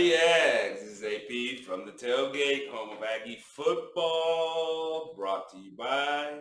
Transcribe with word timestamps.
Ags. 0.00 0.80
This 0.80 1.02
is 1.02 1.04
AP 1.04 1.64
from 1.66 1.84
the 1.84 1.92
tailgate, 1.92 2.70
home 2.70 2.96
of 2.96 3.04
Aggie 3.04 3.38
football, 3.44 5.12
brought 5.14 5.50
to 5.50 5.58
you 5.58 5.72
by 5.76 6.38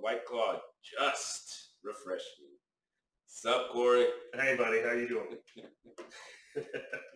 White 0.00 0.24
Claw. 0.24 0.58
Just 0.98 1.74
refreshing. 1.84 2.50
Sup, 3.26 3.70
Corey? 3.70 4.06
Hey, 4.34 4.56
buddy, 4.56 4.80
how 4.82 4.94
you 4.94 5.08
doing? 5.08 5.36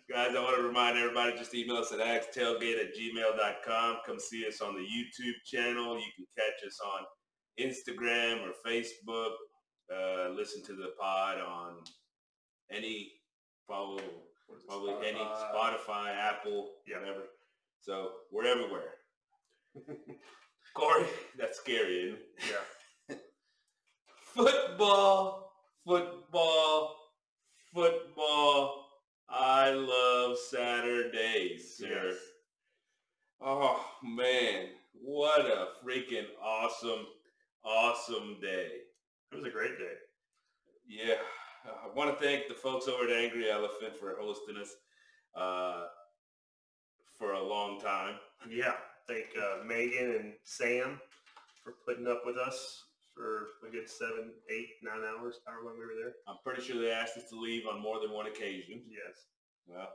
Guys, 0.08 0.36
I 0.36 0.40
want 0.40 0.56
to 0.56 0.62
remind 0.62 0.98
everybody, 0.98 1.36
just 1.36 1.52
email 1.52 1.78
us 1.78 1.92
at 1.92 1.98
agstailgate 1.98 2.78
at 2.78 2.94
gmail.com. 2.94 3.96
Come 4.06 4.20
see 4.20 4.46
us 4.46 4.60
on 4.60 4.74
the 4.74 4.82
YouTube 4.82 5.34
channel. 5.44 5.96
You 5.96 6.12
can 6.14 6.26
catch 6.38 6.64
us 6.64 6.78
on 6.80 7.02
Instagram 7.60 8.46
or 8.46 8.52
Facebook. 8.64 9.32
Uh, 9.92 10.30
listen 10.30 10.62
to 10.62 10.74
the 10.74 10.90
pod 11.00 11.38
on 11.40 11.78
any, 12.70 13.10
probably, 13.66 14.04
What 14.46 14.58
is 14.58 14.64
it, 14.64 14.68
probably 14.68 14.94
any 15.06 15.18
Spotify, 15.18 16.14
Apple, 16.16 16.70
Yeah. 16.86 16.98
whatever. 17.00 17.22
So 17.80 18.10
we're 18.32 18.46
everywhere. 18.46 18.94
Corey, 20.74 21.06
that's 21.38 21.58
scary, 21.58 22.02
isn't 22.08 22.18
it? 22.18 22.56
Yeah. 23.08 23.16
Football, 24.34 25.52
football, 25.86 26.96
football. 27.72 28.84
I 29.28 29.70
love 29.70 30.36
Saturdays, 30.50 31.76
sir. 31.78 32.08
Yes. 32.10 32.16
Oh 33.40 33.84
man, 34.02 34.68
what 34.92 35.40
a 35.46 35.68
freaking 35.84 36.26
awesome, 36.42 37.06
awesome 37.64 38.36
day. 38.40 38.68
It 39.32 39.36
was 39.36 39.44
a 39.44 39.50
great 39.50 39.78
day. 39.78 39.94
Yeah, 40.86 41.14
I 41.66 41.94
want 41.94 42.18
to 42.18 42.24
thank 42.24 42.48
the 42.48 42.54
folks 42.54 42.88
over 42.88 43.04
at 43.04 43.10
Angry 43.10 43.50
Elephant 43.50 43.96
for 43.96 44.16
hosting 44.20 44.56
us 44.56 44.74
uh, 45.34 45.84
for 47.18 47.32
a 47.32 47.42
long 47.42 47.80
time. 47.80 48.16
Yeah. 48.48 48.74
Thank 49.08 49.26
uh, 49.40 49.64
Megan 49.64 50.16
and 50.16 50.32
Sam 50.44 51.00
for 51.62 51.74
putting 51.86 52.08
up 52.08 52.22
with 52.26 52.36
us 52.36 52.84
for 53.14 53.46
a 53.66 53.70
good 53.70 53.88
seven, 53.88 54.32
eight, 54.50 54.68
nine 54.82 55.02
hours, 55.04 55.40
however 55.46 55.64
long 55.66 55.74
we 55.78 55.86
were 55.86 56.00
there. 56.00 56.14
I'm 56.28 56.36
pretty 56.44 56.62
sure 56.62 56.80
they 56.80 56.90
asked 56.90 57.16
us 57.16 57.28
to 57.30 57.40
leave 57.40 57.66
on 57.66 57.80
more 57.80 58.00
than 58.00 58.10
one 58.10 58.26
occasion. 58.26 58.82
Yes. 58.88 59.26
Well, 59.66 59.88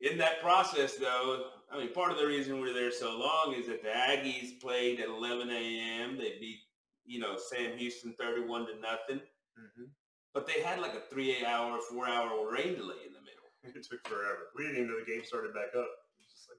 in 0.00 0.18
that 0.18 0.40
process, 0.42 0.96
though, 0.96 1.44
I 1.70 1.78
mean, 1.78 1.92
part 1.92 2.10
of 2.10 2.18
the 2.18 2.26
reason 2.26 2.60
we're 2.60 2.74
there 2.74 2.90
so 2.90 3.16
long 3.18 3.54
is 3.56 3.68
that 3.68 3.82
the 3.82 3.90
Aggies 3.90 4.60
played 4.60 4.98
at 4.98 5.08
11 5.08 5.50
a.m. 5.50 6.16
They 6.16 6.34
beat, 6.40 6.58
you 7.06 7.20
know, 7.20 7.36
Sam 7.36 7.78
Houston 7.78 8.14
31 8.18 8.66
to 8.66 8.72
nothing. 8.80 9.20
hmm 9.56 9.84
But 10.34 10.46
they 10.46 10.62
had 10.62 10.80
like 10.80 10.94
a 10.94 11.00
three-hour, 11.10 11.78
four-hour 11.90 12.50
rain 12.50 12.74
delay 12.76 13.04
in 13.06 13.12
the 13.12 13.20
middle. 13.20 13.28
It 13.64 13.86
took 13.88 14.06
forever. 14.08 14.48
We 14.56 14.64
didn't 14.64 14.78
even 14.78 14.88
know 14.90 14.98
the 14.98 15.10
game 15.10 15.22
started 15.24 15.54
back 15.54 15.68
up. 15.76 15.86
It 15.86 16.18
was 16.24 16.32
just 16.32 16.48
like, 16.48 16.58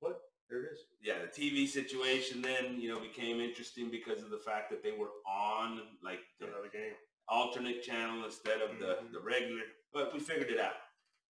what? 0.00 0.18
There 0.50 0.62
it 0.62 0.72
is. 0.72 0.78
Yeah, 1.02 1.14
the 1.22 1.28
TV 1.30 1.66
situation 1.68 2.40
then, 2.42 2.80
you 2.80 2.88
know, 2.92 2.98
became 3.00 3.40
interesting 3.40 3.90
because 3.90 4.22
of 4.22 4.30
the 4.30 4.38
fact 4.38 4.70
that 4.70 4.82
they 4.82 4.92
were 4.92 5.10
on 5.26 5.80
like 6.02 6.20
the 6.40 6.46
Another 6.46 6.68
game. 6.72 6.94
alternate 7.28 7.82
channel 7.82 8.24
instead 8.24 8.60
of 8.60 8.78
the, 8.78 8.86
Mhm. 9.02 9.12
the 9.12 9.20
regular. 9.20 9.62
But 9.92 10.12
we 10.14 10.20
figured 10.20 10.50
it 10.50 10.58
out. 10.60 10.74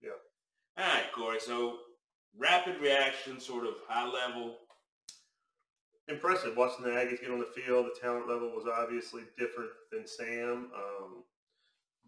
Yeah. 0.02 0.10
All 0.78 0.84
right, 0.94 1.10
Corey. 1.12 1.40
So 1.40 1.78
rapid 2.36 2.78
reaction, 2.80 3.38
sort 3.40 3.66
of 3.66 3.74
high 3.88 4.06
level. 4.08 4.58
Impressive 6.08 6.56
watching 6.56 6.84
the 6.84 6.90
Aggies 6.90 7.20
get 7.20 7.30
on 7.30 7.40
the 7.40 7.46
field. 7.46 7.86
The 7.86 8.00
talent 8.00 8.28
level 8.28 8.50
was 8.50 8.66
obviously 8.66 9.22
different 9.38 9.70
than 9.90 10.06
Sam. 10.06 10.70
Um, 10.74 11.24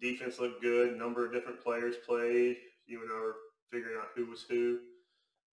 defense 0.01 0.39
looked 0.39 0.63
good. 0.63 0.97
Number 0.97 1.27
of 1.27 1.33
different 1.33 1.63
players 1.63 1.97
played. 2.07 2.57
You 2.87 3.03
and 3.03 3.11
I 3.11 3.21
were 3.21 3.37
figuring 3.71 3.97
out 3.99 4.09
who 4.15 4.27
was 4.27 4.43
who. 4.49 4.79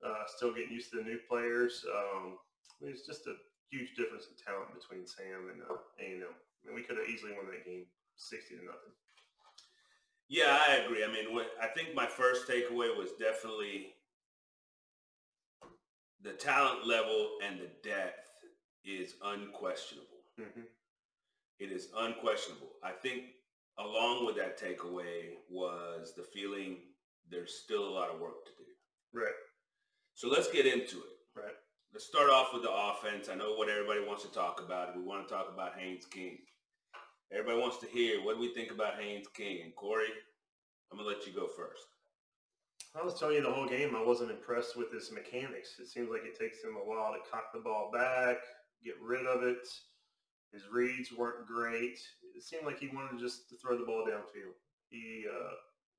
Uh, 0.05 0.25
still 0.27 0.53
getting 0.53 0.73
used 0.73 0.91
to 0.91 0.99
the 0.99 1.03
new 1.05 1.19
players. 1.29 1.85
Um, 1.89 2.37
there's 2.81 3.03
just 3.03 3.27
a 3.27 3.35
huge 3.71 3.95
difference 3.97 4.27
in 4.29 4.37
talent 4.45 4.69
between 4.75 5.07
Sam 5.07 5.51
and 5.53 5.63
uh, 5.63 5.77
A&M. 5.99 6.23
I 6.29 6.67
mean, 6.67 6.75
we 6.75 6.83
could 6.83 6.99
have 6.99 7.09
easily 7.09 7.33
won 7.33 7.47
that 7.47 7.65
game 7.65 7.87
60 8.17 8.57
to 8.57 8.65
nothing. 8.65 8.93
Yeah, 10.29 10.59
I 10.69 10.77
agree. 10.77 11.05
I 11.05 11.09
mean, 11.13 11.35
what, 11.35 11.47
I 11.63 11.67
think 11.69 11.95
my 11.95 12.07
first 12.07 12.49
takeaway 12.49 12.97
was 12.97 13.11
definitely 13.19 13.95
the 16.23 16.33
talent 16.33 16.87
level 16.87 17.39
and 17.45 17.61
the 17.61 17.69
depth 17.89 18.29
is 18.85 19.15
unquestionable. 19.23 20.09
hmm 20.39 20.63
It 21.59 21.71
is 21.73 21.89
unquestionable. 21.97 22.73
I 22.83 22.93
think 22.93 23.25
along 23.79 24.27
with 24.27 24.37
that 24.37 24.59
takeaway 24.61 25.35
was 25.51 26.13
the 26.17 26.23
feeling 26.23 26.79
there's 27.31 27.61
still 27.65 27.89
a 27.89 27.95
lot 27.95 28.11
of 28.11 28.21
work 28.21 28.45
to 28.47 28.53
do. 28.59 28.71
Right, 29.21 29.35
So 30.15 30.29
let's 30.29 30.51
get 30.51 30.67
into 30.67 30.99
it. 30.99 31.15
right. 31.37 31.55
Let's 31.93 32.07
start 32.07 32.29
off 32.29 32.53
with 32.53 32.63
the 32.63 32.73
offense. 32.73 33.29
I 33.29 33.37
know 33.37 33.55
what 33.55 33.69
everybody 33.69 34.01
wants 34.01 34.25
to 34.25 34.33
talk 34.33 34.61
about. 34.61 34.97
We 34.97 35.03
want 35.03 35.29
to 35.29 35.33
talk 35.33 35.47
about 35.53 35.79
Haynes 35.79 36.07
King. 36.07 36.39
Everybody 37.33 37.61
wants 37.61 37.79
to 37.79 37.87
hear 37.87 38.21
what 38.25 38.35
do 38.35 38.41
we 38.41 38.53
think 38.53 38.73
about 38.73 38.99
Haynes 39.01 39.29
King. 39.33 39.61
And 39.63 39.75
Corey, 39.77 40.09
I'm 40.91 40.99
gonna 40.99 41.09
let 41.09 41.25
you 41.27 41.33
go 41.33 41.47
first. 41.47 41.83
I 43.01 43.05
was 43.05 43.19
telling 43.19 43.37
you 43.37 43.43
the 43.43 43.53
whole 43.53 43.69
game, 43.69 43.95
I 43.97 44.03
wasn't 44.03 44.31
impressed 44.33 44.77
with 44.77 44.93
his 44.93 45.11
mechanics. 45.13 45.77
It 45.81 45.87
seems 45.89 46.11
like 46.11 46.23
it 46.25 46.39
takes 46.39 46.63
him 46.63 46.75
a 46.77 46.85
while 46.85 47.13
to 47.13 47.31
cock 47.31 47.53
the 47.55 47.61
ball 47.61 47.91
back, 47.93 48.39
get 48.85 48.95
rid 49.01 49.27
of 49.27 49.43
it. 49.45 49.67
His 50.53 50.63
reads 50.73 51.11
weren't 51.17 51.47
great. 51.47 51.99
It 52.35 52.43
seemed 52.43 52.67
like 52.67 52.81
he 52.81 52.89
wanted 52.89 53.19
just 53.19 53.49
to 53.51 53.57
throw 53.57 53.79
the 53.79 53.87
ball 53.87 54.05
downfield. 54.05 54.59
He 54.91 55.25
uh, 55.31 55.55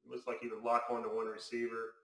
looks 0.10 0.28
like 0.28 0.40
he 0.42 0.48
would 0.48 0.64
lock 0.64 0.88
onto 0.92 1.10
one 1.10 1.28
receiver 1.28 1.96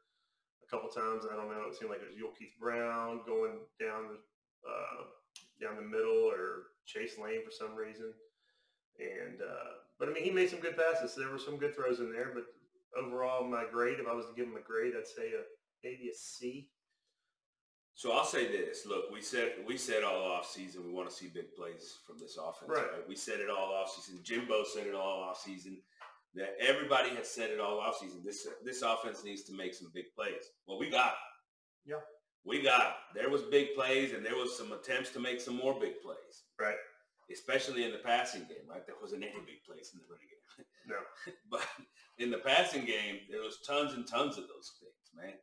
a 0.64 0.68
couple 0.70 0.90
times. 0.90 1.26
I 1.32 1.36
don't 1.36 1.50
know. 1.50 1.68
It 1.70 1.76
seemed 1.76 1.92
like 1.92 2.02
it 2.02 2.10
was 2.10 2.18
Yulkeith 2.18 2.60
Brown 2.60 3.22
going 3.26 3.60
down 3.80 4.08
the 4.10 4.20
uh, 4.68 5.04
down 5.60 5.76
the 5.76 5.82
middle 5.82 6.30
or 6.30 6.74
Chase 6.86 7.18
Lane 7.18 7.44
for 7.46 7.52
some 7.52 7.76
reason. 7.76 8.14
And 9.00 9.42
uh, 9.42 9.72
but 10.00 10.10
I 10.10 10.14
mean, 10.14 10.24
he 10.24 10.32
made 10.32 10.50
some 10.50 10.60
good 10.60 10.78
passes. 10.78 11.16
There 11.16 11.30
were 11.30 11.40
some 11.40 11.58
good 11.58 11.76
throws 11.76 12.00
in 12.00 12.12
there, 12.12 12.32
but 12.34 12.46
overall, 12.98 13.44
my 13.48 13.66
grade, 13.72 14.00
if 14.00 14.08
I 14.08 14.14
was 14.14 14.26
to 14.26 14.34
give 14.34 14.48
him 14.48 14.58
a 14.58 14.62
grade, 14.62 14.94
I'd 14.98 15.08
say 15.08 15.34
a 15.34 15.44
maybe 15.84 16.10
a 16.10 16.16
C. 16.16 16.70
So 18.02 18.14
I'll 18.14 18.26
say 18.26 18.48
this. 18.48 18.88
Look, 18.88 19.12
we 19.14 19.22
said 19.22 19.52
we 19.68 19.78
said 19.78 20.04
all 20.04 20.24
off 20.24 20.50
season 20.50 20.84
we 20.84 20.92
want 20.92 21.08
to 21.08 21.16
see 21.16 21.28
big 21.28 21.54
plays 21.54 22.00
from 22.08 22.18
this 22.18 22.36
offense. 22.36 22.68
Right. 22.68 22.92
Right. 22.92 23.08
We 23.08 23.16
said 23.16 23.40
it 23.40 23.48
all 23.48 23.72
off 23.72 23.92
season. 23.92 24.22
Jimbo 24.24 24.64
said 24.64 24.88
it 24.88 24.96
all 24.96 25.22
off 25.22 25.40
season. 25.40 25.78
That 26.34 26.56
everybody 26.60 27.10
has 27.12 27.30
said 27.30 27.52
it 27.52 27.60
all 27.60 27.80
off 27.80 28.00
season. 28.00 28.24
This 28.26 28.48
this 28.66 28.82
offense 28.82 29.24
needs 29.24 29.44
to 29.44 29.54
make 29.54 29.76
some 29.76 29.92
big 29.94 30.06
plays. 30.16 30.50
Well, 30.66 30.80
we 30.80 30.90
got. 30.90 31.10
it. 31.12 31.92
Yeah. 31.92 32.02
We 32.44 32.64
got. 32.64 32.82
it. 32.82 33.20
There 33.22 33.30
was 33.30 33.44
big 33.44 33.76
plays, 33.76 34.14
and 34.14 34.26
there 34.26 34.36
was 34.36 34.58
some 34.58 34.72
attempts 34.72 35.12
to 35.12 35.20
make 35.20 35.40
some 35.40 35.58
more 35.58 35.80
big 35.80 36.02
plays. 36.02 36.50
Right. 36.60 36.82
Especially 37.32 37.84
in 37.84 37.92
the 37.92 38.00
passing 38.00 38.42
game, 38.50 38.66
right? 38.68 38.84
There 38.88 38.96
wasn't 39.00 39.22
any 39.22 39.46
big 39.46 39.62
plays 39.64 39.92
in 39.94 40.00
the 40.00 40.06
running 40.10 40.28
game. 40.28 40.66
No. 40.88 40.98
but 41.52 41.68
in 42.18 42.32
the 42.32 42.40
passing 42.40 42.84
game, 42.84 43.20
there 43.30 43.42
was 43.42 43.60
tons 43.62 43.94
and 43.94 44.08
tons 44.08 44.40
of 44.40 44.46
those 44.48 44.72
things, 44.82 45.14
man. 45.16 45.38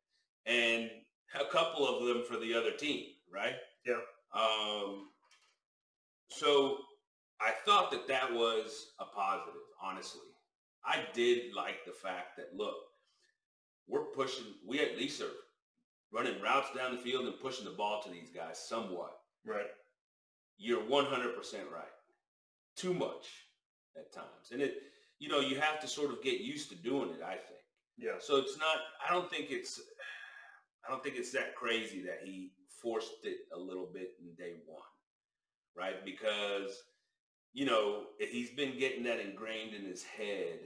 And 0.44 0.90
a 1.34 1.44
couple 1.52 1.86
of 1.86 2.06
them 2.06 2.22
for 2.24 2.36
the 2.36 2.54
other 2.54 2.72
team, 2.72 3.04
right? 3.32 3.54
Yeah. 3.86 4.00
Um, 4.34 5.08
so 6.28 6.78
I 7.40 7.52
thought 7.64 7.90
that 7.90 8.08
that 8.08 8.32
was 8.32 8.92
a 9.00 9.04
positive, 9.04 9.60
honestly. 9.82 10.22
I 10.84 11.00
did 11.12 11.54
like 11.54 11.84
the 11.84 11.92
fact 11.92 12.36
that, 12.36 12.56
look, 12.56 12.74
we're 13.86 14.04
pushing, 14.14 14.44
we 14.66 14.80
at 14.80 14.96
least 14.96 15.20
are 15.20 15.30
running 16.12 16.40
routes 16.40 16.68
down 16.76 16.92
the 16.92 17.00
field 17.00 17.26
and 17.26 17.38
pushing 17.40 17.64
the 17.64 17.72
ball 17.72 18.02
to 18.02 18.10
these 18.10 18.30
guys 18.30 18.58
somewhat. 18.68 19.12
Right. 19.46 19.66
You're 20.56 20.82
100% 20.82 20.90
right. 21.72 21.84
Too 22.76 22.94
much 22.94 23.28
at 23.96 24.12
times. 24.12 24.50
And 24.52 24.60
it, 24.62 24.74
you 25.18 25.28
know, 25.28 25.40
you 25.40 25.60
have 25.60 25.80
to 25.80 25.88
sort 25.88 26.10
of 26.10 26.22
get 26.22 26.40
used 26.40 26.70
to 26.70 26.76
doing 26.76 27.10
it, 27.10 27.22
I 27.22 27.32
think. 27.32 27.60
Yeah. 27.96 28.18
So 28.20 28.36
it's 28.36 28.58
not, 28.58 28.76
I 29.06 29.12
don't 29.12 29.30
think 29.30 29.50
it's, 29.50 29.80
I 30.88 30.90
don't 30.90 31.04
think 31.04 31.16
it's 31.16 31.32
that 31.32 31.54
crazy 31.54 32.02
that 32.02 32.20
he 32.24 32.52
forced 32.82 33.24
it 33.24 33.38
a 33.54 33.58
little 33.58 33.88
bit 33.92 34.12
in 34.20 34.34
day 34.34 34.54
one, 34.66 34.80
right? 35.76 36.02
Because, 36.04 36.82
you 37.52 37.66
know, 37.66 38.04
he's 38.18 38.50
been 38.50 38.78
getting 38.78 39.02
that 39.04 39.20
ingrained 39.20 39.74
in 39.74 39.84
his 39.84 40.02
head 40.02 40.60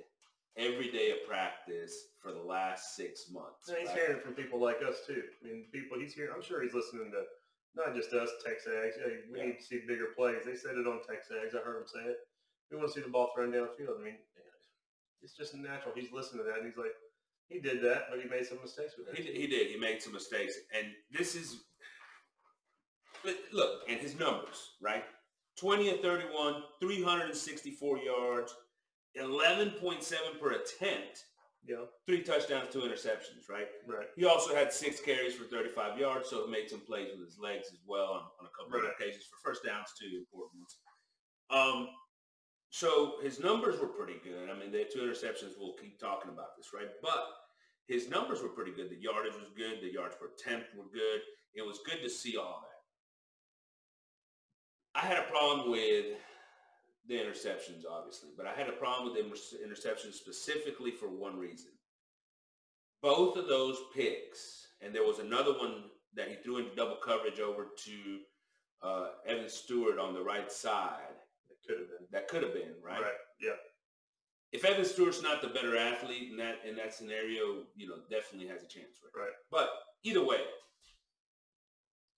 every 0.56 0.90
day 0.92 1.10
of 1.10 1.26
practice 1.26 1.92
for 2.20 2.30
the 2.30 2.42
last 2.42 2.94
six 2.94 3.30
months. 3.32 3.68
And 3.68 3.78
he's 3.78 3.88
right? 3.88 3.96
hearing 3.96 4.16
it 4.18 4.22
from 4.22 4.34
people 4.34 4.60
like 4.60 4.78
us 4.86 5.02
too. 5.06 5.22
I 5.42 5.48
mean, 5.48 5.64
people 5.72 5.98
he's 5.98 6.14
hearing. 6.14 6.30
I'm 6.34 6.42
sure 6.42 6.62
he's 6.62 6.74
listening 6.74 7.10
to 7.10 7.24
not 7.74 7.96
just 7.96 8.12
us 8.12 8.28
Texags. 8.46 9.00
Hey, 9.02 9.24
we 9.32 9.38
Yeah. 9.38 9.46
need 9.46 9.58
to 9.58 9.64
see 9.64 9.80
bigger 9.88 10.12
plays. 10.14 10.44
They 10.44 10.54
said 10.54 10.76
it 10.76 10.86
on 10.86 11.00
Texags. 11.00 11.56
I 11.56 11.64
heard 11.64 11.80
him 11.80 11.88
say 11.88 12.04
it. 12.04 12.18
We 12.70 12.76
want 12.76 12.90
to 12.90 12.94
see 12.94 13.02
the 13.02 13.10
ball 13.10 13.32
thrown 13.34 13.50
downfield. 13.50 13.98
I 13.98 14.04
mean, 14.04 14.18
it's 15.20 15.34
just 15.34 15.54
natural. 15.54 15.94
He's 15.94 16.12
listening 16.12 16.44
to 16.44 16.50
that, 16.50 16.58
and 16.58 16.66
he's 16.66 16.76
like, 16.76 16.94
he 17.52 17.60
did 17.60 17.82
that, 17.82 18.06
but 18.10 18.20
he 18.20 18.28
made 18.28 18.46
some 18.46 18.58
mistakes 18.62 18.94
with 18.98 19.14
He, 19.16 19.22
it. 19.22 19.26
did- 19.26 19.36
he 19.36 19.46
did. 19.46 19.66
He 19.70 19.76
made 19.78 20.02
some 20.02 20.12
mistakes. 20.12 20.54
And 20.76 20.88
this 21.10 21.34
is, 21.34 21.64
look, 23.52 23.80
and 23.88 24.00
his 24.00 24.18
numbers, 24.18 24.70
right? 24.80 25.04
20 25.58 25.90
and 25.90 26.00
31, 26.00 26.62
364 26.80 27.98
yards, 27.98 28.54
11.7 29.18 30.40
per 30.40 30.52
attempt, 30.52 31.24
Yeah. 31.64 31.84
Three 32.06 32.22
touchdowns, 32.24 32.72
two 32.72 32.80
interceptions, 32.80 33.48
right? 33.48 33.68
Right. 33.86 34.08
He 34.16 34.24
also 34.24 34.52
had 34.52 34.72
six 34.72 34.98
carries 35.00 35.34
for 35.36 35.44
35 35.44 35.96
yards, 35.98 36.28
so 36.28 36.44
he 36.44 36.50
made 36.50 36.68
some 36.68 36.80
plays 36.80 37.10
with 37.12 37.24
his 37.28 37.38
legs 37.38 37.68
as 37.72 37.78
well 37.86 38.06
on, 38.14 38.22
on 38.40 38.46
a 38.46 38.50
couple 38.50 38.80
Right. 38.80 38.84
of 38.88 38.94
occasions 38.98 39.26
for 39.26 39.36
first 39.48 39.62
downs 39.64 39.86
two 40.00 40.06
important 40.18 40.58
ones. 40.62 40.78
Um, 41.50 41.88
so 42.70 43.20
his 43.22 43.38
numbers 43.38 43.78
were 43.78 43.86
pretty 43.88 44.18
good. 44.24 44.50
I 44.50 44.54
mean, 44.58 44.72
the 44.72 44.86
two 44.92 45.00
interceptions, 45.02 45.52
we'll 45.56 45.74
keep 45.74 46.00
talking 46.00 46.30
about 46.32 46.56
this, 46.56 46.72
right? 46.74 46.88
But 47.00 47.28
his 47.88 48.08
numbers 48.08 48.42
were 48.42 48.48
pretty 48.48 48.72
good. 48.72 48.90
The 48.90 49.00
yardage 49.00 49.34
was 49.34 49.50
good. 49.56 49.80
The 49.82 49.92
yards 49.92 50.16
per 50.16 50.26
attempt 50.26 50.74
were 50.76 50.90
good. 50.92 51.20
It 51.54 51.66
was 51.66 51.80
good 51.84 52.02
to 52.02 52.08
see 52.08 52.36
all 52.36 52.62
that. 52.62 52.72
I 54.94 55.06
had 55.06 55.18
a 55.18 55.30
problem 55.30 55.70
with 55.70 56.06
the 57.08 57.14
interceptions, 57.14 57.84
obviously, 57.90 58.30
but 58.36 58.46
I 58.46 58.52
had 58.52 58.68
a 58.68 58.72
problem 58.72 59.12
with 59.12 59.22
the 59.22 59.58
interceptions 59.66 60.14
specifically 60.14 60.90
for 60.90 61.08
one 61.08 61.38
reason. 61.38 61.70
Both 63.02 63.36
of 63.36 63.48
those 63.48 63.78
picks, 63.94 64.66
and 64.80 64.94
there 64.94 65.04
was 65.04 65.18
another 65.18 65.52
one 65.52 65.84
that 66.14 66.28
he 66.28 66.36
threw 66.36 66.58
into 66.58 66.74
double 66.74 66.96
coverage 66.96 67.40
over 67.40 67.68
to 67.84 68.18
uh, 68.82 69.08
Evan 69.26 69.48
Stewart 69.48 69.98
on 69.98 70.14
the 70.14 70.22
right 70.22 70.50
side. 70.52 71.16
It 71.50 71.56
could 71.66 71.78
have 71.80 71.88
been. 71.88 72.06
That 72.12 72.28
could 72.28 72.42
have 72.42 72.54
been 72.54 72.74
right. 72.84 73.00
Right. 73.00 73.12
Yeah. 73.40 73.52
If 74.52 74.64
Evan 74.64 74.84
Stewart's 74.84 75.22
not 75.22 75.40
the 75.40 75.48
better 75.48 75.76
athlete 75.76 76.30
in 76.30 76.36
that 76.36 76.56
in 76.68 76.76
that 76.76 76.92
scenario, 76.94 77.64
you 77.74 77.88
know, 77.88 77.96
definitely 78.10 78.48
has 78.48 78.62
a 78.62 78.68
chance, 78.68 79.00
right? 79.02 79.24
Right. 79.24 79.32
But 79.50 79.70
either 80.04 80.24
way, 80.24 80.40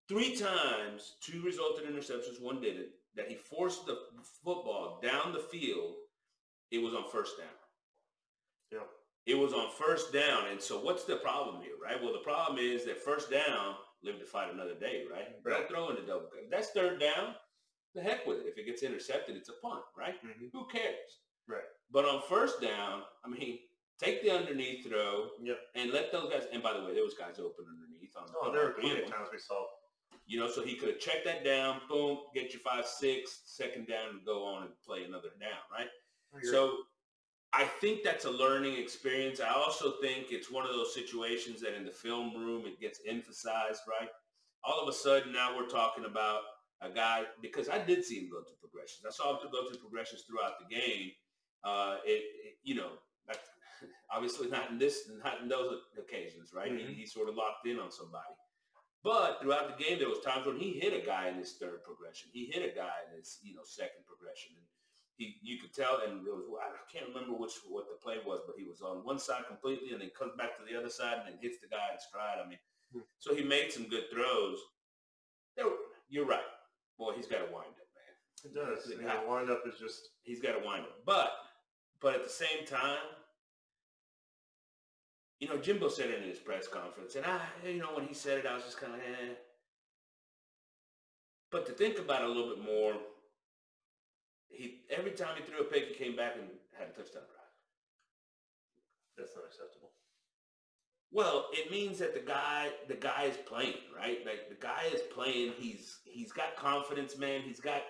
three 0.08 0.34
times, 0.36 1.14
two 1.20 1.42
resulted 1.42 1.88
in 1.88 1.94
interceptions, 1.94 2.40
one 2.40 2.60
didn't. 2.60 2.88
That 3.16 3.28
he 3.28 3.36
forced 3.36 3.86
the 3.86 3.96
football 4.44 5.00
down 5.00 5.32
the 5.32 5.38
field. 5.38 5.94
It 6.72 6.78
was 6.78 6.94
on 6.94 7.04
first 7.12 7.38
down. 7.38 7.46
Yeah. 8.72 8.86
It 9.26 9.38
was 9.38 9.52
on 9.52 9.70
first 9.70 10.12
down, 10.12 10.48
and 10.50 10.60
so 10.60 10.80
what's 10.80 11.04
the 11.04 11.16
problem 11.16 11.62
here, 11.62 11.78
right? 11.82 12.02
Well, 12.02 12.12
the 12.12 12.18
problem 12.18 12.58
is 12.58 12.84
that 12.84 13.00
first 13.00 13.30
down, 13.30 13.76
live 14.02 14.18
to 14.18 14.26
fight 14.26 14.52
another 14.52 14.74
day, 14.74 15.04
right? 15.10 15.28
Right. 15.44 15.58
Don't 15.60 15.68
throw 15.68 15.88
in 15.90 15.96
the 15.96 16.02
double. 16.02 16.28
That's 16.50 16.70
third 16.70 16.98
down. 16.98 17.36
The 17.94 18.02
heck 18.02 18.26
with 18.26 18.38
it. 18.38 18.46
If 18.46 18.58
it 18.58 18.66
gets 18.66 18.82
intercepted, 18.82 19.36
it's 19.36 19.48
a 19.48 19.54
punt, 19.62 19.84
right? 19.96 20.20
Mhm. 20.20 20.50
Who 20.52 20.66
cares? 20.66 21.20
Right. 21.46 21.62
But 21.94 22.06
on 22.06 22.22
first 22.28 22.60
down, 22.60 23.04
I 23.24 23.28
mean, 23.28 23.60
take 24.02 24.20
the 24.24 24.30
underneath 24.32 24.84
throw 24.84 25.30
Yep. 25.40 25.60
and 25.76 25.92
let 25.92 26.10
those 26.10 26.28
guys. 26.28 26.46
And 26.52 26.60
by 26.60 26.72
the 26.76 26.84
way, 26.84 26.92
there 26.92 27.04
was 27.04 27.14
guys 27.14 27.38
open 27.38 27.66
underneath 27.70 28.16
on. 28.16 28.26
Oh, 28.34 28.48
on 28.48 28.52
there 28.52 28.64
were 28.64 28.70
plenty 28.72 29.00
of 29.02 29.08
times 29.08 29.28
we 29.32 29.38
saw. 29.38 29.64
You 30.26 30.40
know, 30.40 30.50
so 30.50 30.62
he 30.62 30.74
could 30.74 30.88
have 30.88 30.98
checked 30.98 31.24
that 31.26 31.44
down, 31.44 31.82
boom, 31.88 32.18
get 32.34 32.52
your 32.52 32.60
five, 32.60 32.86
six, 32.86 33.42
second 33.44 33.86
down, 33.86 34.08
and 34.08 34.24
go 34.24 34.44
on 34.44 34.62
and 34.62 34.72
play 34.84 35.04
another 35.04 35.28
down, 35.38 35.60
right? 35.70 35.88
So 36.42 36.78
I 37.52 37.64
think 37.64 38.02
that's 38.02 38.24
a 38.24 38.30
learning 38.30 38.76
experience. 38.76 39.38
I 39.38 39.50
also 39.50 40.00
think 40.00 40.32
it's 40.32 40.50
one 40.50 40.64
of 40.64 40.72
those 40.72 40.92
situations 40.94 41.60
that 41.60 41.74
in 41.74 41.84
the 41.84 41.92
film 41.92 42.34
room 42.34 42.66
it 42.66 42.80
gets 42.80 43.00
emphasized, 43.06 43.82
right? 43.88 44.08
All 44.64 44.80
of 44.80 44.88
a 44.88 44.92
sudden 44.92 45.32
now 45.32 45.56
we're 45.56 45.68
talking 45.68 46.06
about 46.06 46.40
a 46.80 46.90
guy 46.90 47.24
because 47.40 47.68
I 47.68 47.78
did 47.78 48.04
see 48.04 48.18
him 48.18 48.30
go 48.30 48.42
through 48.42 48.56
progressions. 48.60 49.04
I 49.06 49.10
saw 49.10 49.38
him 49.38 49.48
go 49.52 49.68
through 49.68 49.78
progressions 49.78 50.22
throughout 50.22 50.54
the 50.58 50.74
game. 50.74 51.12
Uh, 51.64 51.96
it, 52.04 52.22
it- 52.44 52.58
you 52.62 52.74
know, 52.74 52.92
obviously 54.10 54.48
not 54.48 54.70
in 54.70 54.78
this, 54.78 55.10
not 55.22 55.40
in 55.42 55.48
those 55.48 55.80
occasions, 55.98 56.52
right? 56.54 56.72
Mhm. 56.72 56.88
He, 56.88 56.94
he 56.94 57.06
sort 57.06 57.28
of 57.28 57.34
locked 57.34 57.66
in 57.66 57.78
on 57.78 57.90
somebody. 57.90 58.34
But 59.02 59.42
throughout 59.42 59.76
the 59.76 59.82
game, 59.84 59.98
there 59.98 60.08
was 60.08 60.20
times 60.20 60.46
when 60.46 60.56
he 60.56 60.80
hit 60.80 60.94
a 60.94 61.04
guy 61.04 61.28
in 61.28 61.34
his 61.36 61.52
third 61.60 61.84
progression. 61.84 62.30
He 62.32 62.46
hit 62.46 62.64
a 62.64 62.74
guy 62.74 63.04
in 63.10 63.18
his, 63.18 63.38
you 63.42 63.54
know, 63.54 63.60
second 63.64 64.06
progression. 64.08 64.52
And 64.56 64.64
he, 65.18 65.36
you 65.42 65.60
could 65.60 65.74
tell, 65.74 66.00
and 66.00 66.26
it 66.26 66.32
was, 66.32 66.48
I 66.58 66.72
can't 66.90 67.12
remember 67.12 67.36
which 67.36 67.52
what 67.68 67.84
the 67.86 68.00
play 68.02 68.16
was, 68.24 68.40
but 68.46 68.56
he 68.56 68.64
was 68.64 68.80
on 68.80 69.04
one 69.04 69.18
side 69.18 69.44
completely, 69.46 69.92
and 69.92 70.00
then 70.00 70.10
comes 70.18 70.32
back 70.38 70.56
to 70.56 70.64
the 70.64 70.72
other 70.78 70.88
side, 70.88 71.18
and 71.20 71.28
then 71.28 71.38
hits 71.42 71.60
the 71.60 71.68
guy 71.68 71.92
in 71.92 72.00
stride. 72.00 72.38
I 72.42 72.48
mean, 72.48 72.58
Hmm. 72.94 73.00
so 73.18 73.34
he 73.34 73.42
made 73.44 73.72
some 73.72 73.88
good 73.88 74.04
throws. 74.10 74.58
There, 75.56 75.66
you're 76.08 76.24
right, 76.26 76.48
boy. 76.96 77.12
He's 77.14 77.26
got 77.26 77.44
to 77.44 77.52
wind 77.52 77.76
up, 77.76 77.88
man. 77.92 78.14
it 78.48 78.54
does. 78.54 78.88
You 78.88 79.02
know, 79.02 79.24
wind 79.28 79.50
up 79.50 79.62
is 79.66 79.78
just 79.78 80.00
He's 80.22 80.40
got 80.40 80.52
to 80.58 80.64
wind 80.64 80.84
up. 80.84 81.04
But, 81.04 81.30
but 82.04 82.14
at 82.14 82.22
the 82.22 82.28
same 82.28 82.66
time, 82.66 82.98
you 85.40 85.48
know, 85.48 85.56
Jimbo 85.56 85.88
said 85.88 86.10
it 86.10 86.22
in 86.22 86.28
his 86.28 86.38
press 86.38 86.68
conference, 86.68 87.16
and 87.16 87.24
I, 87.24 87.40
you 87.66 87.78
know, 87.78 87.94
when 87.94 88.06
he 88.06 88.12
said 88.12 88.36
it, 88.36 88.46
I 88.46 88.54
was 88.54 88.62
just 88.62 88.78
kind 88.78 88.92
of, 88.92 89.00
eh. 89.00 89.32
But 91.50 91.64
to 91.64 91.72
think 91.72 91.98
about 91.98 92.20
it 92.20 92.26
a 92.26 92.28
little 92.28 92.54
bit 92.54 92.62
more, 92.62 92.96
he 94.50 94.82
every 94.90 95.12
time 95.12 95.36
he 95.36 95.42
threw 95.42 95.60
a 95.60 95.64
pick, 95.64 95.88
he 95.88 95.94
came 95.94 96.14
back 96.14 96.34
and 96.38 96.46
had 96.78 96.88
a 96.88 96.90
touchdown 96.90 97.22
drive. 97.22 97.54
that's 99.16 99.34
not 99.34 99.46
acceptable. 99.46 99.90
Well, 101.10 101.46
it 101.52 101.70
means 101.70 101.98
that 102.00 102.12
the 102.12 102.20
guy, 102.20 102.68
the 102.86 102.96
guy 102.96 103.24
is 103.24 103.38
playing, 103.46 103.80
right? 103.96 104.18
Like 104.26 104.50
the 104.50 104.60
guy 104.60 104.84
is 104.92 105.00
playing. 105.14 105.52
He's 105.56 106.00
he's 106.04 106.32
got 106.32 106.54
confidence, 106.56 107.16
man. 107.16 107.40
He's 107.40 107.60
got 107.60 107.80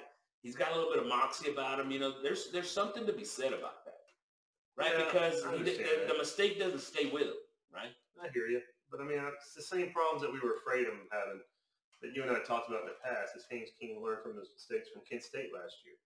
he's 0.43 0.55
got 0.55 0.71
a 0.71 0.75
little 0.77 0.93
bit 0.93 1.03
of 1.03 1.09
moxie 1.09 1.51
about 1.51 1.81
him. 1.81 1.91
You 1.91 1.99
know, 1.99 2.23
there's 2.23 2.51
there's 2.53 2.71
something 2.71 3.07
to 3.07 3.13
be 3.13 3.25
said 3.25 3.53
about 3.53 3.84
that, 3.84 3.84
right? 4.77 4.93
Yeah, 4.97 5.05
because 5.05 5.45
he, 5.57 5.63
the, 5.63 6.13
the 6.13 6.19
mistake 6.19 6.59
doesn't 6.59 6.81
stay 6.81 7.07
with 7.11 7.25
him, 7.31 7.41
right? 7.73 7.93
I 8.23 8.29
hear 8.33 8.47
you, 8.47 8.61
but 8.91 9.01
I 9.01 9.05
mean, 9.05 9.19
it's 9.35 9.55
the 9.55 9.63
same 9.63 9.91
problems 9.93 10.23
that 10.23 10.33
we 10.33 10.41
were 10.41 10.57
afraid 10.63 10.87
of 10.87 10.95
him 10.95 11.09
having 11.11 11.41
that 12.03 12.15
you 12.15 12.23
and 12.23 12.31
I 12.31 12.41
talked 12.41 12.69
about 12.69 12.83
in 12.83 12.93
the 12.93 13.01
past. 13.03 13.37
Is 13.37 13.47
Haynes 13.51 13.71
King 13.81 14.01
learned 14.03 14.23
from 14.23 14.37
his 14.37 14.51
mistakes 14.53 14.89
from 14.93 15.03
Kent 15.09 15.23
State 15.25 15.51
last 15.55 15.77
year, 15.85 15.97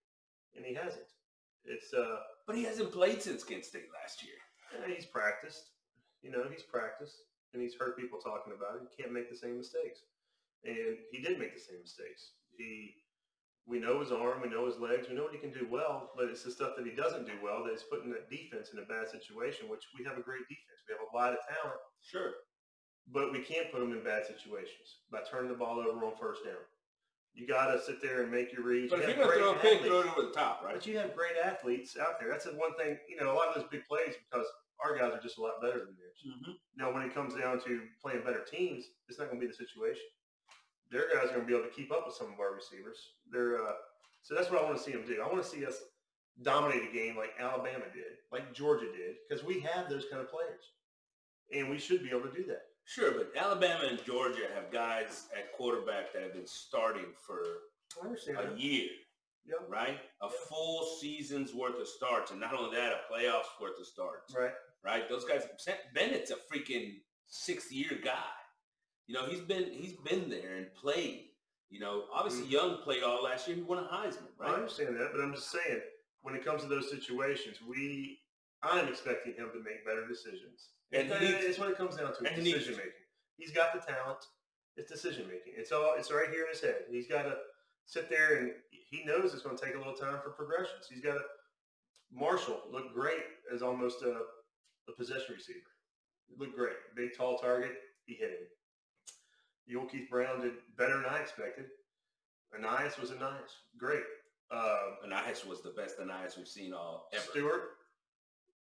and 0.55 0.65
he 0.65 0.73
hasn't. 0.73 1.09
It's 1.65 1.93
uh, 1.93 2.23
But 2.47 2.55
he 2.55 2.63
hasn't 2.63 2.91
played 2.91 3.21
since 3.21 3.43
Kent 3.43 3.65
State 3.65 3.91
last 3.91 4.23
year. 4.23 4.39
eh, 4.79 4.95
he's 4.95 5.05
practiced. 5.05 5.71
You 6.23 6.31
know, 6.31 6.43
he's 6.51 6.63
practiced, 6.63 7.15
and 7.53 7.61
he's 7.61 7.75
heard 7.75 7.95
people 7.97 8.19
talking 8.19 8.53
about 8.55 8.75
it. 8.79 8.87
He 8.87 9.01
can't 9.01 9.13
make 9.13 9.29
the 9.29 9.35
same 9.37 9.57
mistakes, 9.57 9.99
and 10.63 10.97
he 11.11 11.19
did 11.21 11.39
make 11.39 11.53
the 11.53 11.59
same 11.61 11.79
mistakes. 11.81 12.31
He, 12.57 12.95
we 13.69 13.79
know 13.79 13.99
his 13.99 14.11
arm, 14.11 14.41
we 14.41 14.49
know 14.49 14.65
his 14.65 14.79
legs, 14.79 15.07
we 15.07 15.15
know 15.15 15.23
what 15.23 15.33
he 15.33 15.37
can 15.37 15.53
do 15.53 15.67
well, 15.69 16.09
but 16.17 16.25
it's 16.25 16.43
the 16.43 16.51
stuff 16.51 16.73
that 16.75 16.85
he 16.85 16.91
doesn't 16.95 17.27
do 17.27 17.33
well 17.43 17.63
that 17.63 17.73
is 17.73 17.83
putting 17.89 18.09
that 18.11 18.29
defense 18.29 18.69
in 18.73 18.79
a 18.79 18.85
bad 18.85 19.07
situation. 19.07 19.69
Which 19.69 19.85
we 19.97 20.03
have 20.05 20.17
a 20.17 20.21
great 20.25 20.47
defense. 20.49 20.79
We 20.89 20.95
have 20.97 21.05
a 21.05 21.15
lot 21.15 21.33
of 21.33 21.39
talent. 21.47 21.79
Sure. 22.01 22.31
but 23.11 23.31
we 23.31 23.39
can't 23.41 23.71
put 23.71 23.79
them 23.81 23.91
in 23.93 24.03
bad 24.03 24.25
situations 24.25 25.01
by 25.11 25.19
turning 25.29 25.49
the 25.51 25.57
ball 25.57 25.79
over 25.79 26.05
on 26.05 26.13
first 26.19 26.43
down. 26.45 26.61
You 27.33 27.47
got 27.47 27.67
to 27.71 27.81
sit 27.81 28.01
there 28.01 28.23
and 28.23 28.31
make 28.31 28.51
your 28.51 28.63
reads. 28.63 28.89
But 28.91 29.01
You 29.01 29.09
if 29.09 29.17
you're 29.17 29.25
gonna 29.25 29.37
great 29.37 29.41
throw 29.41 29.53
a 29.53 29.77
pick, 29.77 29.85
throw 29.85 30.01
it 30.01 30.07
over 30.07 30.27
the 30.27 30.33
top, 30.33 30.61
right? 30.65 30.73
But 30.75 30.85
you 30.85 30.97
have 30.97 31.15
great 31.15 31.37
athletes 31.43 31.95
out 31.95 32.19
there. 32.19 32.29
That's 32.29 32.45
the 32.45 32.51
one 32.51 32.73
thing. 32.75 32.97
You 33.07 33.17
know, 33.21 33.31
a 33.31 33.35
lot 33.37 33.49
of 33.49 33.55
those 33.55 33.69
big 33.71 33.85
plays 33.85 34.15
because 34.29 34.45
our 34.83 34.97
guys 34.97 35.13
are 35.13 35.21
just 35.21 35.37
a 35.37 35.41
lot 35.41 35.61
better 35.61 35.77
than 35.79 35.93
theirs. 35.97 36.19
Mm-hmm. 36.25 36.51
Now, 36.75 36.93
when 36.93 37.03
it 37.03 37.13
comes 37.13 37.35
down 37.35 37.59
to 37.65 37.81
playing 38.01 38.23
better 38.25 38.43
teams, 38.43 38.85
it's 39.07 39.19
not 39.19 39.29
going 39.29 39.39
to 39.39 39.45
be 39.45 39.51
the 39.51 39.57
situation. 39.57 40.03
Their 40.91 41.07
guys 41.13 41.25
are 41.25 41.35
going 41.35 41.41
to 41.41 41.45
be 41.47 41.53
able 41.53 41.65
to 41.67 41.73
keep 41.73 41.91
up 41.91 42.03
with 42.05 42.15
some 42.15 42.33
of 42.33 42.39
our 42.39 42.53
receivers. 42.53 42.97
They're 43.31 43.61
uh, 43.63 43.73
so 44.21 44.35
that's 44.35 44.49
what 44.51 44.61
I 44.61 44.65
want 44.65 44.77
to 44.77 44.83
see 44.83 44.91
them 44.91 45.03
do. 45.07 45.21
I 45.23 45.27
want 45.31 45.41
to 45.43 45.49
see 45.49 45.65
us 45.65 45.75
dominate 46.41 46.89
a 46.89 46.93
game 46.93 47.15
like 47.17 47.31
Alabama 47.39 47.85
did, 47.93 48.17
like 48.31 48.53
Georgia 48.53 48.85
did, 48.95 49.15
because 49.27 49.43
we 49.43 49.59
have 49.61 49.89
those 49.89 50.05
kind 50.11 50.21
of 50.21 50.29
players, 50.31 50.63
and 51.53 51.69
we 51.69 51.77
should 51.77 52.01
be 52.03 52.09
able 52.09 52.21
to 52.29 52.31
do 52.35 52.45
that. 52.47 52.61
Sure, 52.85 53.11
but 53.11 53.31
Alabama 53.37 53.83
and 53.89 54.03
Georgia 54.03 54.47
have 54.55 54.71
guys 54.71 55.27
at 55.37 55.53
quarterback 55.53 56.11
that 56.13 56.23
have 56.23 56.33
been 56.33 56.47
starting 56.47 57.05
for 57.25 57.39
a 58.01 58.33
that. 58.43 58.59
year. 58.59 58.89
Yeah. 59.45 59.55
right? 59.67 59.99
A 60.21 60.25
Yeah. 60.25 60.31
full 60.49 60.97
season's 60.99 61.53
worth 61.53 61.79
of 61.79 61.87
starts, 61.87 62.31
and 62.31 62.39
not 62.39 62.53
only 62.53 62.75
that, 62.75 62.91
a 62.93 63.13
playoffs 63.13 63.59
worth 63.61 63.79
of 63.79 63.85
starts, 63.87 64.33
Right. 64.35 64.53
right? 64.83 65.07
Those 65.09 65.25
guys. 65.25 65.43
Bennett's 65.93 66.31
a 66.31 66.35
freaking 66.35 67.01
sixth-year 67.27 67.99
guy. 68.03 68.31
You 69.09 69.15
know, 69.15 69.25
he's 69.25 69.41
been 69.41 69.71
he's 69.71 69.93
been 69.93 70.29
there 70.29 70.55
and 70.57 70.67
played. 70.75 71.29
You 71.71 71.79
know, 71.79 72.05
obviously 72.13 72.45
Mhm. 72.45 72.51
Young 72.51 72.77
played 72.83 73.01
all 73.01 73.23
last 73.23 73.47
year. 73.47 73.57
He 73.57 73.63
won 73.63 73.79
a 73.79 73.87
Heisman, 73.87 74.29
right? 74.37 74.51
I 74.51 74.53
understand 74.53 74.95
that, 74.97 75.11
but 75.11 75.19
I'm 75.19 75.33
just 75.33 75.49
saying, 75.49 75.81
when 76.21 76.35
it 76.35 76.45
comes 76.45 76.61
to 76.61 76.67
those 76.67 76.91
situations, 76.91 77.57
we, 77.59 78.21
I'm 78.61 78.87
expecting 78.87 79.33
him 79.33 79.49
to 79.51 79.59
make 79.63 79.83
better 79.83 80.07
decisions. 80.07 80.69
And 80.91 81.11
And 81.11 81.23
it's 81.23 81.57
what 81.57 81.71
it 81.71 81.77
comes 81.77 81.95
down 81.95 82.13
to, 82.13 82.19
and 82.19 82.35
he 82.35 82.43
needs 82.43 82.59
decision 82.59 82.77
making. 82.77 83.01
He's 83.37 83.51
got 83.51 83.73
the 83.73 83.79
talent. 83.79 84.19
It's 84.77 84.91
decision 84.91 85.27
making. 85.27 85.53
It's 85.55 85.71
all, 85.71 85.95
it's 85.97 86.11
right 86.11 86.29
here 86.29 86.43
in 86.43 86.49
his 86.49 86.61
head. 86.61 86.85
He's 86.91 87.07
got 87.07 87.23
to 87.23 87.37
sit 87.85 88.09
there 88.11 88.35
and 88.35 88.53
he 88.69 89.03
knows 89.05 89.33
it's 89.33 89.41
going 89.41 89.57
to 89.57 89.65
take 89.65 89.73
a 89.73 89.77
little 89.79 89.93
time 89.93 90.19
for 90.23 90.29
progressions. 90.29 90.85
He's 90.87 91.01
got 91.01 91.13
to, 91.13 91.23
Marshall 92.11 92.61
looked 92.71 92.93
great 92.93 93.25
as 93.51 93.63
almost 93.63 94.03
a, 94.03 94.21
a 94.87 94.91
possession 94.95 95.33
receiver. 95.35 95.71
He 96.27 96.35
looked 96.37 96.55
great. 96.55 96.77
Big, 96.95 97.15
tall 97.17 97.37
target. 97.39 97.71
He 98.05 98.13
hit 98.13 98.29
him. 98.29 98.47
Keith 99.91 100.09
Brown 100.09 100.41
did 100.41 100.53
better 100.77 100.95
than 100.97 101.05
I 101.05 101.19
expected. 101.19 101.65
Ainias 102.55 102.99
was 102.99 103.11
Ainias. 103.11 103.51
Great. 103.77 104.03
Uh, 104.51 104.77
Ainias 105.05 105.45
was 105.47 105.61
the 105.61 105.69
best 105.71 105.99
Ainias 105.99 106.37
we've 106.37 106.47
seen 106.47 106.73
all 106.73 107.07
ever. 107.13 107.23
Stewart, 107.31 107.61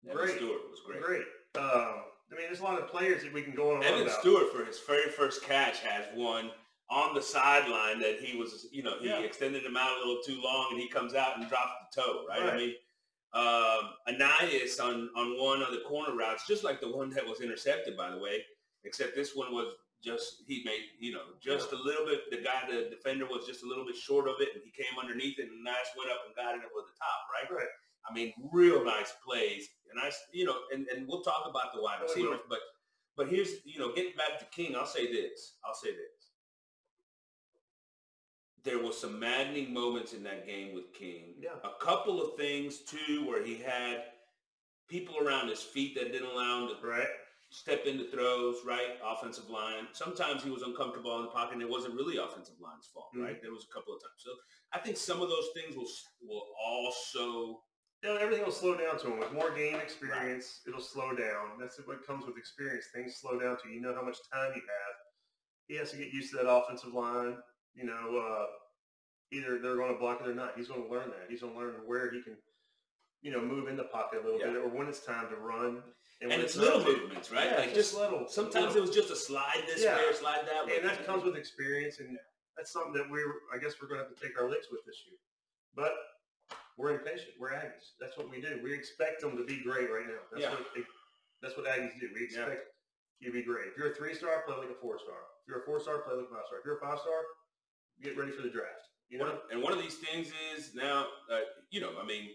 Evan 0.05 0.17
great. 0.17 0.35
Stewart 0.37 0.61
was 0.69 0.79
great. 0.85 1.01
great. 1.01 1.25
Um, 1.55 2.03
I 2.31 2.35
mean, 2.35 2.45
there's 2.47 2.59
a 2.59 2.63
lot 2.63 2.79
of 2.81 2.87
players 2.89 3.23
that 3.23 3.31
we 3.33 3.41
can 3.43 3.53
go 3.53 3.75
on 3.75 3.83
Evan 3.83 4.03
about. 4.03 4.19
Stewart 4.19 4.51
for 4.51 4.65
his 4.65 4.79
very 4.87 5.09
first 5.11 5.43
catch 5.43 5.79
has 5.81 6.05
one 6.15 6.51
on 6.89 7.13
the 7.13 7.21
sideline 7.21 7.99
that 7.99 8.19
he 8.19 8.37
was, 8.37 8.67
you 8.71 8.81
know, 8.81 8.97
he 8.99 9.07
Yeah. 9.07 9.19
extended 9.19 9.63
him 9.63 9.77
out 9.77 9.97
a 9.97 9.99
little 9.99 10.23
too 10.23 10.41
long 10.41 10.69
and 10.71 10.79
he 10.79 10.87
comes 10.87 11.13
out 11.13 11.37
and 11.37 11.47
drops 11.47 11.71
the 11.95 12.01
toe, 12.01 12.25
right? 12.27 12.41
I 12.43 12.57
mean, 12.57 12.75
Um, 13.33 13.93
Ainias 14.07 14.79
on, 14.81 15.09
on 15.15 15.37
one 15.39 15.61
of 15.61 15.71
the 15.71 15.81
corner 15.81 16.15
routes, 16.15 16.47
just 16.47 16.63
like 16.63 16.79
the 16.79 16.89
one 16.89 17.09
that 17.11 17.25
was 17.27 17.41
intercepted, 17.41 17.95
by 17.97 18.09
the 18.09 18.17
way, 18.17 18.43
except 18.85 19.15
this 19.15 19.35
one 19.35 19.53
was 19.53 19.75
just, 20.03 20.43
he 20.47 20.61
made, 20.65 20.81
you 20.99 21.13
know, 21.13 21.35
just 21.41 21.71
a 21.71 21.75
little 21.75 22.05
bit, 22.05 22.29
the 22.29 22.37
guy, 22.37 22.63
the 22.69 22.89
defender 22.89 23.25
was 23.25 23.45
just 23.45 23.63
a 23.63 23.67
little 23.67 23.85
bit 23.85 23.95
short 23.95 24.27
of 24.27 24.35
it 24.39 24.49
and 24.53 24.61
he 24.63 24.71
came 24.71 24.97
underneath 24.99 25.39
it 25.39 25.49
and 25.49 25.63
Nice 25.63 25.89
went 25.97 26.11
up 26.11 26.21
and 26.25 26.35
got 26.35 26.55
it 26.55 26.61
with 26.75 26.85
the 26.85 26.97
top, 26.97 27.21
right? 27.33 27.49
Right. 27.49 27.73
I 28.09 28.13
mean, 28.13 28.33
real 28.51 28.85
nice 28.85 29.13
plays. 29.25 29.67
And 29.91 29.99
I, 29.99 30.11
you 30.31 30.45
know, 30.45 30.55
and, 30.73 30.87
and 30.95 31.07
we'll 31.07 31.21
talk 31.21 31.43
about 31.49 31.73
the 31.73 31.81
wide 31.81 31.99
Oh, 32.01 32.07
receivers, 32.07 32.39
but, 32.47 32.59
but 33.15 33.27
here's, 33.27 33.65
you 33.65 33.79
know, 33.79 33.93
getting 33.93 34.15
back 34.15 34.39
to 34.39 34.45
King, 34.45 34.75
I'll 34.75 34.85
say 34.85 35.11
this. 35.11 35.55
I'll 35.65 35.73
say 35.75 35.89
this. 35.89 36.31
There 38.63 38.79
was 38.79 38.97
some 38.99 39.19
maddening 39.19 39.73
moments 39.73 40.13
in 40.13 40.23
that 40.23 40.45
game 40.45 40.73
with 40.75 40.93
King. 40.93 41.35
Yeah. 41.39 41.51
A 41.63 41.83
couple 41.83 42.21
of 42.21 42.37
things 42.37 42.79
too, 42.79 43.25
where 43.27 43.43
he 43.43 43.55
had 43.57 44.03
people 44.87 45.15
around 45.17 45.49
his 45.49 45.61
feet 45.61 45.95
that 45.95 46.11
didn't 46.11 46.29
allow 46.29 46.63
him 46.63 46.75
to 46.75 46.87
Right. 46.87 47.07
Step 47.49 47.85
into 47.85 48.09
throws, 48.11 48.57
right? 48.65 48.97
Offensive 49.03 49.49
line. 49.49 49.87
Sometimes 49.93 50.43
he 50.43 50.49
was 50.49 50.63
uncomfortable 50.63 51.15
in 51.17 51.23
the 51.23 51.31
pocket, 51.31 51.53
and 51.53 51.61
it 51.61 51.69
wasn't 51.69 51.95
really 51.95 52.17
offensive 52.17 52.59
line's 52.59 52.87
fault, 52.87 53.09
Mhm. 53.15 53.23
right? 53.23 53.41
There 53.41 53.51
was 53.53 53.63
a 53.69 53.73
couple 53.73 53.95
of 53.95 54.01
times. 54.01 54.13
So 54.17 54.31
I 54.73 54.79
think 54.79 54.97
some 54.97 55.21
of 55.21 55.29
those 55.29 55.49
things 55.53 55.75
will 55.75 55.89
will 56.21 56.53
also 56.57 57.63
You 58.03 58.09
know, 58.09 58.17
everything 58.17 58.45
will 58.45 58.51
slow 58.51 58.75
down 58.77 58.99
to 58.99 59.07
him. 59.07 59.17
With 59.17 59.31
more 59.31 59.49
game 59.55 59.77
experience, 59.79 60.61
it'll 60.67 60.79
slow 60.79 61.15
down. 61.15 61.57
That's 61.57 61.79
what 61.87 62.05
comes 62.05 62.27
with 62.27 62.37
experience. 62.37 62.85
Things 62.93 63.15
slow 63.17 63.39
down 63.39 63.57
to 63.57 63.67
you. 63.69 63.73
You 63.75 63.81
know 63.81 63.95
how 63.95 64.03
much 64.03 64.17
time 64.31 64.53
you 64.55 64.61
have. 64.61 64.95
He 65.67 65.75
has 65.77 65.89
to 65.91 65.97
get 65.97 66.13
used 66.13 66.29
to 66.31 66.37
that 66.37 66.47
offensive 66.47 66.93
line. 66.93 67.41
You 67.73 67.85
know, 67.85 68.17
uh, 68.19 68.47
either 69.31 69.57
they're 69.57 69.75
going 69.77 69.91
to 69.91 69.97
block 69.97 70.21
it 70.21 70.27
or 70.27 70.35
not. 70.35 70.55
He's 70.55 70.67
going 70.67 70.83
to 70.83 70.89
learn 70.89 71.09
that. 71.09 71.27
He's 71.27 71.41
going 71.41 71.53
to 71.53 71.59
learn 71.59 71.87
where 71.87 72.11
he 72.11 72.21
can, 72.21 72.37
you 73.21 73.31
know, 73.31 73.41
move 73.41 73.67
in 73.67 73.75
the 73.75 73.85
pocket 73.85 74.19
a 74.21 74.23
little 74.23 74.39
Yeah. 74.39 74.51
bit 74.51 74.57
or 74.57 74.67
when 74.67 74.87
it's 74.87 75.03
time 75.03 75.27
to 75.29 75.35
run. 75.35 75.81
And, 76.21 76.29
when 76.29 76.41
it's 76.41 76.55
little 76.55 76.83
movements, 76.83 77.31
right? 77.31 77.47
Yeah, 77.51 77.57
like 77.59 77.73
just 77.73 77.95
little. 77.95 78.27
sometimes 78.27 78.73
little. 78.73 78.77
it 78.77 78.87
was 78.87 78.95
just 78.95 79.11
a 79.11 79.15
slide 79.15 79.63
this 79.67 79.83
Yeah. 79.83 79.95
way 79.97 80.05
or 80.05 80.13
slide 80.13 80.45
that 80.47 80.65
way. 80.65 80.77
and 80.77 80.85
that 80.87 81.05
comes 81.05 81.23
with 81.23 81.35
experience, 81.35 81.99
and 81.99 82.17
that's 82.55 82.71
something 82.71 82.93
that 82.93 83.09
we're, 83.09 83.31
I 83.53 83.57
guess, 83.57 83.75
we're 83.81 83.87
going 83.87 84.01
to 84.01 84.05
have 84.07 84.15
to 84.15 84.19
take 84.19 84.39
our 84.41 84.49
licks 84.49 84.67
with 84.71 84.81
this 84.85 84.97
year. 85.05 85.17
But 85.75 85.93
we're 86.77 86.97
impatient. 86.97 87.37
We're 87.39 87.51
Aggies. 87.51 87.93
That's 87.99 88.17
what 88.17 88.29
we 88.29 88.41
do. 88.41 88.59
We 88.63 88.73
expect 88.73 89.21
them 89.21 89.37
to 89.37 89.45
be 89.45 89.61
great 89.61 89.89
right 89.91 90.07
now. 90.07 90.21
That's 90.31 90.43
Yeah. 90.43 90.51
what 90.51 90.65
they, 90.73 90.81
that's 91.41 91.55
what 91.55 91.65
Aggies 91.67 91.99
do. 91.99 92.09
We 92.13 92.21
Yeah. 92.21 92.45
expect 92.49 92.73
you 93.19 93.31
to 93.31 93.33
be 93.33 93.43
great. 93.43 93.67
If 93.67 93.77
you're 93.77 93.91
a 93.91 93.95
three 93.95 94.13
star, 94.15 94.41
play 94.45 94.57
like 94.57 94.69
a 94.69 94.75
four 94.81 94.97
star. 94.99 95.17
If 95.43 95.47
you're 95.49 95.61
a 95.61 95.65
four 95.65 95.79
star, 95.79 96.01
play 96.01 96.15
like 96.15 96.25
a 96.25 96.33
five 96.33 96.45
star. 96.47 96.59
If 96.59 96.65
you're 96.65 96.77
a 96.77 96.81
five 96.81 96.99
star, 96.99 97.21
get 98.01 98.17
ready 98.17 98.31
for 98.31 98.41
the 98.41 98.49
draft. 98.49 98.89
You 99.09 99.19
know, 99.19 99.39
and 99.51 99.61
one 99.63 99.71
of 99.71 99.79
these 99.79 99.97
things 99.97 100.31
is 100.55 100.75
now, 100.75 101.07
uh, 101.31 101.39
you 101.69 101.79
know, 101.79 101.97
I 101.99 102.05
mean, 102.05 102.29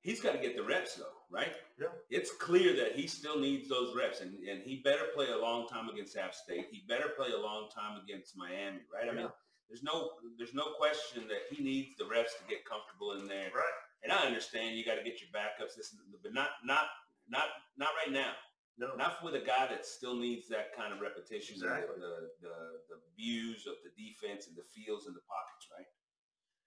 he's 0.00 0.20
got 0.20 0.32
to 0.32 0.38
get 0.38 0.56
the 0.56 0.62
reps 0.64 0.96
though, 0.96 1.19
right? 1.30 1.52
Yeah. 1.80 1.86
It's 2.10 2.32
clear 2.32 2.74
that 2.76 2.92
he 2.92 3.06
still 3.06 3.38
needs 3.38 3.68
those 3.68 3.94
reps, 3.96 4.20
and, 4.20 4.34
and 4.48 4.62
he 4.62 4.82
better 4.84 5.04
play 5.14 5.28
a 5.28 5.38
long 5.38 5.68
time 5.68 5.88
against 5.88 6.16
App 6.16 6.34
State. 6.34 6.66
He 6.70 6.82
better 6.88 7.10
play 7.16 7.28
a 7.32 7.40
long 7.40 7.68
time 7.74 8.00
against 8.02 8.36
Miami, 8.36 8.80
right? 8.92 9.08
I 9.10 9.14
mean, 9.14 9.28
there's 9.68 9.82
no 9.82 10.10
there's 10.36 10.54
no 10.54 10.74
question 10.78 11.28
that 11.28 11.46
he 11.50 11.62
needs 11.62 11.96
the 11.96 12.04
reps 12.04 12.34
to 12.34 12.44
get 12.48 12.64
comfortable 12.64 13.12
in 13.12 13.28
there. 13.28 13.50
right? 13.54 13.76
And 14.02 14.10
I 14.12 14.26
understand 14.26 14.76
you 14.76 14.84
got 14.84 14.96
to 14.96 15.04
get 15.04 15.20
your 15.20 15.30
backups, 15.30 15.76
this, 15.76 15.94
but 16.22 16.34
not 16.34 16.50
not 16.64 16.86
not 17.28 17.46
not 17.78 17.90
right 18.04 18.12
now. 18.12 18.32
No, 18.78 18.96
Not 18.96 19.22
with 19.22 19.34
a 19.34 19.44
guy 19.44 19.66
that 19.68 19.84
still 19.84 20.16
needs 20.16 20.48
that 20.48 20.72
kind 20.74 20.94
of 20.94 21.00
repetition, 21.04 21.56
Exactly. 21.60 22.00
the, 22.00 22.32
the 22.40 22.56
the 22.88 22.98
views 23.14 23.66
of 23.68 23.74
the 23.84 23.92
defense 23.92 24.48
and 24.48 24.56
the 24.56 24.64
fields 24.72 25.04
and 25.04 25.14
the 25.14 25.20
pockets, 25.28 25.68
right? 25.68 25.84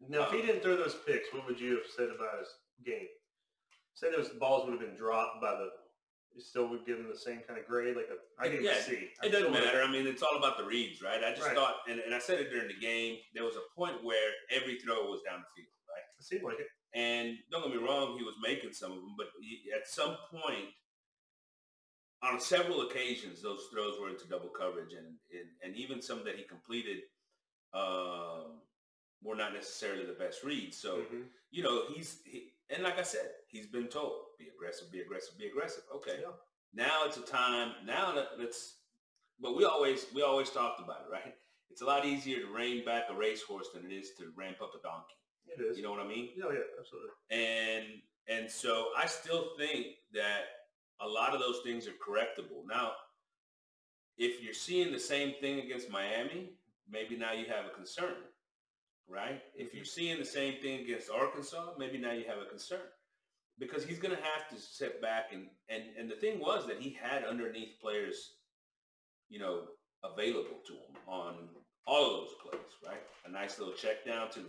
Now, 0.07 0.27
if 0.27 0.31
he 0.31 0.41
um, 0.41 0.45
didn't 0.45 0.61
throw 0.61 0.77
those 0.77 0.95
picks, 1.07 1.33
what 1.33 1.47
would 1.47 1.59
you 1.59 1.73
have 1.81 1.89
said 1.89 2.09
about 2.13 2.37
his 2.37 2.49
game? 2.85 3.09
Say 3.93 4.11
those 4.11 4.29
balls 4.39 4.65
would 4.65 4.71
have 4.79 4.81
been 4.81 4.97
dropped 4.97 5.41
by 5.41 5.51
the. 5.51 5.69
You 6.35 6.41
still 6.41 6.67
would 6.69 6.83
give 6.85 6.97
him 6.97 7.07
the 7.07 7.17
same 7.17 7.41
kind 7.47 7.59
of 7.59 7.67
grade, 7.67 7.95
like 7.95 8.09
a. 8.09 8.17
I 8.41 8.47
gave 8.49 8.63
Yeah, 8.63 8.71
a 8.71 8.81
C. 8.81 9.09
I 9.21 9.27
It 9.27 9.29
doesn't 9.31 9.51
matter. 9.51 9.83
I 9.83 9.87
mean, 9.91 10.07
it's 10.07 10.23
all 10.23 10.35
about 10.35 10.57
the 10.57 10.63
reads, 10.65 11.01
right? 11.01 11.23
I 11.23 11.29
just 11.35 11.45
Right. 11.45 11.55
thought, 11.55 11.75
and, 11.87 11.99
and 11.99 12.13
I 12.13 12.17
said 12.17 12.39
it 12.39 12.49
during 12.49 12.67
the 12.67 12.79
game, 12.79 13.19
there 13.35 13.43
was 13.43 13.55
a 13.55 13.61
point 13.75 14.03
where 14.03 14.31
every 14.49 14.79
throw 14.79 15.09
was 15.11 15.21
down 15.21 15.41
the 15.45 15.61
field, 15.61 15.73
right? 15.87 16.01
It 16.17 16.23
seemed 16.25 16.43
like 16.43 16.59
it. 16.59 16.67
And 16.95 17.37
don't 17.51 17.61
get 17.63 17.79
me 17.79 17.87
wrong, 17.87 18.17
he 18.17 18.23
was 18.23 18.33
making 18.41 18.73
some 18.73 18.91
of 18.91 18.97
them, 18.97 19.13
but 19.15 19.27
he, 19.41 19.71
at 19.75 19.87
some 19.87 20.17
point, 20.31 20.69
on 22.23 22.39
several 22.39 22.81
occasions, 22.81 23.41
those 23.41 23.67
throws 23.71 23.99
were 23.99 24.09
into 24.09 24.27
double 24.27 24.49
coverage, 24.49 24.93
and 24.93 25.05
and, 25.31 25.49
and 25.63 25.75
even 25.75 26.01
some 26.01 26.23
that 26.23 26.35
he 26.35 26.43
completed 26.43 26.99
um, 27.73 28.61
were 29.21 29.35
not 29.35 29.53
necessarily 29.53 30.05
the 30.05 30.13
best 30.13 30.43
reads. 30.43 30.77
So 30.77 30.97
Mhm. 30.97 31.29
you 31.51 31.63
know, 31.63 31.85
he's 31.93 32.21
he, 32.25 32.53
and 32.69 32.81
like 32.83 32.97
I 32.97 33.03
said, 33.03 33.29
he's 33.53 33.67
been 33.67 33.87
told 33.87 34.13
be 34.37 34.47
aggressive, 34.53 34.91
be 34.91 34.99
aggressive, 34.99 35.37
be 35.37 35.47
aggressive. 35.47 35.83
Okay, 35.95 36.19
Yeah. 36.21 36.33
now 36.73 37.05
it's 37.05 37.17
a 37.17 37.21
time. 37.21 37.75
Now 37.85 38.11
that 38.13 38.37
let's, 38.37 38.79
but 39.39 39.55
we 39.55 39.63
always 39.63 40.07
we 40.13 40.21
always 40.21 40.49
talked 40.49 40.81
about 40.81 41.05
it, 41.05 41.11
right? 41.11 41.35
It's 41.69 41.81
a 41.81 41.85
lot 41.85 42.05
easier 42.05 42.39
to 42.41 42.47
rein 42.47 42.83
back 42.83 43.05
a 43.09 43.15
racehorse 43.15 43.69
than 43.73 43.85
it 43.85 43.93
is 43.93 44.11
to 44.17 44.31
ramp 44.35 44.57
up 44.61 44.71
a 44.75 44.81
donkey. 44.81 45.15
It 45.47 45.61
is. 45.61 45.77
You 45.77 45.83
know 45.83 45.91
what 45.91 46.01
I 46.01 46.07
mean? 46.07 46.29
Yeah, 46.35 46.45
yeah, 46.51 46.67
absolutely. 46.77 47.11
And 47.31 48.01
and 48.27 48.51
so 48.51 48.89
I 48.97 49.05
still 49.05 49.51
think 49.57 49.87
that 50.13 50.43
a 50.99 51.07
lot 51.07 51.33
of 51.33 51.39
those 51.39 51.61
things 51.63 51.87
are 51.87 51.91
correctable. 51.91 52.65
Now, 52.67 52.91
if 54.17 54.43
you're 54.43 54.53
seeing 54.53 54.91
the 54.91 54.99
same 54.99 55.33
thing 55.41 55.59
against 55.59 55.89
Miami, 55.89 56.53
maybe 56.89 57.15
now 57.15 57.33
you 57.33 57.45
have 57.45 57.65
a 57.65 57.69
concern, 57.69 58.15
right? 59.07 59.41
If 59.55 59.67
mm-hmm. 59.67 59.77
you're 59.77 59.85
seeing 59.85 60.19
the 60.19 60.25
same 60.25 60.61
thing 60.61 60.81
against 60.81 61.09
Arkansas, 61.09 61.73
maybe 61.77 61.97
now 61.97 62.13
you 62.13 62.25
have 62.25 62.37
a 62.37 62.49
concern 62.49 62.87
because 63.67 63.85
he's 63.85 63.99
going 63.99 64.15
to 64.15 64.21
have 64.21 64.47
to 64.49 64.61
sit 64.61 65.01
back 65.01 65.31
and 65.33 65.47
and 65.69 65.83
and 65.97 66.09
the 66.09 66.15
thing 66.15 66.39
was 66.39 66.67
that 66.67 66.79
he 66.79 66.97
had 67.01 67.25
underneath 67.25 67.79
players, 67.81 68.33
you 69.29 69.39
know, 69.39 69.63
available 70.03 70.59
to 70.67 70.73
him 70.73 70.95
on 71.07 71.49
all 71.85 72.05
of 72.05 72.11
those 72.11 72.35
plays, 72.41 72.71
right? 72.87 73.01
A 73.25 73.31
nice 73.31 73.59
little 73.59 73.73
check 73.73 74.05
down 74.05 74.29
to, 74.31 74.39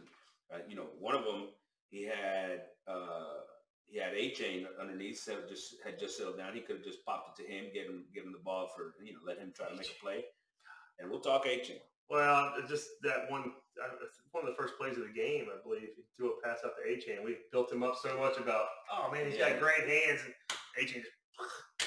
uh, 0.53 0.59
you 0.69 0.77
know, 0.77 0.87
one 0.99 1.15
of 1.15 1.25
them 1.25 1.49
he 1.91 2.05
had 2.05 2.63
uh, 2.89 3.41
he 3.87 3.99
had 3.99 4.15
Achane 4.15 4.67
underneath, 4.81 5.19
so 5.19 5.39
just 5.49 5.77
had 5.85 5.99
just 5.99 6.17
settled 6.17 6.39
down. 6.39 6.55
He 6.55 6.61
could 6.61 6.77
have 6.77 6.85
just 6.85 7.05
popped 7.05 7.39
it 7.39 7.45
to 7.45 7.49
him, 7.51 7.67
get 7.73 7.87
him 7.87 8.05
give 8.15 8.25
him 8.25 8.33
the 8.33 8.45
ball 8.45 8.69
for 8.75 8.95
you 9.05 9.13
know, 9.13 9.21
let 9.27 9.39
him 9.39 9.53
try 9.55 9.69
to 9.69 9.77
make 9.77 9.91
a 9.91 10.05
play. 10.05 10.25
And 10.99 11.11
we'll 11.11 11.21
talk 11.21 11.45
Achane. 11.47 11.81
Well, 12.11 12.55
just 12.69 12.89
that 13.03 13.31
one, 13.31 13.53
one 14.33 14.43
of 14.45 14.51
the 14.51 14.57
first 14.61 14.75
plays 14.79 14.97
of 14.97 15.05
the 15.07 15.13
game, 15.15 15.47
I 15.53 15.63
believe, 15.63 15.89
he 15.97 16.03
threw 16.17 16.33
a 16.33 16.41
pass 16.43 16.59
out 16.65 16.73
to 16.79 16.83
Achane. 16.89 17.25
We 17.25 17.37
built 17.53 17.71
him 17.73 17.83
up 17.83 17.97
so 18.01 18.17
much 18.19 18.39
about, 18.39 18.67
oh 18.93 19.11
man, 19.13 19.27
he's 19.27 19.37
Yeah. 19.39 19.51
got 19.51 19.61
great 19.61 19.87
hands, 19.89 20.21
and 20.25 20.35
Achane 20.79 21.03
just, 21.03 21.15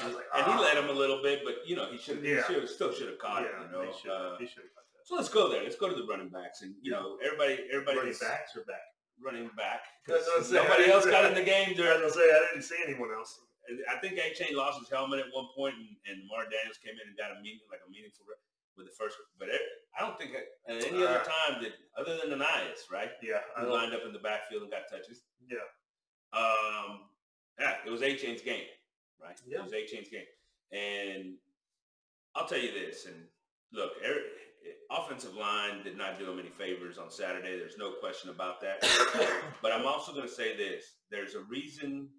I 0.01 0.07
was 0.07 0.15
like, 0.15 0.25
And 0.35 0.45
he 0.45 0.51
"Ah." 0.51 0.59
let 0.59 0.77
him 0.77 0.89
a 0.89 0.93
little 0.93 1.21
bit, 1.23 1.41
but 1.43 1.65
you 1.67 1.75
know 1.75 1.89
he 1.91 1.97
should 1.97 2.23
Yeah. 2.23 2.45
he 2.47 2.53
should 2.53 2.69
still 2.69 2.91
should 2.91 3.07
have 3.07 3.19
caught 3.19 3.43
yeah, 3.43 3.55
it. 3.63 3.65
You 3.65 3.71
know. 3.71 3.81
he 3.91 3.93
should, 3.99 4.11
Uh, 4.11 4.37
he 4.37 4.45
should 4.47 4.63
have 4.67 4.73
got 4.75 4.83
that. 4.93 5.07
so 5.07 5.15
let's 5.15 5.29
go 5.29 5.47
there. 5.49 5.63
Let's 5.63 5.77
go 5.77 5.87
to 5.89 5.95
the 5.95 6.05
running 6.05 6.29
backs, 6.29 6.61
and 6.61 6.75
you 6.81 6.91
know 6.91 7.17
everybody 7.23 7.67
everybody 7.71 7.97
Running 7.99 8.17
backs 8.19 8.55
or 8.55 8.63
back? 8.65 8.83
running 9.19 9.49
back. 9.57 9.81
Nobody 10.07 10.91
else 10.91 11.05
got 11.05 11.25
in 11.25 11.33
the 11.33 11.43
game 11.43 11.67
I 11.67 11.69
was 11.71 11.77
during 11.77 11.99
gonna 12.01 12.13
say 12.13 12.27
I 12.29 12.39
didn't 12.51 12.63
see 12.63 12.77
anyone 12.85 13.09
else. 13.15 13.39
I 13.91 13.99
think 13.99 14.15
Achane 14.19 14.53
lost 14.55 14.79
his 14.79 14.87
helmet 14.89 15.19
at 15.19 15.27
one 15.35 15.47
point, 15.55 15.75
and, 15.75 15.91
and 16.07 16.23
Mar 16.27 16.43
Daniels 16.47 16.77
came 16.79 16.95
in 16.95 17.03
and 17.07 17.17
got 17.17 17.31
a 17.35 17.39
meeting 17.43 17.59
like 17.71 17.81
a 17.85 17.89
meaningful 17.91 18.23
with 18.77 18.85
the 18.85 18.93
first. 18.97 19.17
But 19.39 19.49
it, 19.49 19.61
I 19.97 20.01
don't 20.01 20.17
think 20.17 20.31
at 20.35 20.45
any 20.69 21.03
other 21.03 21.19
Uh, 21.19 21.23
time 21.23 21.61
did 21.61 21.73
other 21.97 22.17
than 22.17 22.33
Ananias, 22.33 22.85
right? 22.91 23.09
Yeah, 23.21 23.41
I 23.57 23.61
He 23.61 23.67
lined 23.67 23.93
up 23.93 24.03
in 24.05 24.13
the 24.13 24.19
backfield 24.19 24.61
and 24.63 24.71
got 24.71 24.83
touches. 24.89 25.23
yeah, 25.49 25.57
Um, 26.33 27.09
yeah, 27.59 27.77
it 27.85 27.89
was 27.89 28.01
Achane's 28.01 28.41
game, 28.41 28.65
right? 29.21 29.39
Yeah. 29.45 29.59
It 29.59 29.63
was 29.63 29.73
Achane's 29.73 30.09
game, 30.09 30.25
and 30.71 31.35
I'll 32.35 32.47
tell 32.47 32.59
you 32.59 32.71
this. 32.71 33.05
And 33.07 33.15
look, 33.73 33.93
Eric, 34.03 34.23
offensive 34.91 35.33
line 35.35 35.83
did 35.83 35.97
not 35.97 36.19
do 36.19 36.29
him 36.29 36.39
any 36.39 36.49
favors 36.49 36.97
on 36.97 37.09
Saturday. 37.09 37.57
There's 37.57 37.77
no 37.77 37.93
question 37.93 38.29
about 38.29 38.61
that. 38.61 38.81
but 39.61 39.71
I'm 39.71 39.85
also 39.87 40.13
going 40.13 40.27
to 40.27 40.33
say 40.33 40.55
this: 40.55 40.83
there's 41.09 41.33
a 41.35 41.41
reason. 41.41 42.09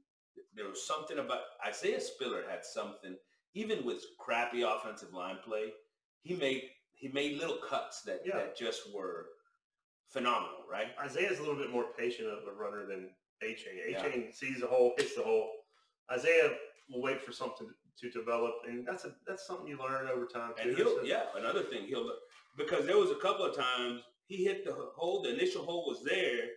There 0.54 0.66
was 0.68 0.84
something 0.86 1.18
about 1.18 1.40
Isaiah 1.66 2.00
Spiller 2.00 2.42
had 2.48 2.64
something, 2.64 3.16
even 3.54 3.84
with 3.84 4.02
crappy 4.18 4.62
offensive 4.62 5.12
line 5.12 5.38
play. 5.44 5.72
He 6.22 6.34
made 6.34 6.62
he 6.94 7.08
made 7.08 7.38
little 7.38 7.58
cuts 7.58 8.02
that 8.02 8.22
Yeah. 8.26 8.36
that 8.36 8.56
just 8.56 8.92
were 8.92 9.26
phenomenal, 10.08 10.64
right? 10.70 10.88
Isaiah's 10.98 11.38
a 11.38 11.42
little 11.42 11.56
bit 11.56 11.70
more 11.70 11.92
patient 11.96 12.28
of 12.28 12.46
a 12.48 12.52
runner 12.52 12.86
than 12.86 13.10
Achane. 13.42 13.94
Achane 13.94 14.34
sees 14.34 14.60
the 14.60 14.66
hole, 14.66 14.94
hits 14.96 15.14
the 15.14 15.22
hole. 15.22 15.50
Isaiah 16.10 16.56
will 16.90 17.02
wait 17.02 17.22
for 17.22 17.30
something 17.32 17.68
to 18.00 18.10
develop, 18.10 18.54
and 18.66 18.86
that's 18.86 19.04
a 19.04 19.14
that's 19.26 19.46
something 19.46 19.66
you 19.68 19.78
learn 19.78 20.08
over 20.08 20.26
time. 20.26 20.54
And 20.60 20.76
he'll, 20.76 20.96
So- 20.96 21.02
yeah, 21.02 21.26
another 21.36 21.62
thing, 21.62 21.86
he'll, 21.86 22.18
because 22.56 22.86
there 22.86 22.96
was 22.98 23.10
a 23.10 23.16
couple 23.16 23.44
of 23.44 23.54
times 23.54 24.02
he 24.26 24.44
hit 24.44 24.64
the 24.64 24.72
hole, 24.72 25.22
the 25.22 25.32
initial 25.32 25.64
hole 25.64 25.86
was 25.88 26.02
there, 26.02 26.48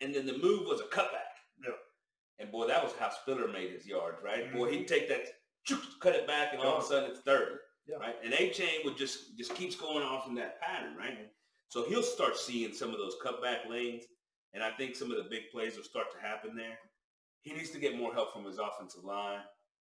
and 0.00 0.14
then 0.14 0.26
the 0.26 0.36
move 0.38 0.66
was 0.66 0.80
a 0.80 0.84
cutback. 0.84 1.34
Yeah. 1.64 1.70
And 2.38 2.50
boy, 2.50 2.66
that 2.66 2.82
was 2.82 2.92
how 2.94 3.10
Spiller 3.10 3.48
made 3.48 3.70
his 3.70 3.86
yards, 3.86 4.22
right? 4.22 4.52
Boy, 4.52 4.70
Mhm. 4.70 4.72
he'd 4.72 4.88
take 4.88 5.08
that, 5.08 5.26
cut 6.00 6.14
it 6.16 6.26
back, 6.26 6.52
and 6.52 6.60
all 6.62 6.78
of 6.78 6.84
a 6.84 6.86
sudden 6.86 7.10
it's 7.10 7.20
30, 7.20 7.56
Yeah. 7.88 7.96
right? 7.96 8.14
And 8.24 8.32
Achane 8.32 8.84
would 8.84 8.96
just, 8.96 9.36
just 9.36 9.54
keeps 9.54 9.74
going 9.76 10.02
off 10.04 10.28
in 10.28 10.34
that 10.36 10.60
pattern, 10.60 10.96
right? 10.96 11.18
So 11.68 11.84
he'll 11.88 12.02
start 12.02 12.36
seeing 12.36 12.72
some 12.72 12.90
of 12.90 12.98
those 12.98 13.16
cutback 13.24 13.68
lanes, 13.68 14.04
and 14.54 14.62
I 14.62 14.70
think 14.70 14.94
some 14.94 15.10
of 15.10 15.16
the 15.16 15.28
big 15.28 15.50
plays 15.52 15.76
will 15.76 15.82
start 15.84 16.06
to 16.12 16.26
happen 16.26 16.54
there. 16.54 16.78
he 17.42 17.52
needs 17.52 17.70
to 17.70 17.80
get 17.80 17.96
more 17.98 18.12
help 18.12 18.32
from 18.32 18.44
his 18.44 18.58
offensive 18.58 19.04
line. 19.04 19.40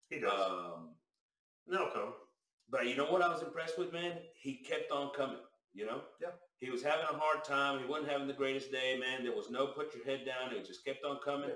He 0.09 0.19
does. 0.19 0.31
Um, 0.33 0.95
That'll 1.67 1.91
come. 1.91 2.13
but 2.69 2.87
you 2.87 2.95
know 2.95 3.05
what 3.05 3.21
I 3.21 3.27
was 3.29 3.43
impressed 3.43 3.77
with, 3.77 3.93
man? 3.93 4.13
He 4.41 4.55
kept 4.67 4.91
on 4.91 5.11
coming. 5.15 5.37
You 5.73 5.85
know. 5.85 6.01
Yeah. 6.21 6.29
He 6.59 6.69
was 6.69 6.83
having 6.83 7.05
a 7.09 7.17
hard 7.17 7.43
time. 7.45 7.79
He 7.79 7.85
wasn't 7.85 8.09
having 8.09 8.27
the 8.27 8.33
greatest 8.33 8.71
day, 8.71 8.97
man. 8.99 9.23
There 9.23 9.35
was 9.35 9.49
no 9.49 9.67
put 9.67 9.95
your 9.95 10.03
head 10.05 10.25
down. 10.25 10.53
It 10.55 10.65
just 10.65 10.83
kept 10.85 11.05
on 11.05 11.19
coming. 11.23 11.49
Yeah. 11.49 11.55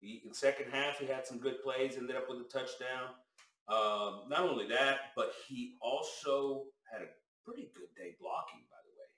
He, 0.00 0.22
in 0.26 0.34
second 0.34 0.66
half, 0.70 0.98
he 0.98 1.06
had 1.06 1.26
some 1.26 1.38
good 1.38 1.62
plays. 1.62 1.96
Ended 1.96 2.16
up 2.16 2.26
with 2.28 2.40
a 2.40 2.44
touchdown. 2.52 3.14
Um, 3.68 4.28
not 4.28 4.40
only 4.40 4.66
that, 4.68 5.12
but 5.16 5.32
he 5.48 5.76
also 5.80 6.64
had 6.92 7.02
a 7.02 7.08
pretty 7.44 7.70
good 7.74 7.88
day 7.96 8.14
blocking, 8.20 8.60
by 8.70 8.76
the 8.84 8.92
way. 8.92 9.08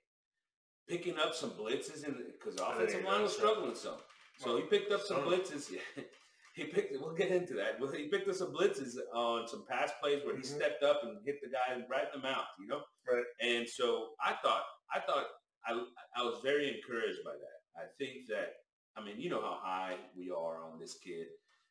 Picking 0.88 1.18
up 1.18 1.34
some 1.34 1.50
blitzes 1.50 2.06
in 2.06 2.14
because 2.38 2.56
the 2.56 2.64
I 2.64 2.78
didn't 2.78 2.88
offensive 2.88 3.04
line 3.04 3.22
was 3.22 3.34
struggling 3.34 3.74
some. 3.74 3.98
So 4.38 4.56
he 4.56 4.62
picked 4.64 4.92
up 4.92 5.00
some 5.02 5.22
blitzes. 5.22 5.70
he 6.54 6.64
picked. 6.64 6.94
We'll 7.00 7.14
get 7.14 7.30
into 7.30 7.54
that. 7.54 7.78
He 7.96 8.06
picked 8.08 8.28
up 8.28 8.36
some 8.36 8.52
blitzes 8.52 8.94
on 9.12 9.48
some 9.48 9.64
pass 9.68 9.90
plays 10.00 10.22
where 10.24 10.36
he 10.36 10.42
Mhm. 10.42 10.56
stepped 10.56 10.82
up 10.84 11.02
and 11.02 11.18
hit 11.24 11.36
the 11.42 11.48
guy 11.48 11.82
right 11.88 12.06
in 12.14 12.20
the 12.20 12.28
mouth. 12.28 12.46
You 12.60 12.68
know. 12.68 12.82
Right. 13.10 13.24
And 13.40 13.68
so 13.68 14.14
I 14.24 14.34
thought, 14.42 14.64
I 14.94 15.00
thought, 15.00 15.26
I, 15.66 15.72
I 16.16 16.22
was 16.22 16.38
very 16.42 16.68
encouraged 16.68 17.18
by 17.24 17.32
that. 17.32 17.82
I 17.82 17.86
think 17.98 18.26
that, 18.28 18.54
I 18.96 19.04
mean, 19.04 19.20
you 19.20 19.28
know 19.28 19.40
how 19.40 19.58
high 19.60 19.96
we 20.16 20.30
are 20.30 20.62
on 20.62 20.78
this 20.78 20.96
kid 21.04 21.26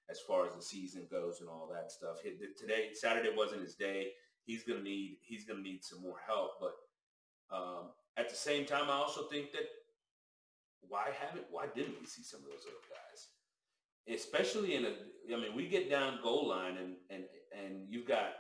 as 0.10 0.20
far 0.20 0.46
as 0.46 0.56
the 0.56 0.62
season 0.62 1.08
goes 1.10 1.40
and 1.40 1.50
all 1.50 1.70
that 1.74 1.92
stuff. 1.92 2.18
Today, 2.58 2.90
Saturday 2.94 3.32
wasn't 3.36 3.62
his 3.62 3.76
day. 3.76 4.12
He's 4.46 4.64
gonna 4.64 4.84
need, 4.84 5.18
he's 5.22 5.46
gonna 5.46 5.62
need 5.62 5.84
some 5.84 6.02
more 6.02 6.18
help. 6.26 6.52
But 6.60 7.56
um, 7.56 7.90
at 8.18 8.30
the 8.30 8.36
same 8.36 8.66
time, 8.66 8.90
I 8.90 8.94
also 8.94 9.24
think 9.24 9.52
that 9.54 9.66
why 10.88 11.10
haven't, 11.20 11.46
why 11.50 11.66
didn't 11.74 12.00
we 12.00 12.06
see 12.06 12.24
some 12.24 12.42
of 12.42 12.46
those 12.46 12.66
other 12.68 12.86
guys? 12.90 14.16
Especially 14.16 14.76
in 14.76 14.86
a, 14.86 14.94
I 15.34 15.40
mean, 15.40 15.56
we 15.56 15.68
get 15.68 15.90
down 15.90 16.20
goal 16.22 16.48
line 16.48 16.78
and 16.78 16.96
and 17.10 17.24
and 17.58 17.88
you've 17.90 18.08
got 18.08 18.34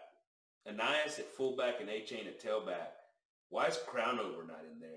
Ainias 0.67 1.19
at 1.19 1.31
fullback 1.35 1.79
and 1.79 1.89
Achane 1.89 2.27
at 2.27 2.43
tailback. 2.43 2.93
Why 3.49 3.65
is 3.67 3.79
Crownover 3.87 4.47
not 4.47 4.65
in 4.71 4.79
there 4.79 4.94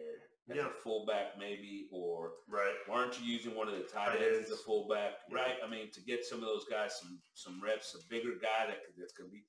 Yeah. 0.57 0.67
a 0.69 0.71
fullback 0.71 1.39
maybe? 1.39 1.89
Or 1.93 2.33
Right. 2.49 2.75
why 2.87 3.01
aren't 3.01 3.21
you 3.21 3.27
using 3.27 3.55
one 3.55 3.69
of 3.69 3.77
the 3.77 3.85
tight 3.85 4.21
ends 4.23 4.51
as 4.51 4.61
a 4.61 4.63
fullback? 4.63 5.15
Yeah. 5.29 5.37
Right. 5.37 5.57
I 5.63 5.67
mean, 5.69 5.91
to 5.93 6.01
get 6.01 6.25
some 6.25 6.39
of 6.39 6.47
those 6.47 6.65
guys 6.71 6.99
some 6.99 7.21
some 7.35 7.61
reps, 7.63 7.95
a 7.95 7.99
bigger 8.09 8.35
guy 8.41 8.67
that 8.67 8.85
could, 8.85 8.95
that's 8.97 9.13
going 9.13 9.29
to 9.31 9.35
be. 9.35 9.45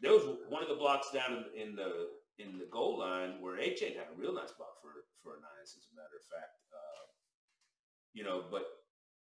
There 0.00 0.12
was 0.12 0.24
one 0.48 0.62
of 0.62 0.68
the 0.68 0.74
blocks 0.76 1.10
down 1.10 1.44
in, 1.54 1.68
in 1.70 1.76
the 1.76 2.10
in 2.38 2.58
the 2.58 2.66
goal 2.66 2.98
line 2.98 3.40
where 3.40 3.56
Achane 3.56 3.96
had 3.96 4.08
a 4.12 4.16
real 4.16 4.34
nice 4.34 4.52
block 4.52 4.80
for 4.82 4.90
for 5.22 5.32
Ananias, 5.38 5.74
as 5.78 5.86
a 5.92 5.96
matter 5.96 6.16
of 6.16 6.24
fact. 6.30 6.58
Uh, 6.72 7.04
you 8.12 8.24
know, 8.24 8.44
but 8.50 8.66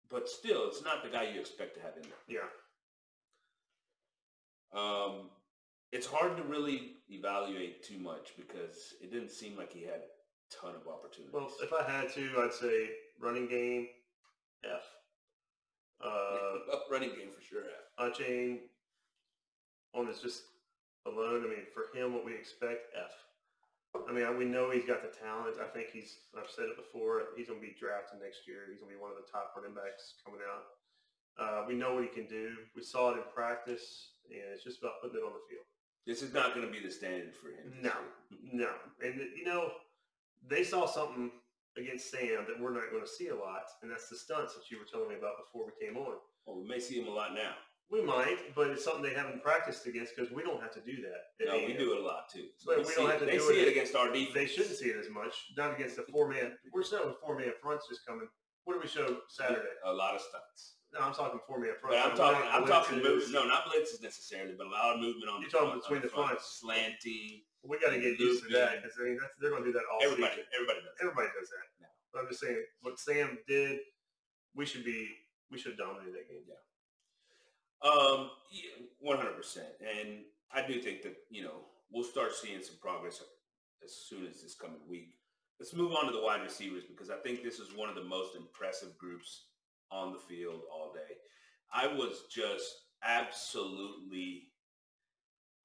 but 0.10 0.28
still, 0.30 0.68
it's 0.68 0.84
not 0.84 1.04
the 1.04 1.10
guy 1.10 1.24
you 1.24 1.40
expect 1.40 1.76
to 1.76 1.82
have 1.82 1.96
in 1.98 2.04
there. 2.04 2.24
Yeah. 2.28 2.50
Um, 4.72 5.30
it's 5.92 6.06
hard 6.08 6.38
to 6.38 6.44
really 6.44 6.98
evaluate 7.10 7.84
too 7.84 7.98
much 7.98 8.34
because 8.38 8.94
it 9.02 9.12
didn't 9.12 9.32
seem 9.32 9.58
like 9.58 9.74
he 9.74 9.82
had 9.84 10.02
ton 10.50 10.76
of 10.76 10.88
opportunities. 10.88 11.34
Well, 11.34 11.52
if 11.62 11.72
I 11.74 11.90
had 11.90 12.14
to, 12.14 12.30
I'd 12.44 12.54
say 12.54 12.90
running 13.20 13.48
game, 13.48 13.88
F. 14.64 14.84
Uh, 16.04 16.78
running 16.92 17.10
game 17.10 17.30
for 17.36 17.42
sure. 17.42 17.64
F. 18.00 18.18
chain 18.18 18.60
on 19.94 20.08
his 20.08 20.20
just 20.20 20.44
alone. 21.06 21.44
I 21.46 21.50
mean, 21.50 21.66
for 21.74 21.96
him, 21.98 22.14
what 22.14 22.26
we 22.26 22.34
expect, 22.34 22.88
F. 22.96 23.12
I 24.08 24.12
mean, 24.14 24.24
I- 24.24 24.32
we 24.32 24.46
know 24.46 24.70
he's 24.70 24.86
got 24.86 25.02
the 25.02 25.10
talent. 25.18 25.58
I 25.60 25.68
think 25.68 25.90
he's, 25.92 26.16
I've 26.38 26.50
said 26.50 26.66
it 26.66 26.78
before, 26.78 27.34
he's 27.36 27.48
going 27.48 27.60
to 27.60 27.66
be 27.66 27.76
drafted 27.80 28.22
next 28.22 28.48
year. 28.48 28.70
He's 28.70 28.80
going 28.80 28.92
to 28.92 28.98
be 28.98 29.02
one 29.02 29.12
of 29.12 29.18
the 29.18 29.30
top 29.30 29.54
running 29.58 29.74
backs 29.74 30.14
coming 30.24 30.42
out. 30.46 30.64
Uh, 31.40 31.66
we 31.68 31.74
know 31.74 31.96
what 31.96 32.04
he 32.04 32.10
can 32.10 32.28
do. 32.28 32.54
We 32.76 32.84
saw 32.84 33.12
it 33.12 33.18
in 33.18 33.24
practice, 33.34 34.12
and 34.30 34.54
it's 34.54 34.64
just 34.64 34.80
about 34.82 35.02
putting 35.02 35.18
it 35.18 35.24
on 35.26 35.34
the 35.34 35.42
field. 35.50 35.66
This 36.06 36.22
is 36.22 36.34
not 36.34 36.54
going 36.54 36.66
to 36.68 36.72
be 36.72 36.80
the 36.86 36.92
standard 36.92 37.34
for 37.34 37.50
him. 37.50 37.74
No, 37.82 37.94
no. 38.52 38.70
And, 39.04 39.20
you 39.36 39.46
know, 39.46 39.72
they 40.48 40.64
saw 40.64 40.86
something 40.86 41.32
against 41.78 42.12
Sam 42.12 42.46
that 42.48 42.60
we're 42.60 42.74
not 42.74 42.90
going 42.92 43.04
to 43.04 43.10
see 43.10 43.28
a 43.30 43.36
lot, 43.36 43.64
and 43.82 43.92
that's 43.92 44.10
the 44.10 44.16
stunts 44.18 44.54
that 44.56 44.70
you 44.72 44.78
were 44.80 44.86
telling 44.92 45.10
me 45.10 45.16
about 45.16 45.36
before 45.46 45.66
we 45.66 45.74
came 45.86 45.98
on. 45.98 46.16
Well, 46.46 46.60
we 46.62 46.68
may 46.68 46.80
see 46.80 47.00
them 47.00 47.08
a 47.08 47.12
lot 47.14 47.34
now. 47.34 47.54
We 47.92 48.04
might, 48.04 48.54
but 48.54 48.70
it's 48.70 48.84
something 48.84 49.02
they 49.02 49.16
haven't 49.18 49.42
practiced 49.42 49.88
against 49.88 50.14
because 50.16 50.32
we 50.32 50.44
don't 50.44 50.62
have 50.62 50.74
to 50.74 50.82
do 50.82 51.02
that. 51.02 51.48
No, 51.48 51.58
we 51.58 51.74
do 51.74 51.94
it 51.94 52.02
a 52.02 52.06
lot 52.06 52.30
too. 52.32 52.46
But 52.64 52.78
They 52.78 52.84
we 52.84 52.94
don't 52.96 53.10
have 53.10 53.20
to 53.20 53.26
They 53.26 53.32
do 53.38 53.40
see 53.50 53.62
it- 53.62 53.68
it 53.68 53.72
against 53.72 53.96
our 53.96 54.12
defense. 54.14 54.34
They 54.36 54.46
shouldn't 54.46 54.76
see 54.76 54.90
it 54.90 54.98
as 54.98 55.10
much. 55.10 55.34
Not 55.58 55.74
against 55.74 55.96
the 55.96 56.04
four 56.12 56.28
man. 56.30 56.56
We're 56.72 56.84
still 56.84 57.08
with 57.08 57.18
four 57.20 57.36
man 57.40 57.52
fronts 57.62 57.88
just 57.90 58.06
coming. 58.06 58.30
What 58.66 58.76
do 58.76 58.80
we 58.82 58.88
show 58.88 59.22
Saturday? 59.28 59.74
A 59.86 59.92
lot 59.94 60.14
of 60.14 60.22
stunts. 60.22 60.76
No, 60.94 61.00
I'm 61.00 61.14
talking 61.14 61.40
four 61.48 61.60
man 61.60 61.72
But 61.82 61.90
fronts. 61.90 62.06
I'm 62.06 62.12
We're 62.12 62.34
talking. 62.34 62.50
I'm 62.52 62.68
talking 62.68 62.98
movement. 63.02 63.32
No, 63.34 63.46
not 63.48 63.66
blitzes 63.66 64.04
necessarily, 64.04 64.54
but 64.56 64.68
a 64.68 64.70
lot 64.70 64.94
of 64.94 65.02
movement 65.02 65.30
on 65.32 65.42
You're 65.42 65.50
the 65.50 65.58
talking 65.58 65.70
front, 65.70 65.82
between 65.82 66.02
the 66.04 66.10
front, 66.10 66.28
fronts. 66.30 66.62
slanty. 66.64 67.46
We 67.64 67.78
got 67.80 67.92
to 67.92 68.00
get 68.00 68.20
used 68.20 68.44
to 68.44 68.50
that 68.56 68.82
because 68.82 68.96
I 69.00 69.04
mean 69.04 69.18
that's, 69.20 69.34
they're 69.42 69.52
going 69.52 69.64
to 69.64 69.70
do 69.70 69.74
that 69.74 69.84
all 69.92 70.00
Everybody, 70.02 70.32
season. 70.32 70.48
everybody 70.56 70.80
does. 70.80 70.96
Everybody 71.02 71.28
does 71.40 71.50
that. 71.50 71.66
No. 71.82 71.88
But 72.14 72.20
I'm 72.24 72.28
just 72.30 72.40
saying 72.42 72.64
what 72.82 73.00
Sam 73.00 73.38
did. 73.48 73.80
We 74.56 74.66
should 74.66 74.86
be. 74.86 75.08
We 75.52 75.58
should 75.58 75.78
dominate 75.78 76.14
that 76.14 76.30
game. 76.30 76.46
Yeah. 76.48 76.62
Um, 77.82 78.30
one 79.00 79.18
hundred 79.18 79.36
percent, 79.38 79.68
and 79.80 80.24
I 80.54 80.66
do 80.66 80.82
think 80.82 81.02
that 81.04 81.16
you 81.30 81.44
know 81.44 81.68
we'll 81.92 82.04
start 82.04 82.34
seeing 82.34 82.62
some 82.62 82.76
progress 82.82 83.22
as 83.84 83.94
soon 84.08 84.26
as 84.28 84.42
this 84.42 84.56
coming 84.56 84.82
week. 84.88 85.16
Let's 85.60 85.74
move 85.74 85.92
on 85.94 86.06
to 86.06 86.12
the 86.12 86.22
wide 86.22 86.42
receivers 86.42 86.84
because 86.88 87.10
I 87.10 87.18
think 87.18 87.44
this 87.44 87.60
is 87.60 87.76
one 87.76 87.90
of 87.90 87.96
the 87.96 88.04
most 88.04 88.36
impressive 88.36 88.98
groups 88.98 89.48
on 89.92 90.14
the 90.14 90.20
field 90.20 90.62
all 90.74 90.94
day. 90.94 91.16
I 91.74 91.88
was 91.88 92.24
just 92.32 92.66
absolutely, 93.04 94.44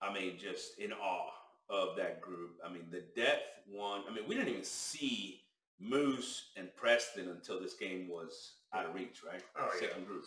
I 0.03 0.13
mean, 0.13 0.37
just 0.39 0.79
in 0.79 0.93
awe 0.93 1.31
of 1.71 1.97
that 1.97 2.21
group. 2.21 2.57
I 2.65 2.73
mean, 2.73 2.87
the 2.91 3.05
depth 3.21 3.61
one. 3.67 4.03
I 4.09 4.13
mean, 4.15 4.25
we 4.29 4.35
didn't 4.35 4.51
even 4.51 4.65
see 4.65 5.41
Moose 5.81 6.51
and 6.57 6.69
Preston 6.77 7.29
until 7.31 7.61
this 7.61 7.75
game 7.75 8.09
was 8.09 8.57
out 8.73 8.87
of 8.87 8.95
reach, 8.95 9.23
right? 9.27 9.43
Oh, 9.59 9.69
yeah. 9.81 9.89
Second 9.89 10.07
group 10.07 10.25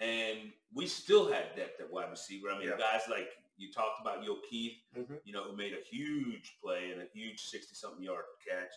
and 0.00 0.52
we 0.74 0.86
still 0.86 1.30
had 1.30 1.54
depth 1.54 1.80
at 1.80 1.90
wide 1.92 2.10
receiver. 2.10 2.50
I 2.50 2.58
mean, 2.58 2.68
Yeah. 2.68 2.76
guys 2.76 3.02
like 3.08 3.28
you 3.56 3.70
talked 3.70 4.00
about 4.00 4.24
Yo 4.24 4.40
Keith, 4.50 4.82
Mhm. 4.96 5.20
you 5.24 5.32
know, 5.32 5.44
who 5.44 5.54
made 5.54 5.72
a 5.74 5.80
huge 5.80 6.58
play 6.60 6.90
and 6.90 7.00
a 7.00 7.06
huge 7.06 7.40
60-something 7.48 8.02
yard 8.02 8.24
catch 8.46 8.72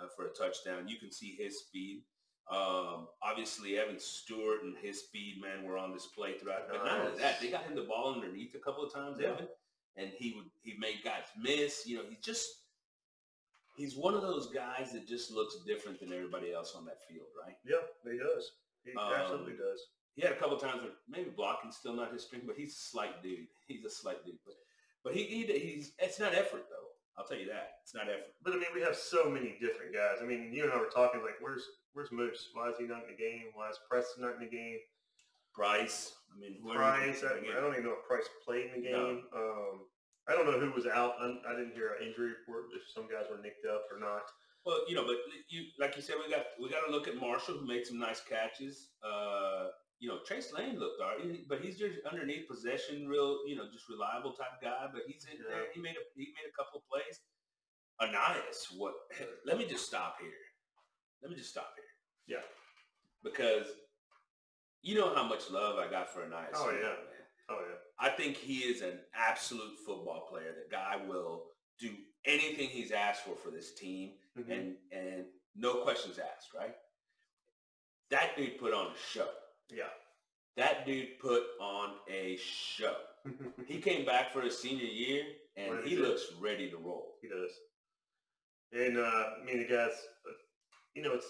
uh, 0.00 0.08
for 0.08 0.26
a 0.26 0.34
touchdown. 0.34 0.86
You 0.88 0.98
can 0.98 1.10
see 1.10 1.34
his 1.36 1.60
speed. 1.60 2.04
Um, 2.50 3.08
obviously, 3.22 3.78
Evan 3.78 3.98
Stewart 3.98 4.62
and 4.64 4.76
his 4.78 5.04
speed, 5.04 5.40
man, 5.40 5.64
were 5.64 5.78
on 5.78 5.92
display 5.92 6.36
throughout. 6.38 6.68
But 6.68 6.84
not 6.84 7.00
only 7.06 7.18
that, 7.18 7.40
they 7.40 7.50
got 7.50 7.64
him 7.64 7.74
the 7.74 7.84
ball 7.84 8.12
underneath 8.14 8.54
a 8.54 8.58
couple 8.58 8.84
of 8.84 8.92
times, 8.92 9.18
Yeah. 9.20 9.30
Evan, 9.32 9.48
and 9.96 10.10
he 10.18 10.32
would 10.36 10.46
he 10.62 10.74
made 10.78 10.98
guys 11.04 11.24
miss. 11.40 11.86
You 11.86 11.96
know, 11.98 12.02
he 12.08 12.16
just 12.22 12.48
he's 13.76 13.96
one 13.96 14.14
of 14.14 14.22
those 14.22 14.48
guys 14.52 14.92
that 14.92 15.06
just 15.06 15.30
looks 15.30 15.56
different 15.66 16.00
than 16.00 16.12
everybody 16.12 16.52
else 16.52 16.74
on 16.76 16.84
that 16.86 16.98
field, 17.08 17.26
right? 17.44 17.56
Yeah, 17.64 17.84
he 18.10 18.18
does. 18.18 18.50
He 18.84 18.92
Um, 18.96 19.12
absolutely 19.12 19.54
does. 19.54 19.80
he 20.14 20.22
had 20.22 20.32
a 20.32 20.36
couple 20.36 20.56
times 20.56 20.82
where 20.82 20.92
maybe 21.08 21.30
blocking's 21.30 21.76
still 21.76 21.94
not 21.94 22.12
his 22.12 22.24
strength, 22.24 22.46
but 22.46 22.56
he's 22.56 22.72
a 22.72 22.80
slight 22.90 23.22
dude. 23.22 23.46
He's 23.66 23.84
a 23.84 23.90
slight 23.90 24.24
dude, 24.24 24.38
but 24.44 24.54
but 25.04 25.14
he, 25.14 25.24
he 25.24 25.44
he's 25.58 25.92
it's 25.98 26.18
not 26.20 26.34
effort 26.34 26.64
though. 26.70 26.82
I'll 27.18 27.24
tell 27.26 27.38
you 27.38 27.46
that 27.48 27.80
it's 27.82 27.94
not 27.94 28.08
effort. 28.08 28.34
But 28.44 28.52
I 28.52 28.56
mean, 28.56 28.68
we 28.74 28.82
have 28.82 28.94
so 28.96 29.30
many 29.30 29.56
different 29.60 29.94
guys. 29.94 30.18
I 30.22 30.26
mean, 30.26 30.52
you 30.52 30.64
and 30.64 30.72
I 30.72 30.76
were 30.78 30.92
talking 30.92 31.22
like, 31.22 31.36
where's 31.40 31.64
where's 31.94 32.12
Moose? 32.12 32.48
Why 32.52 32.68
is 32.68 32.76
he 32.78 32.84
not 32.84 33.04
in 33.04 33.10
the 33.10 33.16
game? 33.16 33.44
Why 33.54 33.70
is 33.70 33.78
Preston 33.88 34.22
not 34.24 34.34
in 34.34 34.40
the 34.40 34.50
game? 34.54 34.78
Price, 35.56 36.12
I 36.34 36.38
mean, 36.38 36.60
whoever- 36.62 36.78
Price, 36.78 37.24
I, 37.24 37.40
I 37.56 37.60
don't 37.60 37.72
even 37.72 37.84
know 37.84 37.96
if 37.96 38.04
Price 38.06 38.28
played 38.44 38.66
in 38.74 38.82
the 38.82 38.88
game. 38.88 39.24
Um, 39.34 39.88
I 40.28 40.32
don't 40.34 40.44
know 40.44 40.58
who 40.60 40.70
was 40.72 40.86
out. 40.86 41.14
I, 41.20 41.32
I 41.48 41.56
didn't 41.56 41.72
hear 41.72 41.96
an 41.96 42.06
injury 42.06 42.30
report 42.36 42.64
if 42.76 42.82
some 42.92 43.08
guys 43.08 43.24
were 43.30 43.40
nicked 43.40 43.64
up 43.64 43.84
or 43.90 43.98
not. 43.98 44.22
Well, 44.66 44.80
you 44.88 44.96
know, 44.96 45.06
but 45.06 45.16
you 45.48 45.62
like 45.78 45.94
you 45.96 46.02
said, 46.02 46.16
we 46.22 46.28
got 46.30 46.44
we 46.60 46.68
got 46.68 46.84
to 46.84 46.90
look 46.90 47.06
at 47.06 47.14
Marshall 47.16 47.54
who 47.58 47.66
made 47.66 47.86
some 47.86 47.98
nice 48.00 48.20
catches. 48.28 48.90
Uh, 49.00 49.68
you 50.00 50.08
know, 50.10 50.18
Chase 50.28 50.52
Lane 50.52 50.78
looked 50.78 51.00
all 51.00 51.16
right, 51.16 51.38
but 51.48 51.60
he's 51.60 51.78
just 51.78 51.94
underneath 52.10 52.48
possession, 52.50 53.06
real, 53.08 53.38
you 53.46 53.54
know, 53.56 53.64
just 53.72 53.88
reliable 53.88 54.32
type 54.32 54.58
guy. 54.60 54.86
But 54.92 55.02
he's 55.06 55.24
in 55.30 55.38
there. 55.48 55.70
He 55.72 55.80
made 55.80 55.94
a 55.94 56.02
he 56.18 56.34
made 56.34 56.50
a 56.50 56.54
couple 56.58 56.82
of 56.82 56.84
plays. 56.90 57.20
Ananias, 58.02 58.66
what? 58.76 58.92
Let 59.46 59.56
me 59.56 59.66
just 59.66 59.86
stop 59.86 60.16
here. 60.20 60.42
Let 61.22 61.30
me 61.30 61.36
just 61.36 61.50
stop 61.50 61.70
here 61.78 62.36
Yeah. 62.36 62.44
because 63.24 63.66
you 64.82 64.94
know 64.94 65.14
how 65.14 65.24
much 65.24 65.50
love 65.50 65.78
I 65.78 65.90
got 65.90 66.12
for 66.12 66.22
Ananias. 66.24 66.50
Oh, 66.54 66.70
yeah. 66.70 66.82
man. 66.82 66.96
Oh 67.48 67.58
yeah. 67.60 67.76
I 67.98 68.10
think 68.10 68.36
he 68.36 68.58
is 68.58 68.82
an 68.82 68.98
absolute 69.14 69.76
football 69.86 70.26
player. 70.30 70.52
That 70.54 70.70
guy 70.70 70.96
will 71.06 71.44
do 71.78 71.90
anything 72.24 72.68
he's 72.68 72.90
asked 72.90 73.22
for 73.24 73.36
for 73.36 73.50
this 73.50 73.74
team 73.74 74.12
Mhm. 74.36 74.50
and 74.50 74.76
and 74.92 75.24
no 75.54 75.76
questions 75.82 76.18
asked, 76.18 76.52
right? 76.54 76.74
That 78.10 78.36
dude 78.36 78.58
put 78.58 78.72
on 78.74 78.86
a 78.92 78.98
show. 79.12 79.28
yeah. 79.70 79.90
That 80.56 80.86
dude 80.86 81.18
put 81.20 81.42
on 81.60 81.94
a 82.08 82.36
show. 82.38 82.96
He 83.66 83.78
came 83.80 84.04
back 84.06 84.32
for 84.32 84.40
his 84.40 84.56
senior 84.58 84.84
year 84.86 85.24
and 85.56 85.74
Ready 85.74 85.90
he 85.90 85.96
looks 85.96 86.22
ready 86.40 86.70
to 86.70 86.76
roll. 86.78 87.18
he 87.22 87.28
does. 87.28 87.50
And 88.72 88.98
uh, 88.98 89.24
I 89.40 89.44
mean, 89.44 89.58
the 89.58 89.64
guys, 89.68 89.92
uh, 90.28 90.32
you 90.94 91.02
know, 91.02 91.12
it's 91.14 91.26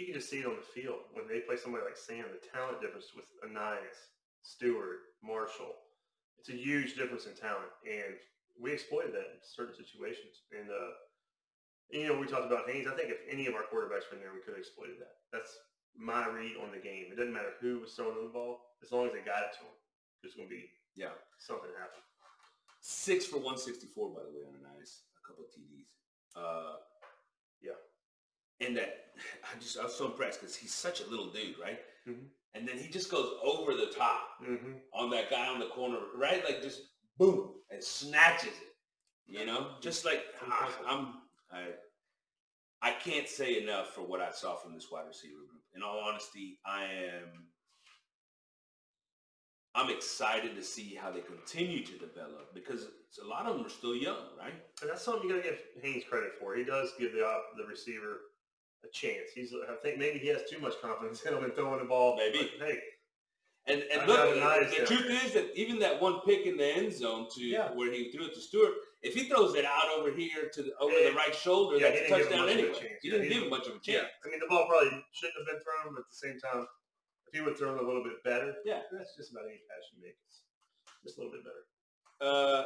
you 0.00 0.06
can 0.08 0.16
just 0.16 0.32
see 0.32 0.40
it 0.40 0.48
on 0.48 0.56
the 0.56 0.64
field 0.80 1.04
when 1.12 1.28
they 1.28 1.44
play 1.44 1.60
somebody 1.60 1.84
like 1.84 1.96
Sam. 2.00 2.24
The 2.32 2.40
talent 2.40 2.80
difference 2.80 3.12
with 3.14 3.28
Ainias, 3.44 4.08
Stewart, 4.40 5.12
Marshall, 5.22 5.76
it's 6.40 6.48
a 6.48 6.56
huge 6.56 6.96
difference 6.96 7.28
in 7.28 7.36
talent, 7.36 7.68
and 7.84 8.16
we 8.56 8.72
exploited 8.72 9.12
that 9.12 9.28
in 9.36 9.38
certain 9.44 9.76
situations. 9.76 10.48
And 10.56 10.72
uh, 10.72 10.96
you 11.92 12.08
know, 12.08 12.16
we 12.16 12.24
talked 12.24 12.48
about 12.48 12.64
Haynes. 12.70 12.88
I 12.88 12.96
think 12.96 13.12
if 13.12 13.20
any 13.28 13.44
of 13.44 13.52
our 13.52 13.68
quarterbacks 13.68 14.08
were 14.08 14.16
in 14.16 14.24
there, 14.24 14.32
we 14.32 14.40
could 14.40 14.56
have 14.56 14.64
exploited 14.64 14.96
that. 15.04 15.20
That's 15.36 15.52
my 15.92 16.24
read 16.32 16.56
on 16.56 16.72
the 16.72 16.80
game. 16.80 17.12
It 17.12 17.20
doesn't 17.20 17.34
matter 17.34 17.52
who 17.60 17.84
was 17.84 17.92
throwing 17.92 18.16
the 18.16 18.32
ball, 18.32 18.72
as 18.80 18.88
long 18.94 19.04
as 19.04 19.12
they 19.12 19.20
got 19.20 19.44
it 19.44 19.52
to 19.60 19.66
him, 19.68 19.76
there's 20.22 20.32
going 20.38 20.48
to 20.48 20.54
be 20.54 20.70
Yeah. 20.96 21.12
something 21.42 21.68
happen. 21.76 22.00
Six 22.80 23.26
for 23.26 23.36
164, 23.42 23.92
by 24.16 24.22
the 24.24 24.32
way, 24.32 24.46
on 24.48 24.56
a 24.56 24.62
nice, 24.78 25.04
a 25.18 25.20
couple 25.28 25.44
of 25.44 25.50
TDs. 25.52 25.92
Uh, 26.32 26.78
Yeah. 27.60 27.76
And 28.60 28.76
that 28.76 28.96
I 29.44 29.58
just 29.58 29.78
I 29.78 29.84
was 29.84 29.94
so 29.94 30.06
impressed 30.06 30.40
because 30.40 30.56
he's 30.56 30.74
such 30.74 31.00
a 31.00 31.08
little 31.10 31.30
dude, 31.30 31.56
right? 31.62 31.78
Mhm. 32.08 32.26
And 32.54 32.66
then 32.66 32.78
he 32.78 32.88
just 32.88 33.10
goes 33.10 33.30
over 33.44 33.74
the 33.74 33.86
top 33.96 34.22
Mm-hmm. 34.42 34.72
on 34.94 35.10
that 35.10 35.30
guy 35.30 35.46
on 35.48 35.60
the 35.60 35.66
corner, 35.68 35.98
right? 36.16 36.42
Like 36.44 36.62
just 36.62 36.80
boom 37.18 37.52
and 37.70 37.82
snatches 37.82 38.48
it. 38.48 38.74
You 39.26 39.46
know, 39.46 39.72
just 39.80 40.04
like 40.04 40.24
ah, 40.50 40.70
I'm 40.86 41.14
I 41.52 41.66
I 42.82 42.92
can't 42.92 43.28
say 43.28 43.62
enough 43.62 43.94
for 43.94 44.00
what 44.02 44.20
I 44.20 44.30
saw 44.32 44.56
from 44.56 44.74
this 44.74 44.90
wide 44.90 45.06
receiver 45.06 45.34
group. 45.48 45.62
In 45.76 45.82
all 45.82 46.00
honesty, 46.00 46.58
I 46.66 46.84
am 46.84 47.46
I'm 49.74 49.90
excited 49.90 50.56
to 50.56 50.62
see 50.64 50.96
how 50.96 51.12
they 51.12 51.20
continue 51.20 51.84
to 51.84 51.92
develop 51.98 52.52
because 52.54 52.88
a 53.22 53.26
lot 53.26 53.46
of 53.46 53.56
them 53.56 53.66
are 53.66 53.70
still 53.70 53.94
young, 53.94 54.24
right? 54.36 54.54
And 54.82 54.90
that's 54.90 55.04
something 55.04 55.28
you 55.28 55.36
got 55.36 55.44
to 55.44 55.48
give 55.48 55.60
Haynes 55.82 56.02
credit 56.10 56.32
for. 56.40 56.56
He 56.56 56.64
does 56.64 56.92
give 56.98 57.12
the 57.12 57.20
the 57.56 57.64
receiver 57.68 58.16
a 58.84 58.88
chance. 58.92 59.30
He's 59.34 59.52
I 59.68 59.74
think 59.82 59.98
maybe 59.98 60.18
he 60.18 60.28
has 60.28 60.42
too 60.50 60.58
much 60.58 60.74
confidence 60.80 61.22
in 61.22 61.34
him 61.34 61.44
and 61.44 61.54
throwing 61.54 61.80
the 61.80 61.84
ball. 61.86 62.16
Maybe. 62.16 62.50
But, 62.58 62.68
hey, 62.68 62.78
And 63.66 63.82
and 63.92 64.08
look, 64.08 64.34
the 64.34 64.86
truth 64.86 65.10
is 65.24 65.32
that 65.34 65.52
even 65.54 65.78
that 65.80 66.00
one 66.00 66.20
pick 66.26 66.46
in 66.46 66.56
the 66.56 66.66
end 66.66 66.92
zone 66.92 67.28
to 67.34 67.40
Yeah. 67.44 67.72
where 67.72 67.92
he 67.92 68.10
threw 68.10 68.26
it 68.26 68.34
to 68.34 68.40
Stewart, 68.40 68.72
if 69.02 69.14
he 69.14 69.28
throws 69.28 69.54
it 69.54 69.64
out 69.64 69.88
over 69.98 70.10
here 70.10 70.48
to 70.52 70.62
the, 70.62 70.72
over 70.80 70.94
the 70.94 71.12
right 71.14 71.34
shoulder, 71.34 71.76
Yeah, 71.76 71.90
that's 71.90 72.00
a 72.00 72.02
didn't 72.04 72.18
give 72.18 72.26
him 72.26 72.32
touchdown 72.32 72.48
a 72.48 72.52
anyway. 72.52 72.72
chance. 72.72 73.00
He 73.02 73.08
Yeah, 73.08 73.12
didn't 73.12 73.28
he 73.28 73.34
give 73.34 73.42
him 73.44 73.50
much 73.50 73.66
of 73.68 73.76
a 73.76 73.80
chance. 73.80 74.08
I 74.24 74.28
mean, 74.30 74.40
the 74.40 74.46
ball 74.48 74.66
probably 74.66 74.90
shouldn't 75.12 75.36
have 75.38 75.46
been 75.46 75.60
thrown, 75.62 75.94
but 75.94 76.00
at 76.00 76.08
the 76.08 76.16
same 76.24 76.38
time, 76.40 76.66
if 77.28 77.34
he 77.34 77.40
would 77.40 77.50
have 77.50 77.58
thrown 77.58 77.78
a 77.78 77.82
little 77.86 78.02
bit 78.02 78.22
better, 78.24 78.56
Yeah. 78.64 78.82
that's 78.90 79.14
just 79.16 79.30
about 79.30 79.44
any 79.44 79.60
pass 79.68 79.84
you 79.94 80.02
make. 80.02 80.16
It's 80.26 80.40
just 81.04 81.18
a 81.18 81.20
little 81.20 81.32
bit 81.36 81.44
better. 81.44 81.64
Uh, 82.20 82.64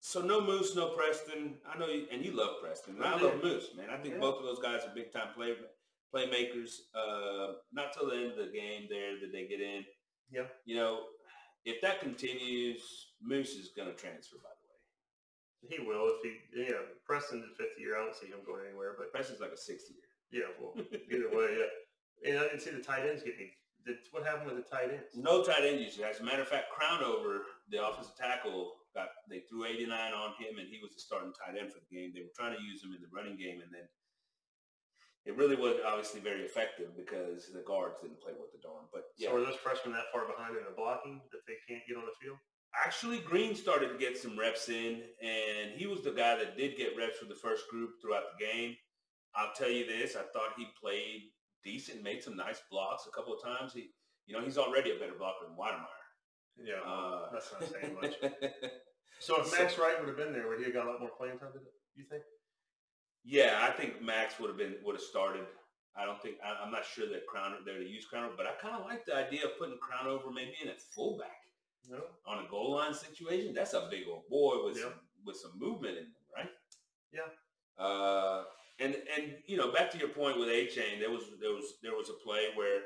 so 0.00 0.20
no 0.22 0.40
Moose, 0.40 0.74
no 0.74 0.88
Preston. 0.90 1.54
I 1.68 1.78
know, 1.78 1.86
you, 1.86 2.06
and 2.12 2.24
you 2.24 2.32
love 2.32 2.56
Preston. 2.62 2.96
And 2.96 3.04
I 3.04 3.20
love. 3.20 3.42
Moose, 3.42 3.68
man. 3.76 3.90
I 3.90 3.96
think 3.98 4.14
Yeah. 4.14 4.20
both 4.20 4.38
of 4.38 4.44
those 4.44 4.58
guys 4.60 4.82
are 4.84 4.94
big 4.94 5.12
time 5.12 5.32
play 5.34 5.54
playmakers. 6.14 6.70
Uh, 6.94 7.54
not 7.72 7.92
till 7.92 8.08
the 8.08 8.16
end 8.16 8.32
of 8.32 8.36
the 8.38 8.52
game 8.52 8.86
there 8.88 9.20
that 9.20 9.30
they 9.32 9.46
get 9.46 9.60
in. 9.60 9.84
Yeah. 10.30 10.46
You 10.64 10.76
know, 10.76 11.06
if 11.64 11.80
that 11.82 12.00
continues, 12.00 13.12
Moose 13.22 13.50
is 13.54 13.70
going 13.76 13.88
to 13.88 13.94
transfer. 13.94 14.36
By 14.42 14.48
the 14.50 15.68
way, 15.68 15.76
He 15.76 15.86
will 15.86 16.14
if 16.16 16.22
he, 16.22 16.62
yeah. 16.62 16.78
Preston's 17.04 17.44
the 17.48 17.54
fifth 17.62 17.78
year. 17.78 17.96
I 17.96 18.04
don't 18.04 18.14
see 18.16 18.26
him 18.28 18.40
going 18.46 18.64
anywhere, 18.66 18.94
but 18.98 19.12
Preston's 19.12 19.40
like 19.40 19.52
a 19.52 19.56
sixth 19.56 19.86
year. 19.90 20.42
yeah, 20.44 20.54
well, 20.60 20.74
either 21.12 21.28
way, 21.36 21.58
yeah. 21.58 22.30
And 22.30 22.38
I 22.38 22.42
didn't 22.44 22.60
see 22.60 22.70
the 22.70 22.80
tight 22.82 23.06
ends 23.08 23.22
getting. 23.22 23.50
What 24.10 24.24
happened 24.26 24.50
with 24.52 24.62
the 24.62 24.70
tight 24.70 24.90
ends? 24.92 25.16
No 25.16 25.42
tight 25.42 25.64
end 25.64 25.80
usage. 25.80 26.02
As 26.02 26.20
a 26.20 26.22
matter 26.22 26.42
of 26.42 26.48
fact, 26.48 26.66
Crownover, 26.70 27.38
the 27.70 27.82
offensive 27.84 28.14
tackle, 28.16 28.72
got 28.94 29.08
they 29.28 29.42
threw 29.46 29.64
89 29.64 29.90
on 29.90 30.34
him, 30.38 30.58
and 30.58 30.68
he 30.68 30.78
was 30.82 30.92
the 30.94 31.00
starting 31.00 31.32
tight 31.34 31.58
end 31.58 31.72
for 31.72 31.80
the 31.80 31.90
game. 31.90 32.12
They 32.14 32.22
were 32.22 32.34
trying 32.34 32.56
to 32.56 32.62
use 32.62 32.82
him 32.82 32.94
in 32.94 33.02
the 33.02 33.12
running 33.12 33.38
game, 33.38 33.62
and 33.62 33.70
then 33.70 33.86
it 35.26 35.36
really 35.36 35.56
wasn't 35.56 35.84
obviously 35.84 36.20
very 36.20 36.42
effective 36.42 36.96
because 36.96 37.52
the 37.52 37.62
guards 37.66 38.00
didn't 38.00 38.24
play 38.24 38.32
with 38.32 38.50
the 38.50 38.62
darn. 38.64 38.88
But 38.92 39.12
yeah, 39.20 39.30
So 39.30 39.36
are 39.36 39.44
those 39.44 39.60
freshmen 39.60 39.92
that 39.94 40.08
far 40.10 40.24
behind 40.24 40.56
in 40.56 40.64
the 40.64 40.74
blocking 40.74 41.20
that 41.32 41.44
they 41.44 41.60
can't 41.68 41.84
get 41.86 42.00
on 42.00 42.08
the 42.08 42.16
field? 42.18 42.40
actually 42.74 43.18
Green 43.18 43.54
started 43.54 43.88
to 43.88 43.98
get 43.98 44.16
some 44.16 44.38
reps 44.38 44.68
in, 44.68 45.02
and 45.22 45.72
he 45.74 45.86
was 45.86 46.02
the 46.02 46.12
guy 46.12 46.36
that 46.36 46.56
did 46.56 46.76
get 46.76 46.96
reps 46.96 47.18
for 47.18 47.26
the 47.26 47.34
first 47.34 47.68
group 47.68 47.90
throughout 48.00 48.24
the 48.38 48.44
game. 48.44 48.76
I'll 49.34 49.52
tell 49.54 49.70
you 49.70 49.86
this: 49.86 50.16
I 50.16 50.22
thought 50.32 50.56
he 50.56 50.66
played 50.80 51.30
decent, 51.64 52.02
made 52.02 52.22
some 52.22 52.36
nice 52.36 52.60
blocks 52.70 53.06
a 53.06 53.14
couple 53.14 53.34
of 53.34 53.42
times. 53.42 53.72
He, 53.72 53.90
you 54.26 54.36
know, 54.36 54.44
he's 54.44 54.58
already 54.58 54.90
a 54.90 54.98
better 54.98 55.14
blocker 55.18 55.46
than 55.46 55.56
Wydermyer. 55.56 55.99
Yeah, 56.62 56.80
Uh, 56.84 57.32
that's 57.32 57.52
not 57.52 57.64
saying 57.70 57.94
much. 58.00 58.14
So 59.22 59.38
if 59.42 59.52
Max 59.52 59.76
Wright 59.76 59.98
would 60.00 60.08
have 60.08 60.16
been 60.16 60.32
there, 60.32 60.48
would 60.48 60.58
he 60.60 60.64
have 60.64 60.72
got 60.72 60.86
a 60.86 60.90
lot 60.92 61.00
more 61.00 61.10
playing 61.10 61.38
time? 61.38 61.50
You 61.94 62.04
think? 62.08 62.22
Yeah, 63.22 63.58
I 63.60 63.70
think 63.70 64.00
Max 64.00 64.40
would 64.40 64.48
have 64.48 64.56
been 64.56 64.76
would 64.82 64.94
have 64.96 65.02
started. 65.04 65.44
I 65.94 66.06
don't 66.06 66.20
think 66.22 66.36
I, 66.42 66.64
I'm 66.64 66.72
not 66.72 66.86
sure 66.86 67.06
that 67.06 67.26
Crown 67.26 67.52
there 67.66 67.76
to 67.78 67.84
use 67.86 68.06
Crown, 68.06 68.30
but 68.34 68.46
I 68.46 68.52
kind 68.62 68.74
of 68.80 68.86
like 68.86 69.04
the 69.04 69.14
idea 69.14 69.44
of 69.44 69.58
putting 69.58 69.76
Crownover 69.76 70.32
maybe 70.32 70.54
in 70.62 70.68
at 70.70 70.80
fullback 70.80 71.36
No. 71.86 72.00
on 72.26 72.44
a 72.46 72.48
goal 72.48 72.76
line 72.76 72.94
situation. 72.94 73.52
That's 73.52 73.74
a 73.74 73.88
big 73.90 74.04
old 74.08 74.26
boy 74.30 74.64
with 74.64 74.76
Yeah. 74.78 74.84
some 74.84 74.94
with 75.26 75.36
some 75.36 75.52
movement 75.58 75.98
in 75.98 76.04
him, 76.04 76.14
right? 76.34 76.50
Yeah. 77.12 77.28
Uh, 77.84 78.44
and 78.78 78.94
and 78.94 79.36
you 79.46 79.58
know, 79.58 79.70
back 79.70 79.90
to 79.90 79.98
your 79.98 80.08
point 80.08 80.38
with 80.38 80.48
Achane, 80.48 80.98
there 80.98 81.10
was 81.10 81.24
there 81.42 81.52
was 81.52 81.74
there 81.82 81.92
was 81.94 82.08
a 82.08 82.14
play 82.24 82.44
where 82.54 82.80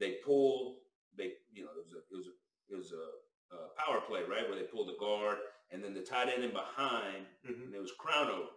they 0.00 0.18
pulled 0.26 0.78
they 1.16 1.34
you 1.52 1.62
know 1.62 1.70
it 1.78 1.84
was 1.86 1.94
a 1.94 1.98
it 1.98 2.16
was 2.16 2.26
a 2.26 2.34
it 2.70 2.76
was 2.76 2.92
a, 2.92 3.54
a 3.54 3.58
power 3.82 4.00
play 4.00 4.20
right 4.28 4.48
where 4.48 4.58
they 4.58 4.64
pulled 4.64 4.88
the 4.88 4.96
guard 5.00 5.38
and 5.70 5.82
then 5.82 5.94
the 5.94 6.00
tight 6.02 6.28
end 6.28 6.44
in 6.44 6.50
behind 6.52 7.26
hmm 7.46 7.62
and 7.66 7.74
it 7.74 7.80
was 7.80 7.92
Crownover. 8.00 8.48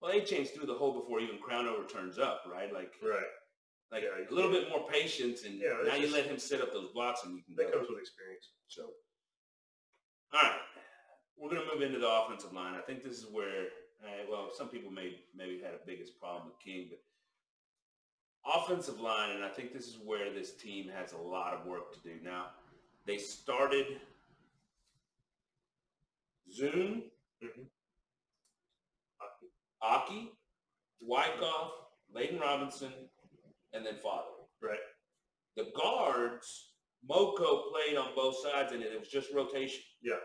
Well, 0.00 0.12
Achane's 0.12 0.50
through 0.50 0.66
the 0.66 0.74
hole 0.74 0.92
before 1.00 1.20
even 1.20 1.38
Crownover 1.38 1.88
turns 1.88 2.18
up, 2.18 2.42
right? 2.50 2.72
Like 2.72 2.92
Right. 3.02 3.24
like 3.90 4.02
Yeah, 4.02 4.28
a 4.30 4.34
little 4.34 4.50
bit 4.50 4.68
more 4.68 4.86
patience, 4.88 5.44
and 5.44 5.58
Yeah, 5.60 5.80
now 5.84 5.94
you 5.94 6.08
let 6.12 6.26
him 6.26 6.38
set 6.38 6.60
up 6.60 6.72
those 6.72 6.92
blocks, 6.92 7.24
and 7.24 7.34
you 7.36 7.42
can 7.44 7.54
That 7.56 7.72
go. 7.72 7.78
comes 7.78 7.88
with 7.88 7.98
experience. 8.00 8.50
So, 8.68 8.82
all 10.34 10.42
right, 10.42 10.60
we're 11.38 11.48
gonna 11.50 11.64
move 11.72 11.82
into 11.82 11.98
the 11.98 12.10
offensive 12.10 12.52
line. 12.52 12.74
I 12.74 12.80
think 12.82 13.02
this 13.02 13.18
is 13.18 13.26
where, 13.30 13.68
uh, 14.04 14.26
well, 14.28 14.50
some 14.54 14.68
people 14.68 14.90
may 14.90 15.18
maybe 15.34 15.60
had 15.62 15.72
a 15.74 15.80
biggest 15.86 16.18
problem 16.20 16.48
with 16.48 16.58
King, 16.60 16.90
but 16.90 17.00
offensive 18.44 19.00
line, 19.00 19.30
and 19.30 19.44
I 19.44 19.48
think 19.48 19.72
this 19.72 19.86
is 19.86 19.98
where 20.04 20.32
this 20.32 20.56
team 20.56 20.88
has 20.88 21.12
a 21.12 21.18
lot 21.18 21.54
of 21.54 21.66
work 21.66 21.92
to 21.94 22.00
do. 22.00 22.20
Now, 22.22 22.46
they 23.06 23.18
started 23.18 24.00
Zuhn, 26.48 27.10
Mhm. 27.42 27.70
Aki, 29.82 30.32
Wykoff, 31.02 31.72
Layden 32.12 32.40
Robinson, 32.40 33.10
and 33.72 33.86
then 33.86 33.98
Father. 33.98 34.30
Right. 34.60 34.80
The 35.54 35.70
guards, 35.76 36.74
Moko 37.08 37.70
played 37.70 37.96
on 37.96 38.14
both 38.14 38.36
sides, 38.38 38.72
and 38.72 38.82
it 38.82 38.98
was 38.98 39.08
just 39.08 39.32
rotation. 39.32 39.84
Yeah. 40.00 40.20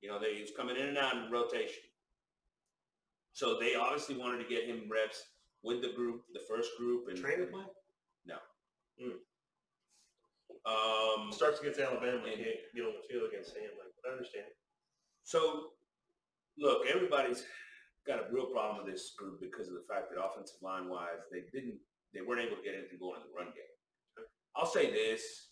You 0.00 0.08
know, 0.08 0.18
they 0.18 0.34
he 0.34 0.40
was 0.40 0.50
coming 0.52 0.76
in 0.76 0.88
and 0.88 0.98
out 0.98 1.16
in 1.16 1.30
rotation. 1.30 1.82
So 3.32 3.58
they 3.58 3.74
obviously 3.74 4.16
wanted 4.16 4.38
to 4.38 4.48
get 4.48 4.66
him 4.66 4.88
reps 4.88 5.22
with 5.62 5.82
the 5.82 5.92
group, 5.92 6.24
the 6.32 6.40
first 6.40 6.76
group, 6.78 7.08
and 7.08 7.18
Trainer 7.18 7.46
play? 7.46 7.64
Um, 10.66 11.30
Starts 11.32 11.60
against 11.60 11.80
Alabama 11.80 12.26
and 12.26 12.36
can't 12.36 12.62
get 12.74 12.86
on 12.86 12.94
the 12.98 13.06
field 13.06 13.30
against 13.30 13.54
Sam. 13.54 13.70
Like, 13.78 13.92
I 14.06 14.12
understand. 14.12 14.50
So, 15.22 15.74
look, 16.58 16.86
everybody's 16.86 17.44
got 18.06 18.20
a 18.20 18.32
real 18.32 18.46
problem 18.46 18.78
with 18.78 18.92
this 18.92 19.14
group 19.18 19.40
because 19.40 19.68
of 19.68 19.74
the 19.74 19.86
fact 19.90 20.10
that 20.10 20.22
offensive 20.22 20.62
line 20.62 20.88
wise, 20.88 21.26
they 21.30 21.42
didn't, 21.52 21.78
they 22.14 22.22
weren't 22.22 22.42
able 22.42 22.56
to 22.56 22.62
get 22.62 22.74
anything 22.74 22.98
going 22.98 23.20
in 23.20 23.26
the 23.26 23.34
run 23.36 23.52
game. 23.54 24.26
I'll 24.56 24.66
say 24.66 24.90
this: 24.90 25.50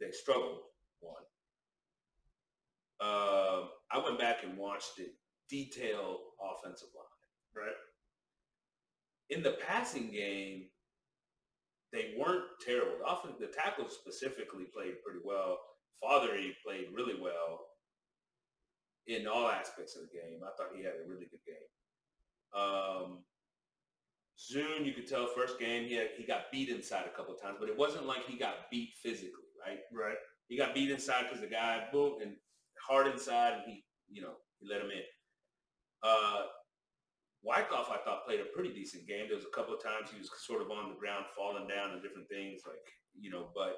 they 0.00 0.10
struggled. 0.10 0.60
One, 1.00 1.22
uh, 3.00 3.68
I 3.92 3.98
went 4.04 4.18
back 4.18 4.42
and 4.42 4.58
watched 4.58 4.96
the 4.96 5.06
detailed 5.48 6.18
offensive 6.40 6.88
line. 6.96 7.64
Right. 7.64 7.76
In 9.30 9.42
the 9.42 9.56
passing 9.66 10.10
game, 10.10 10.64
they 11.92 12.14
weren't 12.18 12.44
terrible. 12.64 12.98
The, 12.98 13.04
offen- 13.04 13.34
the 13.40 13.48
tackles 13.48 13.94
specifically 13.94 14.64
played 14.72 15.02
pretty 15.04 15.20
well. 15.24 15.58
Fatheree 16.02 16.52
played 16.64 16.86
really 16.94 17.20
well 17.20 17.66
in 19.06 19.26
all 19.26 19.48
aspects 19.48 19.96
of 19.96 20.02
the 20.02 20.16
game. 20.16 20.40
I 20.44 20.50
thought 20.56 20.74
he 20.76 20.84
had 20.84 20.94
a 20.94 21.08
really 21.08 21.26
good 21.26 21.44
game. 21.44 21.68
Um, 22.54 23.18
Zuhn, 24.38 24.86
you 24.86 24.92
could 24.92 25.06
tell 25.06 25.26
first 25.26 25.58
game 25.58 25.86
he 25.86 25.94
had, 25.94 26.08
he 26.16 26.24
got 26.24 26.50
beat 26.50 26.68
inside 26.68 27.04
a 27.06 27.16
couple 27.16 27.34
of 27.34 27.42
times, 27.42 27.56
but 27.60 27.68
it 27.68 27.76
wasn't 27.76 28.06
like 28.06 28.24
he 28.26 28.38
got 28.38 28.70
beat 28.70 28.94
physically, 29.02 29.50
right? 29.66 29.80
Right. 29.92 30.16
He 30.48 30.56
got 30.56 30.74
beat 30.74 30.90
inside 30.90 31.24
because 31.24 31.40
the 31.40 31.46
guy 31.46 31.84
boom 31.92 32.22
and 32.22 32.32
hard 32.80 33.06
inside, 33.06 33.54
and 33.54 33.62
he 33.66 33.84
you 34.10 34.22
know 34.22 34.32
he 34.58 34.68
let 34.68 34.80
him 34.80 34.90
in. 34.90 35.02
Uh, 36.02 36.42
Wykoff, 37.40 37.88
I 37.88 37.98
thought 38.04 38.26
played 38.26 38.40
a 38.40 38.52
pretty 38.54 38.72
decent 38.74 39.08
game. 39.08 39.24
There 39.26 39.36
was 39.36 39.48
a 39.48 39.56
couple 39.56 39.72
of 39.72 39.82
times 39.82 40.12
he 40.12 40.18
was 40.18 40.28
sort 40.44 40.60
of 40.60 40.70
on 40.70 40.92
the 40.92 41.00
ground, 41.00 41.24
falling 41.32 41.66
down 41.66 41.92
and 41.92 42.02
different 42.02 42.28
things, 42.28 42.62
like 42.66 42.84
you 43.18 43.30
know. 43.30 43.48
But 43.54 43.76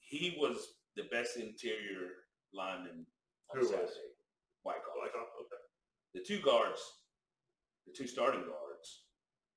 he 0.00 0.36
was 0.40 0.56
the 0.96 1.04
best 1.12 1.36
interior 1.36 2.24
lineman 2.54 3.04
on 3.52 3.54
Who 3.60 3.68
was? 3.68 3.70
Saturday. 3.70 4.12
Wykoff. 4.64 4.96
Like, 5.00 5.12
oh, 5.16 5.28
okay. 5.44 5.62
The 6.14 6.24
two 6.24 6.40
guards, 6.40 6.80
the 7.86 7.92
two 7.92 8.06
starting 8.06 8.42
guards, 8.42 9.04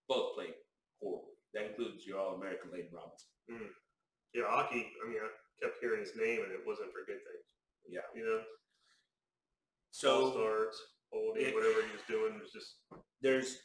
both 0.07 0.35
played 0.35 0.55
horribly. 1.01 1.35
That 1.53 1.71
includes 1.71 2.05
your 2.05 2.19
All-American 2.19 2.67
Layden 2.71 2.91
Robinson. 2.91 3.31
Mm. 3.47 3.71
Yeah, 4.33 4.43
Aki. 4.51 4.91
I 4.91 5.03
mean, 5.07 5.19
I 5.23 5.29
kept 5.63 5.79
hearing 5.79 6.01
his 6.01 6.11
name, 6.19 6.43
and 6.43 6.51
it 6.51 6.67
wasn't 6.67 6.91
for 6.91 7.07
good 7.07 7.23
things. 7.23 7.47
Yeah. 7.87 8.03
You 8.13 8.25
know, 8.25 8.41
So 9.91 10.31
false 10.31 10.75
it- 11.13 11.53
whatever 11.55 11.81
he 11.85 11.91
was 11.91 12.01
doing 12.07 12.39
was 12.39 12.51
just 12.51 12.75
there's 13.21 13.57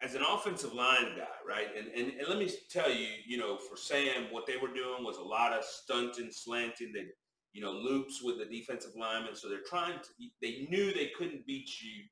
as 0.00 0.14
an 0.14 0.22
offensive 0.22 0.72
line 0.74 1.16
guy, 1.16 1.26
right? 1.46 1.68
And, 1.76 1.88
and 1.88 2.12
and 2.18 2.28
let 2.28 2.38
me 2.38 2.48
tell 2.70 2.90
you, 2.90 3.08
you 3.26 3.36
know, 3.36 3.56
for 3.56 3.76
Sam, 3.76 4.26
what 4.30 4.46
they 4.46 4.56
were 4.56 4.72
doing 4.72 5.02
was 5.02 5.16
a 5.16 5.22
lot 5.22 5.52
of 5.52 5.64
stunting, 5.64 6.30
slanting, 6.30 6.92
they, 6.94 7.06
you 7.52 7.60
know, 7.60 7.72
loops 7.72 8.20
with 8.22 8.38
the 8.38 8.44
defensive 8.44 8.92
linemen. 8.96 9.34
So 9.34 9.48
they're 9.48 9.64
trying 9.68 9.98
to. 9.98 10.08
They 10.40 10.66
knew 10.70 10.92
they 10.92 11.10
couldn't 11.18 11.46
beat 11.46 11.68
you 11.82 12.04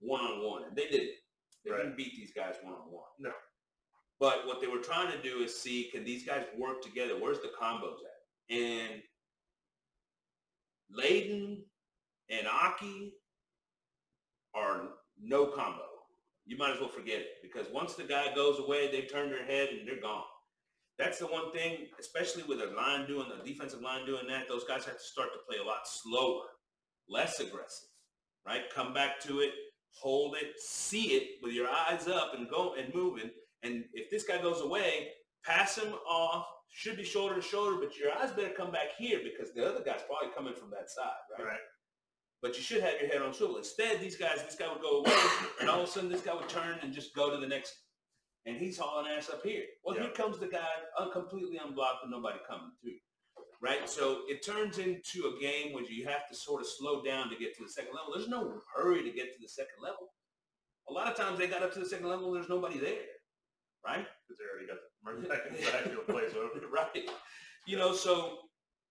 one 0.00 0.20
on 0.20 0.44
one, 0.44 0.64
and 0.64 0.76
they 0.76 0.86
didn't. 0.86 1.10
They 1.64 1.70
Right. 1.72 1.78
couldn't 1.78 1.96
beat 1.96 2.14
these 2.14 2.32
guys 2.32 2.54
one 2.62 2.74
on 2.74 2.90
one. 2.92 3.08
No. 3.18 3.32
But 4.20 4.46
what 4.46 4.60
they 4.60 4.68
were 4.68 4.78
trying 4.78 5.10
to 5.10 5.20
do 5.20 5.42
is 5.42 5.58
see 5.60 5.90
can 5.90 6.04
these 6.04 6.24
guys 6.24 6.46
work 6.56 6.82
together? 6.82 7.18
Where's 7.18 7.40
the 7.40 7.52
combos 7.60 7.96
at? 8.04 8.56
And 8.56 9.02
Layden 10.96 11.64
and 12.30 12.46
Aki 12.46 13.12
are 14.54 14.88
no 15.20 15.46
combo. 15.46 15.82
You 16.46 16.58
might 16.58 16.72
as 16.72 16.80
well 16.80 16.88
forget 16.88 17.20
it 17.20 17.28
because 17.42 17.66
once 17.72 17.94
the 17.94 18.04
guy 18.04 18.34
goes 18.34 18.58
away, 18.58 18.90
they 18.90 19.02
turn 19.02 19.30
their 19.30 19.44
head 19.44 19.70
and 19.70 19.86
they're 19.88 20.00
gone. 20.00 20.24
That's 20.98 21.18
the 21.18 21.26
one 21.26 21.52
thing, 21.52 21.86
especially 21.98 22.44
with 22.44 22.60
a 22.60 22.72
line 22.74 23.06
doing 23.06 23.26
the 23.28 23.44
defensive 23.44 23.80
line 23.80 24.06
doing 24.06 24.26
that. 24.28 24.46
Those 24.48 24.64
guys 24.64 24.84
have 24.84 24.98
to 24.98 25.02
start 25.02 25.30
to 25.32 25.40
play 25.48 25.58
a 25.58 25.66
lot 25.66 25.80
slower, 25.86 26.44
less 27.08 27.40
aggressive, 27.40 27.88
right? 28.46 28.62
Come 28.72 28.92
back 28.94 29.18
to 29.20 29.40
it, 29.40 29.50
hold 29.90 30.36
it, 30.40 30.52
see 30.58 31.14
it 31.14 31.42
with 31.42 31.52
your 31.52 31.68
eyes 31.68 32.06
up 32.06 32.32
and 32.36 32.48
go 32.48 32.74
and 32.78 32.94
moving. 32.94 33.30
And 33.62 33.84
if 33.92 34.10
this 34.10 34.24
guy 34.24 34.40
goes 34.40 34.60
away, 34.60 35.08
pass 35.44 35.76
him 35.76 35.94
off. 36.08 36.46
Should 36.76 36.96
be 36.96 37.04
shoulder 37.04 37.36
to 37.36 37.42
shoulder, 37.42 37.76
but 37.80 37.96
your 37.96 38.12
eyes 38.12 38.32
better 38.32 38.52
come 38.56 38.72
back 38.72 38.96
here 38.98 39.20
because 39.22 39.54
the 39.54 39.64
other 39.64 39.84
guy's 39.84 40.02
probably 40.08 40.34
coming 40.36 40.54
from 40.54 40.70
that 40.70 40.90
side, 40.90 41.22
right? 41.38 41.46
right. 41.46 41.60
But 42.44 42.58
you 42.58 42.62
should 42.62 42.82
have 42.82 43.00
your 43.00 43.08
head 43.08 43.22
on 43.22 43.32
swivel. 43.32 43.56
Instead, 43.56 44.02
these 44.02 44.18
guys, 44.18 44.44
this 44.44 44.54
guy 44.54 44.70
would 44.70 44.82
go 44.82 44.98
away, 44.98 45.16
and 45.62 45.70
all 45.70 45.80
of 45.80 45.88
a 45.88 45.90
sudden, 45.90 46.10
this 46.10 46.20
guy 46.20 46.34
would 46.34 46.46
turn 46.46 46.76
and 46.82 46.92
just 46.92 47.14
go 47.14 47.30
to 47.30 47.38
the 47.38 47.46
next, 47.46 47.72
and 48.44 48.58
he's 48.58 48.76
hauling 48.76 49.10
ass 49.10 49.30
up 49.30 49.42
here. 49.42 49.62
Well, 49.82 49.96
here 49.96 50.10
comes 50.10 50.38
the 50.38 50.48
guy, 50.48 50.68
un- 50.98 51.10
completely 51.10 51.56
unblocked 51.56 52.00
with 52.02 52.10
nobody 52.10 52.36
coming 52.46 52.70
through, 52.82 53.00
right? 53.62 53.88
So 53.88 54.24
it 54.28 54.44
turns 54.44 54.76
into 54.76 55.32
a 55.34 55.40
game 55.40 55.72
where 55.72 55.84
you 55.84 56.04
have 56.04 56.28
to 56.28 56.36
sort 56.36 56.60
of 56.60 56.66
slow 56.68 57.02
down 57.02 57.30
to 57.30 57.36
get 57.36 57.56
to 57.56 57.64
the 57.64 57.70
second 57.70 57.94
level. 57.94 58.12
There's 58.14 58.28
no 58.28 58.60
hurry 58.76 59.02
to 59.02 59.10
get 59.10 59.32
to 59.32 59.40
the 59.40 59.48
second 59.48 59.80
level. 59.82 60.12
A 60.90 60.92
lot 60.92 61.10
of 61.10 61.16
times 61.16 61.38
they 61.38 61.46
got 61.46 61.62
up 61.62 61.72
to 61.72 61.80
the 61.80 61.88
second 61.88 62.08
level, 62.08 62.26
and 62.26 62.36
there's 62.36 62.50
nobody 62.50 62.78
there, 62.78 63.08
right? 63.86 64.06
Because 64.28 64.36
they 64.36 64.44
already 64.52 64.68
got 64.68 64.76
the 64.84 65.10
running 65.10 65.30
back 65.30 65.48
in 65.48 65.54
the 65.56 65.72
backfield 65.72 66.06
plays 66.08 66.36
over. 66.36 66.60
right. 66.70 67.08
You 67.66 67.78
know, 67.78 67.94
so 67.94 68.36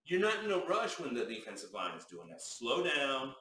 you're 0.06 0.20
not 0.20 0.44
in 0.44 0.52
a 0.52 0.66
rush 0.66 1.00
when 1.00 1.14
the 1.14 1.26
defensive 1.26 1.70
line 1.72 1.96
is 1.96 2.06
doing 2.06 2.30
that. 2.30 2.42
Slow 2.42 2.84
down, 2.84 3.34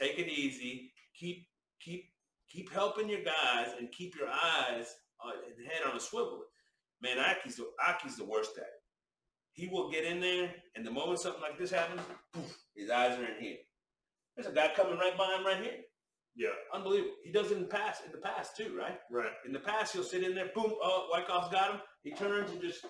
take 0.00 0.18
it 0.18 0.28
easy, 0.28 0.92
keep 1.18 1.46
keep 1.80 2.04
keep 2.50 2.72
helping 2.72 3.08
your 3.08 3.22
guys, 3.22 3.68
and 3.78 3.90
keep 3.92 4.14
your 4.16 4.28
eyes 4.28 4.86
uh, 5.24 5.32
and 5.46 5.66
head 5.66 5.82
on 5.90 5.96
a 5.96 6.00
swivel. 6.00 6.42
Man, 7.02 7.18
Aki's 7.18 7.56
the, 7.56 7.66
Aki's 7.86 8.16
the 8.16 8.24
worst 8.24 8.52
at 8.56 8.62
it. 8.64 8.68
He 9.52 9.68
will 9.68 9.90
get 9.90 10.04
in 10.04 10.20
there, 10.20 10.50
and 10.74 10.86
the 10.86 10.90
moment 10.90 11.18
something 11.20 11.42
like 11.42 11.58
this 11.58 11.70
happens, 11.70 12.00
poof, 12.32 12.56
his 12.74 12.90
eyes 12.90 13.18
are 13.18 13.24
in 13.24 13.40
here. 13.40 13.56
There's 14.36 14.48
a 14.48 14.54
guy 14.54 14.70
coming 14.76 14.98
right 14.98 15.16
by 15.16 15.34
him 15.34 15.44
right 15.46 15.62
here. 15.62 15.80
Yeah, 16.36 16.50
Unbelievable. 16.74 17.14
He 17.24 17.32
does 17.32 17.50
it 17.50 17.56
in 17.56 17.62
the 17.62 17.68
past, 17.68 18.02
in 18.04 18.12
the 18.12 18.18
past 18.18 18.56
too, 18.58 18.76
right? 18.78 18.98
right. 19.10 19.32
In 19.46 19.52
the 19.52 19.58
past, 19.60 19.94
he'll 19.94 20.02
sit 20.04 20.22
in 20.22 20.34
there, 20.34 20.50
boom, 20.54 20.74
oh, 20.82 21.08
Wykoff's 21.10 21.50
got 21.50 21.70
him. 21.72 21.80
He 22.02 22.12
turns 22.12 22.50
and 22.50 22.60
just, 22.60 22.84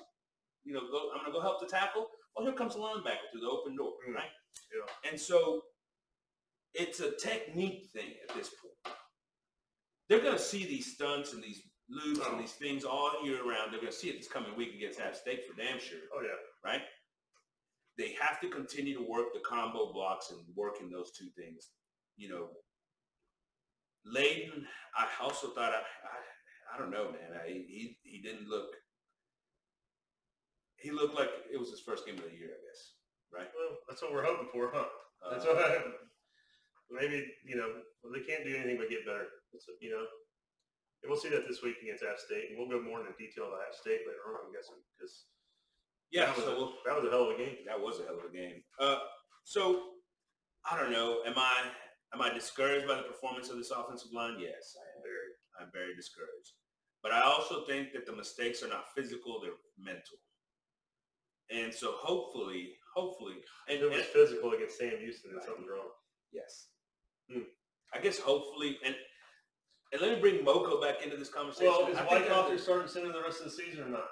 you 0.65 0.73
know, 0.75 0.81
go, 0.91 1.11
I'm 1.15 1.21
going 1.23 1.27
to 1.27 1.33
go 1.33 1.41
help 1.41 1.61
the 1.61 1.69
tackle. 1.69 2.09
Well, 2.37 2.45
here 2.45 2.55
comes 2.57 2.75
the 2.75 2.81
linebacker 2.81 3.31
through 3.31 3.43
the 3.43 3.49
open 3.49 3.77
door, 3.77 3.93
Mm. 4.09 4.15
right? 4.17 4.31
Yeah. 4.75 5.11
And 5.11 5.21
so 5.21 5.63
it's 6.79 7.01
a 7.01 7.11
technique 7.17 7.89
thing 7.93 8.11
at 8.29 8.35
this 8.37 8.49
point. 8.51 8.97
They're 10.09 10.21
going 10.21 10.37
to 10.37 10.43
see 10.43 10.65
these 10.65 10.95
stunts 10.95 11.33
and 11.33 11.43
these 11.43 11.63
loops 11.89 12.21
Oh. 12.23 12.33
and 12.33 12.41
these 12.41 12.53
things 12.53 12.85
all 12.85 13.25
year 13.25 13.43
round. 13.49 13.73
They're 13.73 13.81
going 13.81 13.93
to 13.93 13.99
see 13.99 14.09
it 14.09 14.19
this 14.19 14.29
coming 14.29 14.55
week 14.57 14.75
against 14.75 15.01
App 15.01 15.17
State 15.17 15.41
for 15.47 15.61
damn 15.61 15.79
sure, 15.81 15.99
Oh 16.15 16.21
yeah. 16.23 16.37
right? 16.65 16.83
They 17.99 18.15
have 18.21 18.41
to 18.41 18.49
continue 18.49 18.97
to 18.99 19.05
work 19.11 19.33
the 19.33 19.41
combo 19.41 19.93
blocks 19.93 20.31
and 20.31 20.41
working 20.55 20.91
those 20.91 21.11
two 21.19 21.29
things. 21.37 21.71
You 22.17 22.29
know, 22.29 22.49
Layden, 24.07 24.65
I 24.97 25.07
also 25.23 25.49
thought 25.49 25.73
I, 25.73 25.79
I, 25.83 26.75
I 26.75 26.79
don't 26.79 26.91
know, 26.91 27.07
man. 27.11 27.41
I, 27.43 27.49
he 27.49 27.97
he 28.05 28.21
didn't 28.23 28.49
look. 28.49 28.69
He 30.79 30.91
looked 30.91 31.15
like 31.17 31.31
it 31.53 31.59
was 31.59 31.71
his 31.71 31.81
first 31.81 32.07
game 32.07 32.17
of 32.17 32.25
the 32.25 32.31
year, 32.37 32.51
I 32.53 32.61
guess. 32.69 32.93
Right? 33.33 33.49
Well, 33.59 33.79
that's 33.89 34.03
what 34.03 34.13
we're 34.13 34.25
hoping 34.25 34.49
for, 34.53 34.71
huh? 34.75 34.87
That's 35.33 35.45
Uh, 35.45 35.49
what 35.49 35.59
I, 35.59 35.77
maybe 36.91 37.27
you 37.45 37.57
know 37.57 37.83
well, 38.03 38.13
they 38.15 38.23
can't 38.25 38.45
do 38.47 38.55
anything 38.55 38.79
but 38.79 38.91
get 38.91 39.07
better. 39.07 39.27
It's, 39.53 39.67
you 39.81 39.91
know, 39.91 40.05
and 41.03 41.11
we'll 41.11 41.21
see 41.21 41.31
that 41.31 41.47
this 41.49 41.63
week 41.63 41.77
against 41.83 42.05
App 42.05 42.19
State, 42.19 42.51
and 42.51 42.59
we'll 42.59 42.71
go 42.71 42.83
more 42.83 43.01
into 43.01 43.15
detail 43.19 43.49
about 43.51 43.67
App 43.67 43.75
State 43.75 44.07
later 44.07 44.23
on. 44.31 44.47
I'm 44.47 44.53
guessing 44.55 44.79
because 44.95 45.27
yeah. 46.11 46.27
that 46.31 46.37
was, 46.37 46.45
So 46.45 46.53
a, 46.53 46.57
we'll, 46.57 46.73
that 46.87 46.97
was 46.97 47.05
a 47.07 47.13
hell 47.13 47.27
of 47.31 47.35
a 47.35 47.39
game. 47.39 47.57
that 47.67 47.81
was 47.81 47.99
a 48.01 48.07
hell 48.07 48.19
of 48.21 48.27
a 48.29 48.35
game. 48.35 48.63
Uh, 48.79 49.01
so 49.45 49.99
I 50.69 50.79
don't 50.79 50.93
know. 50.93 51.23
Am 51.27 51.35
I 51.37 51.71
am 52.15 52.23
I 52.23 52.31
discouraged 52.33 52.87
by 52.87 52.97
the 52.97 53.09
performance 53.09 53.51
of 53.51 53.57
this 53.59 53.71
offensive 53.75 54.13
line? 54.15 54.39
Yes, 54.39 54.77
I 54.79 54.85
am. 54.95 55.01
Very. 55.03 55.31
I'm 55.59 55.71
very 55.73 55.95
discouraged. 55.97 56.53
But 57.03 57.13
I 57.13 57.23
also 57.23 57.65
think 57.67 57.93
that 57.95 58.05
the 58.05 58.15
mistakes 58.15 58.63
are 58.63 58.69
not 58.69 58.93
physical; 58.95 59.41
they're 59.41 59.59
mental. 59.79 60.19
And 61.51 61.73
so 61.73 61.93
hopefully, 61.95 62.75
hopefully, 62.95 63.37
and, 63.69 63.79
it 63.79 63.87
was 63.89 63.99
and- 64.01 64.11
physical 64.11 64.53
against 64.53 64.79
Sam 64.79 64.99
Houston, 64.99 65.31
And 65.33 65.43
something's 65.43 65.71
wrong. 65.71 65.91
Yes. 66.33 66.67
Hmm. 67.33 67.47
I 67.95 68.01
guess 68.01 68.19
hopefully, 68.19 68.79
and 68.85 68.95
and 69.93 70.03
let 70.03 70.15
me 70.15 70.21
bring 70.21 70.45
Moko 70.45 70.81
back 70.83 71.03
into 71.03 71.17
this 71.17 71.29
conversation. 71.31 71.71
Well, 71.71 71.87
is 71.89 71.97
I 71.99 72.05
think 72.05 72.27
Wykoff 72.27 72.59
starting 72.59 72.89
center 72.89 73.13
the 73.13 73.23
rest 73.23 73.39
of 73.41 73.47
the 73.47 73.55
season 73.57 73.85
or 73.85 73.89
not? 73.91 74.09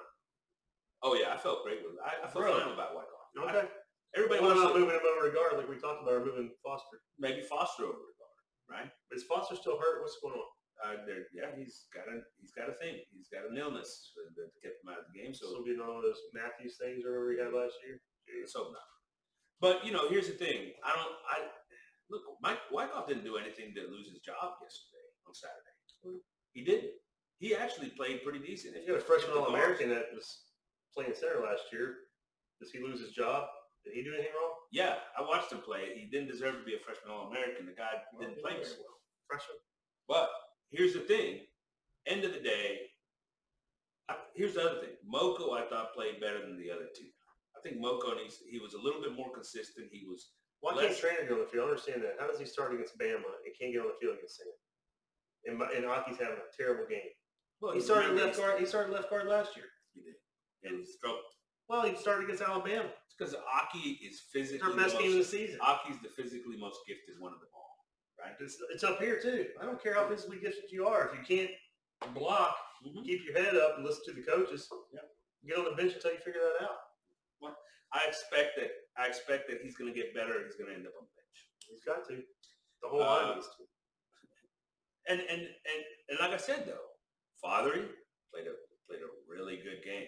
Oh 1.03 1.13
yeah, 1.15 1.33
I 1.33 1.37
felt 1.37 1.63
great 1.63 1.79
with. 1.83 1.99
I, 2.03 2.25
I 2.25 2.27
felt 2.31 2.43
Really? 2.45 2.61
fine 2.63 2.73
about 2.73 2.95
Wykoff. 2.95 3.11
I- 3.35 3.51
Okay. 3.59 3.67
everybody 4.15 4.39
wants 4.41 4.63
to 4.63 4.71
moving 4.79 4.95
him 4.95 5.03
over 5.03 5.27
to 5.27 5.35
guard 5.35 5.59
like 5.59 5.67
we 5.67 5.75
talked 5.75 5.99
about, 6.01 6.15
or 6.15 6.25
moving 6.25 6.49
Foster? 6.63 7.03
maybe 7.19 7.43
Foster 7.43 7.83
over 7.83 7.99
the 7.99 8.15
guard, 8.15 8.39
right? 8.71 8.89
Is 9.11 9.27
Foster 9.27 9.55
still 9.59 9.75
hurt? 9.77 9.99
What's 10.01 10.15
going 10.23 10.39
on? 10.39 10.49
Uh, 10.83 10.95
there, 11.07 11.27
yeah, 11.35 11.51
he's 11.55 11.87
got 11.91 12.07
a 12.07 12.19
he's 12.39 12.51
got 12.55 12.71
a 12.71 12.75
thing. 12.79 12.99
He's 13.11 13.27
got 13.27 13.43
an 13.47 13.57
illness 13.59 14.11
that 14.39 14.47
kept 14.63 14.79
him 14.83 14.91
out 14.91 15.03
of 15.03 15.07
the 15.11 15.15
game. 15.19 15.35
So 15.35 15.51
So 15.51 15.63
be 15.63 15.75
one 15.75 15.87
of 15.91 16.03
those 16.03 16.19
Matthews 16.31 16.75
things 16.79 17.03
or 17.03 17.11
whatever 17.15 17.31
he 17.31 17.39
had 17.43 17.51
last 17.55 17.75
year. 17.83 17.99
let's 18.39 18.55
hope 18.55 18.71
not. 18.71 18.87
But 19.59 19.83
you 19.87 19.91
know, 19.91 20.07
here's 20.07 20.27
the 20.31 20.35
thing. 20.39 20.71
I 20.83 20.95
don't. 20.95 21.15
I 21.31 21.37
look. 22.09 22.21
Mike 22.41 22.59
Wykoff 22.71 23.07
didn't 23.07 23.23
do 23.23 23.37
anything 23.37 23.73
to 23.75 23.81
lose 23.91 24.07
his 24.09 24.19
job 24.19 24.59
yesterday 24.61 25.05
on 25.27 25.33
Saturday. 25.33 26.21
He 26.53 26.63
didn't. 26.63 26.91
He 27.37 27.55
actually 27.55 27.89
played 27.89 28.23
pretty 28.23 28.39
decent. 28.39 28.75
If 28.75 28.87
You 28.87 28.93
got 28.93 29.01
a 29.01 29.05
freshman 29.05 29.37
All 29.37 29.47
American 29.47 29.89
that 29.89 30.13
was 30.13 30.53
playing 30.95 31.13
center 31.13 31.41
last 31.43 31.63
year. 31.71 31.95
Does 32.61 32.71
he 32.71 32.79
lose 32.79 33.01
his 33.01 33.11
job? 33.11 33.47
Did 33.83 33.93
he 33.93 34.03
do 34.03 34.13
anything 34.13 34.31
wrong? 34.39 34.55
Yeah, 34.71 34.95
I 35.17 35.21
watched 35.21 35.51
him 35.51 35.59
play. 35.59 35.93
He 35.93 36.05
didn't 36.05 36.31
deserve 36.31 36.55
to 36.55 36.63
be 36.63 36.75
a 36.75 36.79
freshman 36.79 37.11
All-American. 37.11 37.65
The 37.65 37.75
guy 37.75 38.01
didn't 38.19 38.41
play 38.41 38.53
very 38.53 38.79
well. 38.79 38.97
Freshman. 39.27 39.57
But 40.07 40.29
here's 40.71 40.93
the 40.93 41.01
thing. 41.01 41.41
End 42.07 42.23
of 42.23 42.33
the 42.33 42.39
day, 42.39 42.79
I, 44.09 44.15
here's 44.35 44.53
the 44.53 44.61
other 44.61 44.79
thing. 44.79 44.95
Moko, 45.03 45.57
I 45.57 45.67
thought, 45.69 45.93
played 45.93 46.21
better 46.21 46.39
than 46.39 46.57
the 46.57 46.69
other 46.69 46.85
two. 46.95 47.09
I 47.57 47.61
think 47.61 47.81
Moko 47.81 48.15
needs. 48.15 48.37
He 48.49 48.59
was 48.59 48.73
a 48.73 48.81
little 48.81 49.01
bit 49.01 49.15
more 49.15 49.33
consistent. 49.33 49.87
He 49.91 50.05
was. 50.07 50.31
Why 50.65 50.73
Let's- 50.73 50.99
can't 50.99 51.13
Trainer 51.13 51.29
get 51.29 51.31
on 51.37 51.39
the 51.45 51.45
field? 51.45 51.67
I 51.67 51.69
understand 51.77 52.01
that. 52.01 52.17
How 52.19 52.25
does 52.25 52.39
he 52.39 52.45
start 52.45 52.73
against 52.73 52.97
Bama 52.97 53.21
and 53.21 53.53
can't 53.53 53.71
get 53.71 53.81
on 53.85 53.87
the 53.93 53.97
field 54.01 54.17
against 54.17 54.37
Sam? 54.37 54.47
And, 55.45 55.57
my- 55.59 55.69
and 55.71 55.85
Aki's 55.85 56.17
having 56.17 56.39
a 56.41 56.49
terrible 56.57 56.87
game. 56.89 57.11
Well, 57.61 57.73
He 57.73 57.79
started 57.81 58.09
remember, 58.09 58.25
left 58.33 58.39
guard. 58.39 58.59
He 58.59 58.65
started 58.65 58.91
left 58.91 59.11
guard 59.11 59.27
last 59.27 59.55
year. 59.55 59.69
He 59.93 60.01
did, 60.01 60.15
and 60.63 60.79
he 60.79 60.85
struggled. 60.85 61.21
Well, 61.67 61.83
he 61.85 61.95
started 61.95 62.23
against 62.25 62.41
Alabama. 62.41 62.89
It's 63.05 63.13
because 63.15 63.35
Aki 63.35 63.99
is 64.01 64.13
It's 64.17 64.21
physically 64.33 64.71
our 64.71 64.75
best 64.75 64.97
the 64.97 65.03
game 65.03 65.11
of 65.11 65.17
the 65.19 65.23
season. 65.23 65.59
Aki's 65.61 66.01
the 66.01 66.09
physically 66.09 66.57
most 66.57 66.79
gifted 66.87 67.19
one 67.19 67.31
of 67.33 67.39
them 67.39 67.49
all, 67.53 67.77
right? 68.19 68.33
It's, 68.39 68.57
it's 68.73 68.83
up 68.83 68.99
here 68.99 69.21
too. 69.21 69.49
I 69.61 69.65
don't 69.65 69.81
care 69.81 69.93
how 69.93 70.09
physically 70.09 70.39
gifted 70.39 70.71
you 70.71 70.87
are. 70.87 71.07
If 71.09 71.13
you 71.13 71.23
can't 71.37 71.51
block, 72.15 72.57
Mhm. 72.83 73.05
keep 73.05 73.23
your 73.23 73.37
head 73.39 73.55
up 73.55 73.77
and 73.77 73.85
listen 73.85 74.03
to 74.05 74.13
the 74.13 74.23
coaches. 74.23 74.67
Yeah. 74.91 75.01
Get 75.47 75.57
on 75.59 75.65
the 75.65 75.75
bench 75.75 75.93
until 75.93 76.11
you 76.11 76.17
figure 76.19 76.41
that 76.41 76.63
out. 76.65 76.77
I 77.95 78.03
expect 78.11 78.59
that. 78.59 78.71
I 78.99 79.07
expect 79.07 79.47
that 79.47 79.63
he's 79.63 79.75
going 79.79 79.87
to 79.91 79.95
get 79.95 80.11
better. 80.13 80.43
He's 80.43 80.59
going 80.59 80.67
to 80.69 80.75
end 80.75 80.83
up 80.87 80.93
on 80.99 81.07
the 81.07 81.15
bench. 81.15 81.37
He's 81.71 81.83
got 81.87 82.03
to. 82.11 82.19
The 82.83 82.89
whole 82.91 83.01
Uh, 83.01 83.07
line 83.07 83.35
needs 83.39 83.47
to. 83.55 83.63
And 85.07 85.19
and 85.21 85.41
and 85.47 85.81
and 86.09 86.17
like 86.19 86.31
I 86.33 86.41
said 86.41 86.65
though, 86.67 86.87
Fatheree 87.43 87.87
played 88.33 88.47
a 88.51 88.55
played 88.89 89.01
a 89.05 89.09
really 89.29 89.57
good 89.63 89.79
game, 89.85 90.07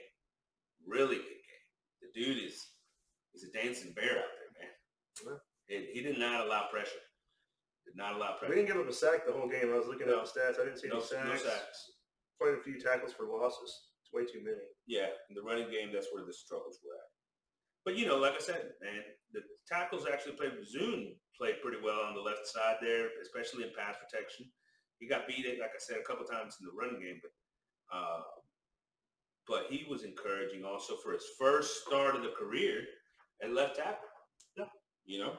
really 0.86 1.18
good 1.22 1.42
game. 1.48 1.66
The 2.02 2.10
dude 2.14 2.44
is 2.44 2.58
he's 3.32 3.46
a 3.46 3.52
dancing 3.54 3.94
bear 3.94 4.18
out 4.20 4.34
there, 4.36 4.52
man. 4.58 5.40
And 5.70 5.86
he 5.94 6.02
did 6.02 6.18
not 6.18 6.46
allow 6.46 6.68
pressure. 6.74 7.04
Did 7.86 7.96
not 7.96 8.16
allow 8.18 8.34
pressure. 8.38 8.50
We 8.50 8.56
didn't 8.62 8.74
give 8.74 8.82
up 8.82 8.90
a 8.90 8.94
sack 8.94 9.26
the 9.26 9.34
whole 9.34 9.48
game. 9.48 9.70
I 9.72 9.78
was 9.78 9.88
looking 9.88 10.08
No. 10.08 10.20
at 10.20 10.26
the 10.26 10.32
stats. 10.34 10.60
I 10.60 10.66
didn't 10.66 10.80
see 10.82 10.90
No, 10.90 10.98
any 11.00 11.30
no 11.30 11.38
sacks. 11.38 11.44
sacks. 11.46 11.80
Quite 12.42 12.58
a 12.58 12.62
few 12.66 12.80
tackles 12.82 13.14
for 13.14 13.26
losses 13.26 13.72
It's 14.02 14.12
way 14.14 14.26
too 14.26 14.44
many. 14.44 14.66
Yeah, 14.86 15.10
in 15.30 15.36
the 15.36 15.42
running 15.42 15.70
game, 15.70 15.92
that's 15.94 16.08
where 16.12 16.26
the 16.26 16.34
struggles 16.34 16.80
were 16.84 16.96
at. 16.98 17.10
But 17.88 17.96
you 17.96 18.06
know, 18.06 18.18
like 18.18 18.34
I 18.36 18.44
said, 18.44 18.76
man, 18.84 19.00
the 19.32 19.40
tackles 19.66 20.06
actually 20.12 20.34
played. 20.34 20.52
Zuhn 20.60 21.16
played 21.40 21.62
pretty 21.64 21.78
well 21.82 22.02
on 22.02 22.16
the 22.16 22.20
left 22.20 22.46
side 22.46 22.76
there, 22.82 23.08
especially 23.22 23.64
in 23.64 23.70
pass 23.80 23.96
protection. 23.96 24.46
He 25.00 25.08
got 25.08 25.26
beat, 25.26 25.48
like 25.62 25.72
I 25.72 25.80
said, 25.80 25.96
a 25.96 26.04
couple 26.04 26.26
times 26.26 26.58
in 26.60 26.68
the 26.68 26.76
running 26.76 27.00
game, 27.00 27.22
but 27.24 27.32
uh, 27.96 28.24
but 29.48 29.68
he 29.70 29.86
was 29.90 30.04
encouraging 30.04 30.66
also 30.66 30.98
for 30.98 31.14
his 31.14 31.24
first 31.40 31.86
start 31.86 32.18
of 32.18 32.24
the 32.24 32.34
career 32.38 32.82
at 33.42 33.54
left 33.54 33.78
tackle. 33.78 34.12
Yeah, 34.58 34.66
you 35.06 35.20
know, 35.20 35.32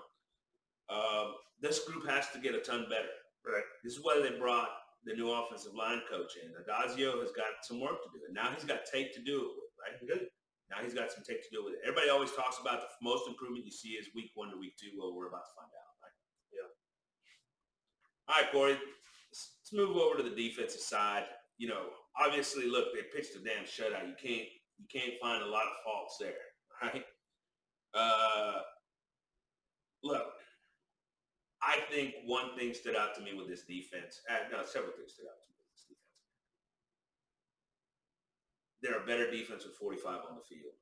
um, 0.89 1.35
this 1.61 1.85
group 1.85 2.09
has 2.09 2.31
to 2.31 2.39
get 2.39 2.55
a 2.55 2.61
ton 2.61 2.87
better. 2.89 3.13
Right. 3.45 3.69
This 3.85 3.93
is 3.93 4.01
why 4.03 4.23
they 4.23 4.39
brought 4.39 4.71
the 5.05 5.13
new 5.13 5.31
offensive 5.31 5.75
line 5.75 6.01
coach 6.11 6.33
in. 6.43 6.49
Addazio 6.57 7.21
has 7.21 7.31
got 7.33 7.61
some 7.61 7.79
work 7.79 8.03
to 8.05 8.09
do, 8.09 8.25
and 8.25 8.35
now 8.35 8.49
he's 8.55 8.65
got 8.65 8.87
tape 8.91 9.13
to 9.13 9.21
do 9.21 9.37
it 9.37 9.53
with, 9.53 9.71
right? 9.85 10.09
Good. 10.09 10.29
Now 10.71 10.85
he's 10.85 10.93
got 10.95 11.11
some 11.11 11.25
tape 11.25 11.43
to 11.43 11.51
do 11.53 11.65
with 11.65 11.75
it. 11.75 11.81
Everybody 11.83 12.11
always 12.11 12.33
talks 12.33 12.61
about 12.61 12.81
the 12.81 12.89
most 13.01 13.27
improvement 13.27 13.65
you 13.65 13.73
see 13.73 13.97
is 13.97 14.09
week 14.15 14.33
one 14.35 14.51
to 14.51 14.59
week 14.59 14.77
two. 14.77 14.93
Well, 14.99 15.17
we're 15.17 15.29
about 15.29 15.49
to 15.49 15.55
find 15.57 15.73
out, 15.73 15.93
right? 16.05 16.17
Yeah. 16.53 16.69
All 18.29 18.37
right, 18.37 18.53
Corey. 18.53 18.77
Let's, 18.77 19.57
let's 19.65 19.73
move 19.73 19.97
over 19.97 20.21
to 20.21 20.23
the 20.23 20.37
defensive 20.37 20.81
side. 20.81 21.25
You 21.57 21.69
know, 21.69 21.97
obviously, 22.17 22.69
look, 22.69 22.93
they 22.93 23.03
pitched 23.15 23.35
a 23.37 23.41
damn 23.41 23.65
shutout. 23.65 24.07
You 24.07 24.15
can't 24.21 24.49
you 24.79 24.87
can't 24.93 25.15
find 25.21 25.43
a 25.43 25.47
lot 25.49 25.65
of 25.65 25.73
faults 25.85 26.17
there, 26.21 26.45
right? 26.83 27.05
Uh, 27.95 28.61
look, 30.05 30.27
I 31.63 31.81
think 31.91 32.15
one 32.25 32.57
thing 32.57 32.75
stood 32.75 32.95
out 32.95 33.15
to 33.17 33.23
me 33.23 33.35
with 33.35 33.49
this 33.49 33.65
defense. 33.65 34.21
Uh, 34.31 34.47
no, 34.53 34.65
several 34.65 34.93
things 34.93 35.13
stood 35.15 35.27
out 35.27 35.41
to 35.43 35.49
me 35.51 35.57
with 35.59 35.69
this 35.75 35.85
defense. 35.89 36.09
They're 38.83 39.03
a 39.03 39.07
better 39.07 39.31
defense 39.31 39.65
with 39.65 39.75
45 39.77 40.07
on 40.29 40.37
the 40.37 40.45
field. 40.49 40.75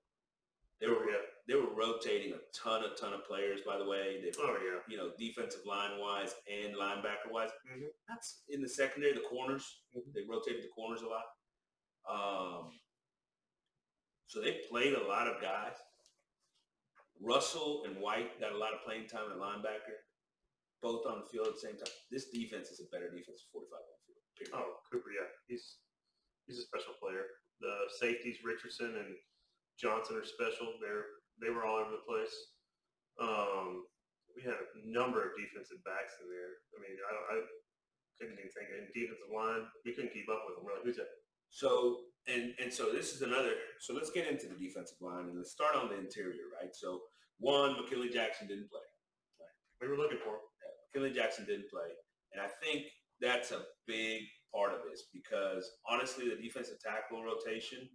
They 0.80 0.88
were 0.88 1.08
yeah. 1.08 1.24
they 1.48 1.54
were 1.54 1.72
rotating 1.74 2.34
a 2.34 2.40
ton, 2.52 2.84
a 2.84 2.94
ton 3.00 3.14
of 3.14 3.24
players. 3.24 3.60
By 3.64 3.78
the 3.78 3.86
way, 3.86 4.20
they, 4.20 4.30
Oh 4.38 4.56
yeah. 4.60 4.80
you 4.88 4.98
know, 4.98 5.10
defensive 5.18 5.62
line 5.64 5.98
wise 5.98 6.34
and 6.52 6.74
linebacker 6.76 7.30
wise. 7.32 7.48
Mhm. 7.66 7.88
That's 8.08 8.42
in 8.50 8.60
the 8.60 8.68
secondary, 8.68 9.14
the 9.14 9.20
corners. 9.20 9.64
Mhm. 9.96 10.12
They 10.12 10.22
rotated 10.28 10.62
the 10.64 10.68
corners 10.68 11.00
a 11.00 11.08
lot. 11.08 11.24
Um, 12.08 12.78
so 14.26 14.40
they 14.42 14.60
played 14.68 14.92
a 14.94 15.02
lot 15.08 15.26
of 15.28 15.40
guys. 15.40 15.76
Russell 17.20 17.84
and 17.84 17.96
White 17.96 18.38
got 18.38 18.52
a 18.52 18.58
lot 18.58 18.74
of 18.74 18.82
playing 18.84 19.08
time 19.08 19.32
at 19.32 19.38
linebacker, 19.38 19.96
both 20.82 21.06
on 21.06 21.20
the 21.20 21.26
field 21.26 21.46
at 21.48 21.54
the 21.54 21.60
same 21.60 21.76
time. 21.78 21.88
This 22.10 22.28
defense 22.28 22.68
is 22.68 22.80
a 22.80 22.88
better 22.92 23.08
defense 23.08 23.40
with 23.48 23.64
45 23.64 23.80
on 23.80 23.88
the 23.88 24.04
field. 24.04 24.22
Period. 24.36 24.52
Oh, 24.60 24.76
Cooper, 24.92 25.10
yeah, 25.10 25.26
he's 25.48 25.78
he's 26.46 26.58
a 26.58 26.62
special 26.62 26.92
player. 27.00 27.24
The 27.60 27.88
safeties 28.00 28.44
Richardson 28.44 28.96
and 28.96 29.16
Johnson 29.80 30.16
are 30.16 30.28
special. 30.28 30.76
They're 30.80 31.16
they 31.40 31.52
were 31.52 31.64
all 31.64 31.84
over 31.84 31.92
the 31.92 32.08
place. 32.08 32.32
Um, 33.20 33.84
we 34.32 34.44
had 34.44 34.56
a 34.56 34.68
number 34.84 35.24
of 35.24 35.36
defensive 35.36 35.80
backs 35.84 36.16
in 36.20 36.28
there. 36.28 36.52
I 36.72 36.78
mean, 36.80 36.96
I, 37.00 37.12
I 37.12 37.36
couldn't 38.16 38.36
even 38.36 38.52
think. 38.52 38.68
And 38.72 38.88
defensive 38.92 39.32
line, 39.32 39.68
we 39.84 39.92
couldn't 39.92 40.12
keep 40.12 40.28
up 40.28 40.44
with 40.48 40.56
them. 40.56 40.64
We're 40.64 40.76
like, 40.80 40.84
who's 40.84 41.00
that? 41.00 41.12
So 41.48 42.08
and 42.28 42.52
and 42.60 42.72
so 42.72 42.92
this 42.92 43.14
is 43.14 43.22
another. 43.22 43.52
So 43.80 43.94
let's 43.94 44.10
get 44.10 44.26
into 44.26 44.48
the 44.48 44.58
defensive 44.58 45.00
line 45.00 45.28
and 45.30 45.36
let's 45.36 45.52
start 45.52 45.76
on 45.76 45.88
the 45.88 45.98
interior, 45.98 46.52
right? 46.56 46.74
So 46.74 47.00
one, 47.38 47.76
McKinley 47.76 48.08
Jackson 48.08 48.48
didn't 48.48 48.70
play. 48.70 48.84
We 49.80 49.88
were 49.88 49.96
looking 49.96 50.18
for 50.24 50.40
him. 50.40 50.44
McKinley 50.92 51.12
Jackson 51.12 51.44
didn't 51.44 51.68
play, 51.70 51.92
and 52.32 52.40
I 52.40 52.48
think 52.64 52.88
that's 53.20 53.52
a 53.52 53.60
big 53.86 54.22
part 54.54 54.72
of 54.72 54.80
this 54.88 55.04
because 55.12 55.68
honestly, 55.88 56.28
the 56.28 56.40
defensive 56.40 56.78
tackle 56.80 57.22
rotation 57.24 57.88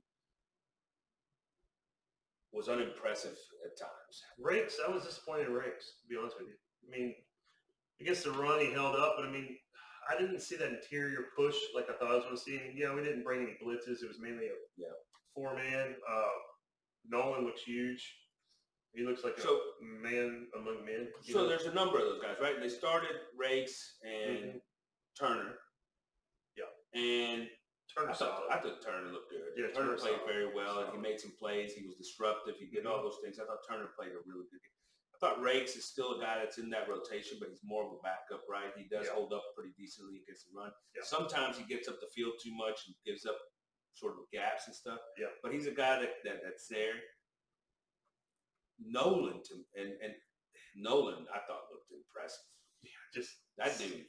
was 2.51 2.67
unimpressive 2.67 3.37
at 3.65 3.77
times. 3.79 4.23
Raikes, 4.43 4.73
I 4.85 4.91
was 4.91 5.03
disappointed 5.05 5.47
in 5.47 5.53
Raikes, 5.53 5.87
to 6.01 6.07
be 6.09 6.17
honest 6.19 6.35
with 6.39 6.49
you. 6.49 6.55
I 6.87 6.97
mean, 6.97 7.15
against 8.01 8.23
the 8.25 8.31
run, 8.31 8.59
he 8.59 8.71
held 8.73 8.95
up, 8.95 9.13
but 9.17 9.25
I 9.25 9.31
mean, 9.31 9.57
I 10.09 10.19
didn't 10.19 10.41
see 10.41 10.57
that 10.57 10.69
interior 10.73 11.27
push 11.37 11.55
like 11.73 11.85
I 11.89 11.93
thought 11.97 12.11
I 12.11 12.15
was 12.15 12.23
going 12.25 12.35
to 12.35 12.41
see. 12.41 12.57
And, 12.57 12.77
yeah, 12.77 12.93
we 12.93 13.03
didn't 13.03 13.23
bring 13.23 13.41
any 13.43 13.57
blitzes. 13.63 14.03
It 14.03 14.07
was 14.07 14.19
mainly 14.19 14.47
a 14.47 14.55
Yeah. 14.75 14.91
four 15.33 15.55
man. 15.55 15.95
Uh, 16.09 16.29
Nolen 17.07 17.45
looks 17.45 17.61
huge. 17.63 18.17
He 18.93 19.03
looks 19.03 19.23
like 19.23 19.37
So- 19.39 19.61
a 19.79 19.83
man 19.83 20.49
among 20.55 20.83
men. 20.85 21.13
So 21.21 21.43
know? 21.43 21.47
there's 21.47 21.65
a 21.65 21.73
number 21.73 21.97
of 21.99 22.05
those 22.05 22.21
guys, 22.21 22.37
right? 22.41 22.59
They 22.59 22.67
started 22.67 23.15
Raikes 23.39 24.01
and 24.03 24.55
Mhm. 24.55 24.61
Turner. 25.17 25.57
And 26.93 27.47
I 27.97 28.01
Turner 28.01 28.13
thought. 28.13 28.43
I 28.51 28.57
thought 28.59 28.79
Turner 28.83 29.11
looked 29.11 29.31
good. 29.31 29.51
Yeah, 29.55 29.71
Turner 29.75 29.95
Turner 29.95 29.97
played 29.99 30.19
solid. 30.19 30.31
very 30.31 30.49
well, 30.53 30.79
and 30.79 30.91
he 30.91 30.99
made 30.99 31.19
some 31.19 31.31
plays. 31.39 31.73
He 31.73 31.83
was 31.85 31.95
disruptive. 31.95 32.55
He 32.59 32.67
did 32.67 32.83
Mm-hmm. 32.83 32.91
all 32.91 33.03
those 33.03 33.19
things. 33.23 33.39
I 33.39 33.45
thought 33.47 33.63
Turner 33.67 33.91
played 33.97 34.11
a 34.15 34.21
really 34.27 34.47
good 34.51 34.63
game. 34.63 34.77
I 35.11 35.17
thought 35.19 35.43
Raikes 35.43 35.77
is 35.77 35.85
still 35.85 36.17
a 36.17 36.19
guy 36.19 36.39
that's 36.39 36.57
in 36.57 36.69
that 36.71 36.89
rotation, 36.89 37.37
but 37.39 37.49
he's 37.51 37.61
more 37.63 37.85
of 37.85 37.91
a 37.93 38.01
backup, 38.01 38.41
right? 38.49 38.71
He 38.75 38.87
does 38.89 39.05
Yeah. 39.05 39.13
hold 39.13 39.33
up 39.33 39.43
pretty 39.55 39.71
decently 39.77 40.23
against 40.23 40.47
the 40.49 40.55
run. 40.57 40.71
Yeah. 40.95 41.03
Sometimes 41.05 41.57
he 41.59 41.63
gets 41.67 41.87
up 41.87 41.99
the 42.01 42.09
field 42.15 42.33
too 42.41 42.55
much 42.55 42.87
and 42.87 42.95
gives 43.05 43.25
up 43.27 43.37
sort 43.93 44.13
of 44.17 44.25
gaps 44.31 44.65
and 44.67 44.75
stuff. 44.75 44.97
Yeah. 45.19 45.29
But 45.43 45.53
he's 45.53 45.67
a 45.67 45.75
guy 45.75 45.99
that, 45.99 46.23
that 46.23 46.41
that's 46.43 46.67
there. 46.67 46.95
Nolen 48.79 49.43
to 49.45 49.53
and 49.75 49.93
and 50.01 50.13
Nolen, 50.75 51.27
I 51.29 51.39
thought 51.45 51.69
looked 51.69 51.91
impressive. 51.91 52.41
Yeah, 52.81 52.89
just 53.13 53.29
That 53.57 53.77
dude, 53.77 54.05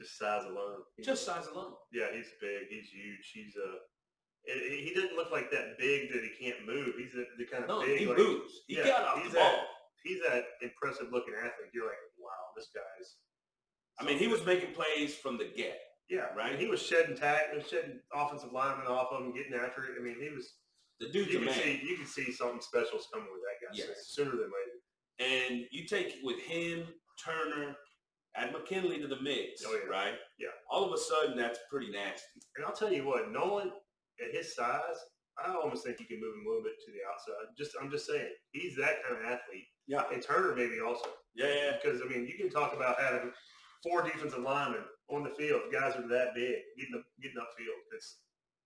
just 0.00 0.18
size 0.18 0.44
alone. 0.44 0.80
Just 1.02 1.24
size 1.26 1.46
alone. 1.52 1.72
yeah, 1.92 2.06
he's 2.14 2.26
big. 2.40 2.68
He's 2.70 2.88
huge. 2.88 3.30
He's 3.34 3.54
a. 3.56 3.68
he 4.54 4.92
doesn't 4.94 5.16
look 5.16 5.30
like 5.30 5.50
that 5.50 5.78
big 5.78 6.12
that 6.12 6.22
he 6.22 6.30
can't 6.44 6.66
move. 6.66 6.94
He's 6.98 7.14
a, 7.14 7.24
the 7.36 7.44
kind 7.50 7.64
of 7.64 7.68
No, 7.68 7.80
big. 7.84 8.00
he 8.00 8.06
like, 8.06 8.18
moves. 8.18 8.52
He 8.66 8.76
yeah, 8.76 8.84
got 8.86 9.02
off 9.04 9.22
he's 9.22 9.32
the 9.32 9.38
ball. 9.38 9.50
that- 9.50 9.66
he's 10.04 10.20
that 10.28 10.44
impressive 10.62 11.08
looking 11.12 11.34
athlete. 11.34 11.70
You're 11.74 11.84
like, 11.86 11.98
wow, 12.18 12.30
this 12.56 12.68
guy's. 12.74 13.16
I 14.00 14.04
mean, 14.04 14.16
he 14.18 14.28
was 14.28 14.44
making 14.46 14.72
plays 14.74 15.14
from 15.16 15.36
the 15.38 15.50
get. 15.56 15.78
Yeah, 16.08 16.32
right? 16.36 16.52
And 16.52 16.60
he 16.60 16.68
was 16.68 16.80
shedding 16.80 17.16
tack, 17.16 17.46
shedding 17.68 17.98
offensive 18.14 18.52
linemen 18.52 18.86
off 18.86 19.08
of 19.12 19.24
him, 19.24 19.34
getting 19.34 19.54
after 19.54 19.84
it. 19.84 19.90
I 20.00 20.02
mean, 20.02 20.16
he 20.20 20.30
was. 20.30 20.54
The 21.00 21.08
dude's 21.10 21.30
You 21.32 21.38
a 21.38 21.42
can 21.42 21.46
man. 21.50 21.54
see, 21.62 21.80
you 21.84 21.96
can 21.96 22.06
see 22.06 22.32
something 22.32 22.60
special's 22.60 23.06
coming 23.12 23.28
with 23.30 23.42
that 23.42 23.58
guy 23.66 23.86
Yes. 23.88 24.06
sooner 24.08 24.30
than 24.30 24.50
later. 24.50 24.78
And 25.20 25.64
you 25.70 25.86
take 25.86 26.14
with 26.22 26.40
him, 26.40 26.86
Turner, 27.24 27.76
add 28.36 28.52
McKinley 28.52 28.98
to 29.00 29.08
the 29.08 29.20
mix, 29.20 29.62
Oh, 29.66 29.72
yeah. 29.72 29.88
right? 29.90 30.14
Yeah. 30.38 30.48
All 30.70 30.84
of 30.84 30.92
a 30.92 30.98
sudden, 30.98 31.36
that's 31.36 31.58
pretty 31.70 31.90
nasty. 31.90 32.40
And 32.56 32.64
I'll 32.66 32.72
tell 32.74 32.92
you 32.92 33.04
what, 33.06 33.30
Nolen 33.30 33.70
at 34.24 34.34
his 34.34 34.54
size, 34.54 34.96
I 35.44 35.54
almost 35.54 35.84
think 35.84 36.00
you 36.00 36.06
can 36.06 36.20
move 36.20 36.34
him 36.34 36.44
a 36.46 36.48
little 36.48 36.64
bit 36.64 36.74
to 36.84 36.92
the 36.92 36.98
outside. 37.10 37.54
Just 37.56 37.72
I'm 37.80 37.90
just 37.90 38.06
saying, 38.06 38.28
he's 38.52 38.76
that 38.76 39.02
kind 39.06 39.16
of 39.18 39.24
athlete. 39.24 39.66
Yeah. 39.86 40.02
And 40.12 40.22
Turner 40.22 40.54
maybe 40.54 40.80
also. 40.84 41.08
Yeah, 41.34 41.46
yeah. 41.54 41.72
Because 41.82 42.00
I 42.02 42.06
mean, 42.06 42.26
you 42.26 42.34
can 42.36 42.50
talk 42.50 42.74
about 42.74 43.00
having 43.00 43.30
four 43.82 44.02
defensive 44.02 44.40
linemen 44.42 44.82
on 45.08 45.22
the 45.22 45.30
field. 45.30 45.62
Guys 45.72 45.94
are 45.96 46.06
that 46.08 46.34
big, 46.34 46.56
getting 46.76 46.94
up, 46.98 47.04
getting 47.22 47.38
upfield. 47.38 47.78
It's 47.94 48.18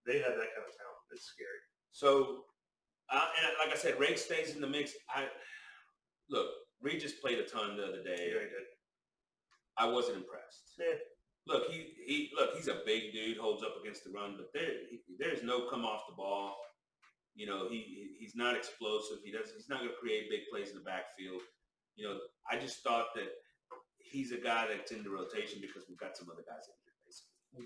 they 0.07 0.15
have 0.19 0.33
that 0.35 0.51
kind 0.57 0.67
of 0.67 0.73
talent. 0.75 1.05
It's 1.13 1.27
scary. 1.29 1.61
So, 1.93 2.45
uh, 3.13 3.29
and 3.45 3.53
like 3.63 3.77
I 3.77 3.79
said, 3.79 4.01
Rake 4.01 4.17
stays 4.19 4.55
in 4.55 4.61
the 4.61 4.67
mix. 4.67 4.93
I 5.15 5.27
look, 6.31 6.49
Regis 6.81 7.13
played 7.21 7.39
a 7.39 7.45
ton 7.45 7.77
the 7.77 7.85
other 7.85 8.03
day. 8.03 8.17
Yeah, 8.33 8.41
he 8.41 8.49
did. 8.49 8.67
I 9.79 9.87
wasn't 9.87 10.19
impressed. 10.19 10.75
Yeah. 10.79 10.97
Look, 11.47 11.71
he 11.71 11.95
he 12.07 12.31
look, 12.39 12.51
he's 12.55 12.69
a 12.69 12.83
big 12.87 13.13
dude, 13.13 13.37
holds 13.39 13.63
up 13.63 13.75
against 13.81 14.05
the 14.05 14.11
run, 14.11 14.35
but 14.37 14.53
there 14.55 14.73
he, 14.91 15.01
there's 15.19 15.43
no 15.43 15.69
come 15.69 15.85
off 15.85 16.03
the 16.09 16.15
ball. 16.15 16.57
You 17.35 17.47
know, 17.47 17.69
he 17.69 17.77
he- 17.79 18.17
he's 18.21 18.37
not 18.37 18.57
explosive. 18.57 19.19
He 19.25 19.33
does 19.33 19.51
he's 19.57 19.69
not 19.69 19.81
going 19.81 19.91
to 19.91 19.97
create 19.97 20.31
big 20.31 20.43
plays 20.53 20.71
in 20.71 20.77
the 20.77 20.85
backfield. 20.85 21.43
You 21.97 22.07
know, 22.09 22.19
I 22.51 22.59
just 22.59 22.83
thought 22.83 23.07
that 23.17 23.29
he's 23.99 24.33
a 24.33 24.39
guy 24.39 24.67
that's 24.69 24.93
in 24.93 25.03
the 25.03 25.11
rotation 25.11 25.61
because 25.61 25.85
we've 25.89 25.99
got 25.99 26.17
some 26.17 26.29
other 26.31 26.45
guys 26.47 26.69
basically. 26.69 26.82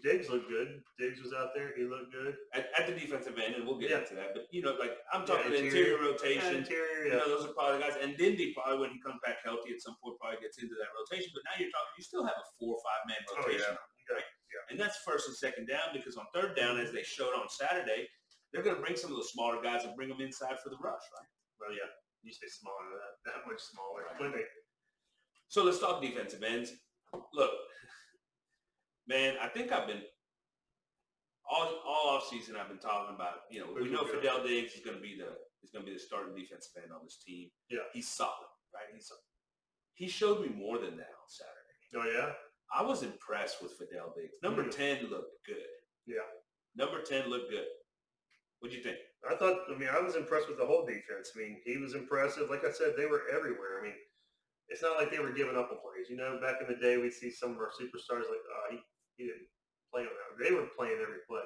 Diggs 0.03 0.27
looked 0.29 0.51
good. 0.51 0.83
Diggs 0.99 1.23
was 1.23 1.31
out 1.33 1.55
there. 1.55 1.71
He 1.79 1.87
looked 1.87 2.11
good. 2.11 2.35
At, 2.53 2.67
at 2.75 2.91
the 2.91 2.95
defensive 2.99 3.39
end, 3.39 3.55
and 3.55 3.63
we'll 3.63 3.79
get 3.79 3.91
Yeah. 3.95 4.03
into 4.03 4.15
that. 4.19 4.35
But 4.35 4.51
you 4.51 4.59
know, 4.63 4.75
like 4.75 4.99
I'm 5.15 5.23
talking 5.25 5.51
the 5.55 5.63
interior- 5.63 5.95
interior 5.95 6.11
rotation. 6.11 6.57
Interior, 6.67 7.07
You 7.07 7.13
know, 7.15 7.27
those 7.31 7.47
are 7.47 7.55
probably 7.55 7.79
the 7.79 7.85
guys. 7.87 7.97
And 8.03 8.19
Dindy 8.19 8.51
probably 8.53 8.79
when 8.83 8.91
he 8.91 8.99
comes 8.99 9.23
back 9.23 9.39
healthy 9.47 9.71
at 9.71 9.81
some 9.81 9.95
point 10.03 10.19
probably 10.19 10.43
gets 10.43 10.59
into 10.59 10.75
that 10.75 10.91
rotation. 10.91 11.31
But 11.31 11.47
now 11.47 11.55
you're 11.63 11.71
talking, 11.71 11.95
you 11.99 12.03
still 12.03 12.27
have 12.27 12.35
a 12.35 12.47
four 12.59 12.75
or 12.75 12.83
five 12.83 13.03
man 13.07 13.23
Oh, 13.31 13.47
rotation. 13.47 13.79
yeah. 13.79 14.19
Yeah. 14.19 14.71
And 14.71 14.77
that's 14.79 14.99
first 15.07 15.29
and 15.31 15.37
second 15.37 15.67
down 15.71 15.95
because 15.95 16.17
on 16.19 16.27
third 16.35 16.57
down, 16.59 16.79
as 16.83 16.91
they 16.91 17.03
showed 17.03 17.35
on 17.35 17.47
Saturday, 17.49 18.09
they're 18.51 18.63
going 18.63 18.77
to 18.77 18.83
bring 18.83 18.97
some 18.97 19.11
of 19.11 19.17
those 19.19 19.31
smaller 19.31 19.63
guys 19.63 19.85
and 19.85 19.95
bring 19.95 20.09
them 20.09 20.21
inside 20.21 20.59
for 20.63 20.71
the 20.71 20.79
rush, 20.83 21.03
right? 21.15 21.31
Well, 21.63 21.71
yeah. 21.73 21.87
You 22.23 22.33
say 22.33 22.47
smaller 22.51 22.91
that. 22.91 23.13
That 23.35 23.47
much 23.47 23.61
smaller. 23.63 24.03
Right. 24.19 24.47
So 25.47 25.63
let's 25.63 25.79
talk 25.79 26.03
defensive 26.03 26.43
ends. 26.43 26.73
Look, 27.33 27.51
man, 29.09 29.35
I 29.43 29.49
think 29.49 29.73
I've 29.73 29.87
been 29.87 30.03
all 31.51 31.81
all 31.87 32.17
off 32.17 32.29
season. 32.29 32.57
I've 32.57 32.69
been 32.69 32.79
talking 32.79 33.15
about 33.15 33.47
you 33.51 33.61
know 33.61 33.67
we 33.75 33.89
know 33.91 34.03
Fadil 34.05 34.47
Diggs 34.47 34.75
is 34.75 34.81
going 34.85 34.97
to 34.97 35.03
be 35.03 35.17
the 35.17 35.31
is 35.63 35.71
going 35.73 35.85
to 35.85 35.91
be 35.91 35.95
the 35.97 36.01
starting 36.03 36.35
defensive 36.35 36.73
end 36.83 36.93
on 36.93 37.01
this 37.05 37.19
team. 37.25 37.51
Yeah. 37.71 37.87
he's 37.93 38.09
solid, 38.09 38.51
right? 38.75 38.91
He's 38.95 39.11
he 39.95 40.09
showed 40.09 40.43
me 40.43 40.49
more 40.55 40.79
than 40.79 40.97
that 40.97 41.15
on 41.15 41.29
Saturday. 41.29 41.87
oh 41.97 42.19
yeah. 42.19 42.33
I 42.75 42.83
was 42.83 43.03
impressed 43.05 43.63
with 43.63 43.79
Fadil 43.79 44.15
Diggs. 44.17 44.37
Number 44.43 44.65
Mhm. 44.65 44.71
ten 44.75 45.07
looked 45.09 45.39
good. 45.47 45.71
Yeah. 46.07 46.27
Number 46.75 47.01
ten 47.03 47.31
looked 47.31 47.51
good. 47.51 47.67
What 48.59 48.71
do 48.71 48.77
you 48.77 48.83
think? 48.83 48.99
I 49.31 49.37
thought. 49.37 49.61
I 49.71 49.79
mean, 49.79 49.89
I 49.89 50.01
was 50.01 50.17
impressed 50.17 50.49
with 50.49 50.59
the 50.59 50.67
whole 50.67 50.85
defense. 50.85 51.31
I 51.35 51.39
mean, 51.39 51.61
he 51.65 51.77
was 51.79 51.95
impressive. 51.95 52.51
Like 52.51 52.65
I 52.65 52.73
said, 52.73 52.95
they 52.97 53.07
were 53.07 53.23
everywhere. 53.33 53.79
I 53.81 53.83
mean, 53.85 53.95
it's 54.69 54.83
not 54.83 54.97
like 54.99 55.11
they 55.11 55.19
were 55.21 55.31
giving 55.33 55.57
up 55.57 55.71
on 55.71 55.79
plays. 55.79 56.11
You 56.11 56.17
know, 56.17 56.39
back 56.41 56.57
in 56.61 56.67
the 56.67 56.81
day, 56.81 56.97
we'd 56.97 57.13
see 57.13 57.31
some 57.31 57.53
of 57.53 57.59
our 57.59 57.71
superstars 57.71 58.27
like, 58.27 58.43
oh, 58.51 58.67
he, 58.73 58.79
he 59.17 59.25
didn't 59.27 59.49
play 59.93 60.03
on 60.03 60.13
that. 60.13 60.37
They 60.39 60.55
were 60.55 60.69
playing 60.77 61.01
every 61.03 61.25
play. 61.29 61.45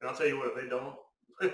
And 0.00 0.10
I'll 0.10 0.16
tell 0.16 0.26
you 0.26 0.38
what, 0.38 0.54
if 0.54 0.56
they 0.56 0.68
don't, 0.70 0.94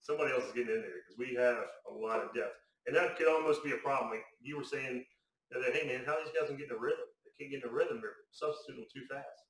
somebody 0.00 0.32
else 0.32 0.44
is 0.44 0.52
getting 0.52 0.74
in 0.74 0.84
there 0.84 1.00
because 1.00 1.18
we 1.18 1.34
have 1.36 1.64
a 1.88 1.94
lot 1.94 2.20
of 2.20 2.34
depth. 2.34 2.56
And 2.86 2.96
that 2.96 3.16
could 3.16 3.28
almost 3.28 3.64
be 3.64 3.72
a 3.72 3.80
problem. 3.80 4.10
Like 4.10 4.24
you 4.40 4.56
were 4.56 4.64
saying, 4.64 5.04
that, 5.52 5.72
hey 5.72 5.88
man, 5.88 6.04
how 6.04 6.20
these 6.20 6.32
guys 6.36 6.48
don't 6.48 6.60
get 6.60 6.68
in 6.68 6.76
a 6.76 6.80
rhythm? 6.80 7.08
They 7.24 7.32
can't 7.36 7.52
get 7.52 7.64
in 7.64 7.68
a 7.68 7.72
rhythm. 7.72 8.00
They're 8.04 8.28
substituting 8.32 8.84
too 8.92 9.08
fast. 9.08 9.48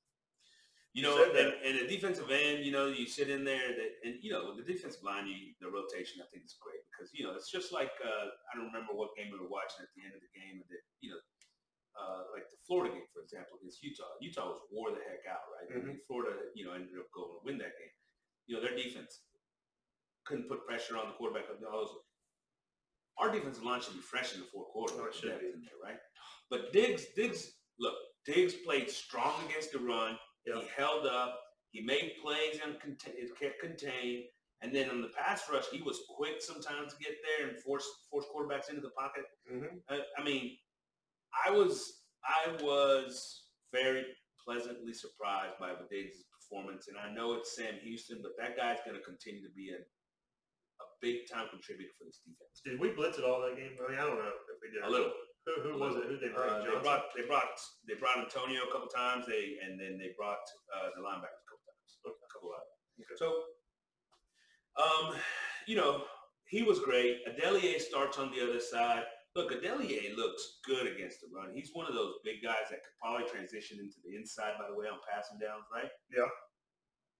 You 0.97 1.05
know, 1.05 1.21
and, 1.21 1.53
and 1.61 1.77
the 1.77 1.85
defensive 1.85 2.33
end, 2.33 2.65
you 2.65 2.73
know, 2.73 2.89
you 2.89 3.05
sit 3.05 3.29
in 3.29 3.45
there, 3.45 3.77
that, 3.77 3.91
and 4.01 4.17
you 4.25 4.33
know, 4.33 4.57
the 4.57 4.65
defensive 4.65 5.05
line, 5.05 5.29
you, 5.29 5.53
the 5.61 5.69
rotation, 5.69 6.17
I 6.17 6.25
think 6.33 6.49
is 6.49 6.57
great 6.57 6.81
because 6.89 7.13
you 7.13 7.21
know 7.21 7.37
it's 7.37 7.53
just 7.53 7.69
like 7.69 7.93
uh, 8.01 8.33
I 8.49 8.57
don't 8.57 8.73
remember 8.73 8.97
what 8.97 9.13
game 9.13 9.29
we 9.29 9.37
were 9.37 9.53
watching 9.53 9.85
at 9.85 9.93
the 9.93 10.01
end 10.01 10.17
of 10.17 10.21
the 10.25 10.33
game, 10.33 10.65
that 10.65 10.81
you 11.05 11.13
know, 11.13 11.21
uh, 11.97 12.29
like 12.33 12.45
the 12.49 12.59
Florida 12.67 12.93
game, 12.93 13.09
for 13.13 13.21
example, 13.21 13.57
against 13.59 13.81
Utah. 13.81 14.13
Utah 14.21 14.49
was 14.49 14.61
wore 14.71 14.91
the 14.91 15.01
heck 15.03 15.25
out, 15.29 15.45
right? 15.53 15.67
Mm-hmm. 15.69 16.03
Florida, 16.07 16.35
you 16.55 16.65
know, 16.65 16.73
ended 16.73 16.97
up 16.99 17.09
going 17.15 17.31
to 17.33 17.41
win 17.43 17.57
that 17.59 17.77
game. 17.77 17.93
You 18.47 18.57
know, 18.57 18.61
their 18.61 18.75
defense 18.75 19.25
couldn't 20.25 20.49
put 20.49 20.65
pressure 20.65 20.97
on 20.97 21.07
the 21.07 21.15
quarterback. 21.17 21.49
Our 23.19 23.31
defensive 23.31 23.63
line 23.63 23.81
should 23.81 23.95
be 23.95 23.99
fresh 23.99 24.33
in 24.33 24.39
the 24.39 24.47
fourth 24.47 24.69
quarter. 24.69 24.93
Oh, 24.97 25.11
should 25.11 25.39
be. 25.39 25.51
There, 25.51 25.79
right? 25.83 25.99
But 26.49 26.71
Diggs, 26.71 27.05
Diggs, 27.15 27.51
look, 27.79 27.95
Diggs 28.25 28.53
played 28.53 28.89
strong 28.89 29.33
against 29.49 29.73
the 29.73 29.79
run. 29.79 30.17
He 30.45 30.51
held 30.75 31.05
up. 31.05 31.39
He 31.71 31.81
made 31.81 32.13
plays 32.23 32.59
and 32.63 32.77
kept 33.39 33.59
contained. 33.59 34.23
And 34.61 34.75
then 34.75 34.89
on 34.89 35.01
the 35.01 35.09
pass 35.09 35.43
rush, 35.51 35.65
he 35.71 35.81
was 35.81 36.01
quick 36.09 36.41
sometimes 36.41 36.93
to 36.93 36.99
get 36.99 37.15
there 37.23 37.47
and 37.47 37.57
force 37.59 37.85
force 38.11 38.25
quarterbacks 38.35 38.69
into 38.69 38.81
the 38.81 38.89
pocket. 38.89 39.23
Mm-hmm. 39.51 39.77
I, 39.89 39.99
I, 40.17 40.23
mean, 40.23 40.57
I 41.33 41.51
was 41.51 42.01
I 42.25 42.51
was 42.61 43.43
very 43.71 44.05
pleasantly 44.43 44.93
surprised 44.93 45.59
by 45.59 45.71
Diggs' 45.89 46.25
performance, 46.33 46.87
and 46.87 46.97
I 46.97 47.13
know 47.13 47.33
it's 47.33 47.55
Sam 47.55 47.75
Houston, 47.83 48.19
but 48.21 48.33
that 48.37 48.57
guy's 48.57 48.81
going 48.85 48.97
to 48.97 49.03
continue 49.03 49.41
to 49.43 49.53
be 49.55 49.69
a 49.69 49.81
a 50.79 50.87
big 51.01 51.27
time 51.27 51.47
contributor 51.51 51.91
for 51.99 52.07
this 52.07 52.23
defense. 52.23 52.63
Did 52.63 52.79
we 52.79 52.95
blitz 52.95 53.19
at 53.19 53.27
all 53.27 53.43
that 53.43 53.59
game? 53.59 53.75
I 53.75 53.91
mean, 53.91 53.99
I 53.99 54.07
don't 54.07 54.19
know 54.19 54.31
if 54.31 54.59
we 54.63 54.71
did. 54.71 54.83
A 54.83 54.89
little. 54.89 55.11
Who, 55.47 55.53
who 55.63 55.73
was 55.79 55.95
it? 55.95 56.07
Who 56.07 56.19
they 56.19 56.31
brought? 56.31 56.63
Uh, 56.63 56.63
they 56.63 56.79
brought 56.79 57.03
they 57.15 57.25
brought 57.27 57.55
they 57.87 57.95
brought 57.95 58.19
Antonio 58.19 58.63
a 58.67 58.71
couple 58.71 58.87
times. 58.87 59.25
They 59.27 59.59
and 59.63 59.79
then 59.79 59.97
they 59.97 60.11
brought 60.15 60.43
uh, 60.75 60.91
the 60.95 61.01
linebackers 61.03 61.43
a 61.43 61.47
couple 61.47 61.63
times. 61.67 61.91
Okay. 62.05 62.15
A 62.15 62.29
couple 62.31 62.49
of 62.55 62.63
okay. 63.03 63.17
So, 63.17 63.27
um, 64.79 65.19
you 65.65 65.75
know, 65.75 66.03
he 66.47 66.63
was 66.63 66.79
great. 66.79 67.23
Adeleye 67.27 67.79
starts 67.79 68.19
on 68.19 68.31
the 68.31 68.43
other 68.43 68.59
side. 68.59 69.03
Look, 69.39 69.55
Adeleye 69.55 70.19
looks 70.19 70.59
good 70.67 70.83
against 70.83 71.23
the 71.23 71.31
run. 71.31 71.55
He's 71.55 71.71
one 71.71 71.87
of 71.87 71.95
those 71.95 72.19
big 72.27 72.43
guys 72.43 72.67
that 72.67 72.83
could 72.83 72.97
probably 72.99 73.23
transition 73.31 73.79
into 73.79 73.95
the 74.03 74.19
inside. 74.19 74.59
By 74.59 74.67
the 74.67 74.75
way, 74.75 74.91
on 74.91 74.99
passing 75.07 75.39
downs, 75.39 75.63
right? 75.71 75.87
Yeah. 76.11 76.27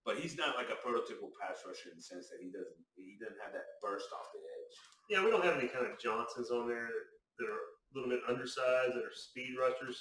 But 0.03 0.19
he's 0.19 0.35
not 0.35 0.59
like 0.59 0.67
a 0.67 0.75
prototypical 0.83 1.31
pass 1.39 1.63
rusher 1.63 1.95
in 1.95 1.95
the 1.95 2.03
sense 2.03 2.27
that 2.27 2.43
he 2.43 2.51
doesn't 2.51 2.83
he 2.99 3.15
doesn't 3.23 3.39
have 3.39 3.55
that 3.55 3.79
burst 3.79 4.11
off 4.11 4.35
the 4.35 4.43
edge. 4.43 4.75
Yeah, 5.07 5.23
we 5.23 5.31
don't 5.31 5.47
have 5.47 5.55
any 5.55 5.71
kind 5.71 5.87
of 5.87 5.95
Johnsons 5.95 6.51
on 6.51 6.67
there 6.67 6.91
that 7.39 7.47
are 7.47 7.63
a 7.63 7.91
little 7.95 8.11
bit 8.11 8.27
undersized 8.27 8.99
that 8.99 9.07
are 9.07 9.15
speed 9.15 9.55
rushers. 9.55 9.95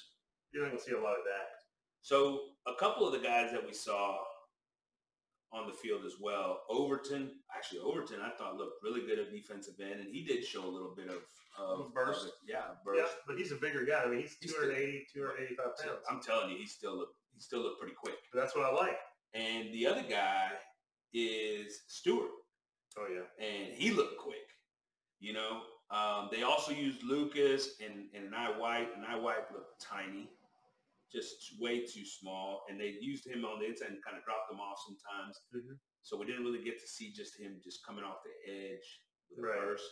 You're 0.51 0.67
not 0.67 0.75
going 0.75 0.83
to 0.83 0.87
see 0.91 0.99
a 0.99 1.03
lot 1.03 1.23
of 1.23 1.23
that. 1.23 1.55
So 2.03 2.59
a 2.67 2.75
couple 2.83 3.07
of 3.07 3.15
the 3.15 3.23
guys 3.23 3.55
that 3.55 3.63
we 3.63 3.71
saw 3.71 4.19
on 5.53 5.67
the 5.67 5.73
field 5.73 6.03
as 6.05 6.15
well, 6.21 6.63
Overton, 6.69 7.31
actually 7.57 7.81
Overton, 7.81 8.21
I 8.23 8.31
thought 8.37 8.57
looked 8.57 8.83
really 8.83 9.07
good 9.07 9.19
at 9.19 9.33
defensive 9.33 9.75
end, 9.81 10.01
and 10.01 10.09
he 10.11 10.25
did 10.25 10.45
show 10.45 10.65
a 10.65 10.69
little 10.69 10.95
bit 10.95 11.09
of, 11.09 11.23
of 11.59 11.93
burst. 11.95 12.27
Of 12.27 12.33
yeah, 12.47 12.63
burst. 12.85 13.01
Yeah, 13.01 13.09
but 13.27 13.39
he's 13.39 13.53
a 13.53 13.57
bigger 13.57 13.85
guy. 13.85 14.03
I 14.05 14.09
mean, 14.09 14.21
he's 14.21 14.37
280, 14.37 15.07
285 15.13 15.65
pounds. 15.65 16.01
I'm 16.11 16.21
telling 16.21 16.51
you, 16.51 16.59
he 16.59 16.67
still 16.67 16.97
look 16.97 17.11
he 17.35 17.41
still 17.41 17.61
looked 17.61 17.81
pretty 17.81 17.95
quick. 17.95 18.17
But 18.33 18.41
that's 18.41 18.57
what 18.57 18.65
I 18.65 18.75
like. 18.75 18.99
And 19.33 19.73
the 19.73 19.87
other 19.87 20.03
guy 20.09 20.51
is 21.15 21.83
Stewart. 21.87 22.31
Oh 22.99 23.07
yeah. 23.13 23.47
And 23.47 23.75
he 23.75 23.91
looked 23.91 24.19
quick. 24.19 24.37
You 25.21 25.33
know, 25.33 25.63
um, 25.91 26.29
they 26.31 26.43
also 26.43 26.73
used 26.73 27.03
Lucas 27.03 27.77
and, 27.85 28.07
and 28.15 28.35
I 28.35 28.51
White, 28.59 28.89
and 28.95 29.05
I 29.05 29.17
White 29.17 29.51
looked 29.53 29.83
tiny, 29.83 30.31
just 31.13 31.57
way 31.61 31.85
too 31.85 32.05
small. 32.05 32.65
And 32.69 32.81
they 32.81 32.97
used 33.01 33.27
him 33.27 33.45
on 33.45 33.61
the 33.61 33.67
inside 33.67 33.93
and 33.93 34.05
kind 34.05 34.17
of 34.17 34.25
dropped 34.25 34.53
him 34.53 34.61
off 34.61 34.79
sometimes. 34.85 35.41
Mm-hmm. 35.55 35.77
So 36.03 36.17
we 36.17 36.27
didn't 36.27 36.45
really 36.45 36.63
get 36.63 36.79
to 36.81 36.89
see 36.89 37.13
just 37.13 37.39
him 37.39 37.61
just 37.63 37.85
coming 37.85 38.05
off 38.05 38.25
the 38.25 38.35
edge 38.49 38.87
with 39.31 39.45
right. 39.45 39.61
burst. 39.61 39.89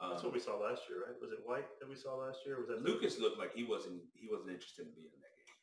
Um, 0.00 0.12
That's 0.12 0.24
what 0.24 0.34
we 0.36 0.40
saw 0.40 0.60
last 0.60 0.84
year, 0.90 1.08
right? 1.08 1.16
Was 1.20 1.32
it 1.32 1.40
White 1.44 1.68
that 1.80 1.88
we 1.88 1.96
saw 1.96 2.20
last 2.20 2.44
year? 2.44 2.60
was 2.60 2.68
that 2.68 2.84
Lucas 2.84 3.18
looked 3.18 3.38
like 3.38 3.56
he 3.56 3.64
wasn't 3.64 4.04
he 4.12 4.28
wasn't 4.28 4.52
interested 4.52 4.84
in 4.84 4.92
being 4.92 5.08
in 5.08 5.20
that 5.24 5.34
game. 5.40 5.56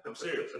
I'm 0.08 0.16
serious. 0.16 0.56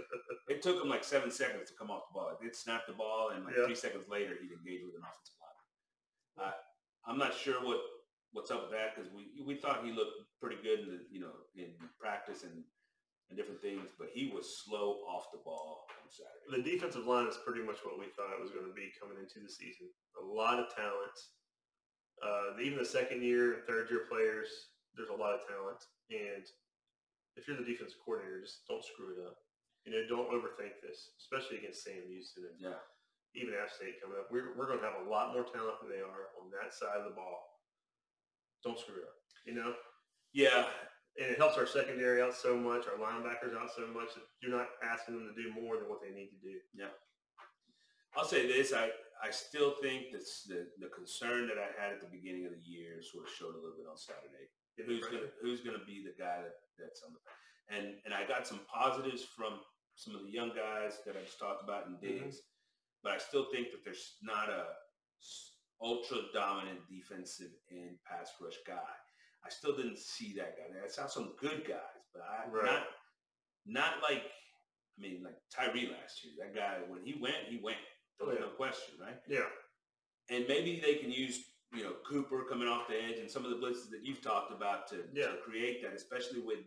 it 0.47 0.61
took 0.61 0.77
him 0.77 0.89
like 0.89 1.03
seven 1.03 1.33
seconds 1.33 1.73
to 1.73 1.75
come 1.77 1.89
off 1.89 2.05
the 2.09 2.13
ball. 2.13 2.37
It 2.37 2.55
snapped 2.55 2.85
the 2.85 2.93
ball, 2.93 3.33
and 3.33 3.45
like 3.45 3.57
yeah. 3.57 3.65
three 3.65 3.77
seconds 3.77 4.05
later, 4.05 4.37
he'd 4.37 4.53
engage 4.53 4.85
with 4.85 4.93
an 4.93 5.01
offensive 5.01 5.37
line. 5.41 6.53
I'm 7.09 7.17
not 7.17 7.33
sure 7.33 7.57
what 7.65 7.81
what's 8.31 8.51
up 8.51 8.61
with 8.61 8.71
that 8.71 8.95
because 8.95 9.09
we 9.11 9.41
we 9.41 9.55
thought 9.55 9.83
he 9.83 9.91
looked 9.91 10.13
pretty 10.39 10.57
good 10.61 10.85
in 10.85 10.87
the 10.93 10.99
you 11.09 11.19
know 11.19 11.33
in 11.55 11.73
practice 11.99 12.43
and 12.43 12.63
and 13.29 13.37
different 13.37 13.61
things, 13.61 13.93
but 13.97 14.09
he 14.09 14.33
was 14.33 14.65
slow 14.65 15.05
off 15.05 15.29
the 15.29 15.41
ball 15.45 15.85
on 16.01 16.09
Saturday. 16.09 16.49
The 16.49 16.65
defensive 16.65 17.05
line 17.05 17.29
is 17.29 17.37
pretty 17.45 17.61
much 17.61 17.77
what 17.85 18.01
we 18.01 18.09
thought 18.17 18.33
it 18.33 18.41
was 18.41 18.49
going 18.49 18.65
to 18.65 18.73
be 18.73 18.89
coming 18.97 19.21
into 19.21 19.37
the 19.37 19.51
season. 19.51 19.85
A 20.17 20.25
lot 20.25 20.57
of 20.57 20.73
talent. 20.73 21.17
Uh, 22.19 22.57
even 22.59 22.81
the 22.81 22.89
second 22.89 23.21
year 23.21 23.61
and 23.61 23.63
third 23.69 23.87
year 23.87 24.09
players, 24.09 24.49
there's 24.97 25.13
a 25.13 25.15
lot 25.15 25.37
of 25.37 25.45
talent. 25.45 25.79
And 26.09 26.43
if 27.37 27.45
you're 27.45 27.55
the 27.55 27.67
defensive 27.67 28.01
coordinator, 28.01 28.41
just 28.41 28.65
don't 28.65 28.83
screw 28.83 29.13
it 29.13 29.21
up. 29.23 29.37
You 29.85 29.95
know, 29.95 30.03
don't 30.09 30.33
overthink 30.33 30.81
this, 30.83 31.15
especially 31.21 31.63
against 31.63 31.85
Sam 31.85 32.03
Houston 32.09 32.49
and 32.49 32.59
yeah. 32.59 32.81
even 33.37 33.55
App 33.55 33.71
State 33.71 34.01
coming 34.03 34.19
up. 34.19 34.27
We're, 34.27 34.57
we're 34.57 34.67
going 34.67 34.83
to 34.83 34.89
have 34.89 35.05
a 35.05 35.07
lot 35.07 35.31
more 35.31 35.47
talent 35.47 35.79
than 35.79 35.93
they 35.93 36.03
are 36.03 36.33
on 36.41 36.51
that 36.51 36.75
side 36.75 36.99
of 36.99 37.07
the 37.07 37.15
ball 37.15 37.49
don't 38.63 38.79
screw 38.79 38.95
it 38.95 39.07
up. 39.07 39.15
You 39.45 39.53
know? 39.55 39.73
Yeah. 40.33 40.65
And 41.19 41.27
it 41.27 41.37
helps 41.37 41.57
our 41.57 41.67
secondary 41.67 42.23
out 42.23 42.33
so 42.33 42.55
much, 42.55 42.87
our 42.87 42.95
linebackers 42.95 43.51
out 43.51 43.67
so 43.75 43.83
much 43.91 44.15
that 44.15 44.23
you're 44.41 44.55
not 44.55 44.71
asking 44.79 45.19
them 45.19 45.27
to 45.27 45.35
do 45.35 45.51
more 45.51 45.75
than 45.75 45.91
what 45.91 45.99
they 45.99 46.15
need 46.15 46.31
to 46.31 46.39
do. 46.39 46.55
Yeah. 46.71 46.95
I'll 48.15 48.23
say 48.23 48.47
this, 48.47 48.71
I, 48.71 48.87
I 49.19 49.29
still 49.29 49.75
think 49.83 50.15
that 50.15 50.23
the, 50.47 50.71
the 50.79 50.87
concern 50.95 51.51
that 51.51 51.59
I 51.59 51.75
had 51.75 51.91
at 51.91 51.99
the 51.99 52.07
beginning 52.07 52.47
of 52.47 52.55
the 52.55 52.63
year 52.63 53.03
sort 53.03 53.27
of 53.27 53.35
showed 53.35 53.51
a 53.51 53.59
little 53.59 53.75
bit 53.75 53.91
on 53.91 53.99
Saturday. 53.99 54.47
Who's 54.79 55.11
gonna 55.11 55.27
who's 55.43 55.59
gonna 55.59 55.83
be 55.85 56.07
the 56.07 56.15
guy 56.15 56.39
that, 56.39 56.55
that's 56.79 57.03
on 57.03 57.11
the 57.11 57.19
and 57.67 57.99
and 58.05 58.13
I 58.13 58.23
got 58.23 58.47
some 58.47 58.61
positives 58.71 59.27
from 59.35 59.59
some 59.95 60.15
of 60.15 60.23
the 60.23 60.31
young 60.31 60.55
guys 60.55 61.03
that 61.05 61.19
I 61.19 61.23
just 61.27 61.37
talked 61.37 61.63
about 61.63 61.87
in 61.87 61.99
mm-hmm. 61.99 62.23
Diggs, 62.23 62.39
mm-hmm. 62.39 63.03
but 63.03 63.11
I 63.11 63.17
still 63.19 63.51
think 63.51 63.71
that 63.75 63.83
there's 63.83 64.15
not 64.23 64.47
a 64.47 64.71
ultra 65.83 66.31
dominant 66.33 66.79
defensive 66.87 67.51
and 67.69 67.99
pass 68.07 68.31
rush 68.39 68.55
guy. 68.65 68.95
I 69.45 69.49
still 69.49 69.75
didn't 69.75 69.97
see 69.97 70.33
that 70.37 70.57
guy. 70.57 70.79
I 70.83 70.87
saw 70.87 71.07
some 71.07 71.33
good 71.39 71.63
guys, 71.67 72.03
but 72.13 72.23
I 72.23 72.49
right. 72.49 72.65
not 72.65 72.83
not 73.65 73.93
like 74.01 74.23
I 74.97 75.01
mean 75.01 75.23
like 75.23 75.37
Tyree 75.53 75.89
last 75.91 76.23
year. 76.23 76.33
That 76.39 76.55
guy 76.55 76.77
when 76.87 77.03
he 77.03 77.19
went, 77.19 77.47
he 77.47 77.59
went. 77.61 77.77
There's 78.19 78.31
oh, 78.31 78.33
yeah. 78.33 78.47
no 78.47 78.49
question, 78.49 78.95
right? 79.01 79.15
Yeah. 79.27 79.47
And 80.29 80.45
maybe 80.47 80.81
they 80.83 80.95
can 80.95 81.11
use 81.11 81.45
you 81.73 81.83
know 81.83 81.93
Cooper 82.07 82.45
coming 82.49 82.67
off 82.67 82.87
the 82.87 82.95
edge 82.95 83.19
and 83.19 83.29
some 83.29 83.45
of 83.45 83.51
the 83.51 83.57
blitzes 83.57 83.89
that 83.91 84.03
you've 84.03 84.21
talked 84.21 84.51
about 84.51 84.87
to, 84.89 85.03
yeah. 85.13 85.27
to 85.27 85.37
create 85.45 85.81
that, 85.83 85.93
especially 85.93 86.41
with 86.41 86.59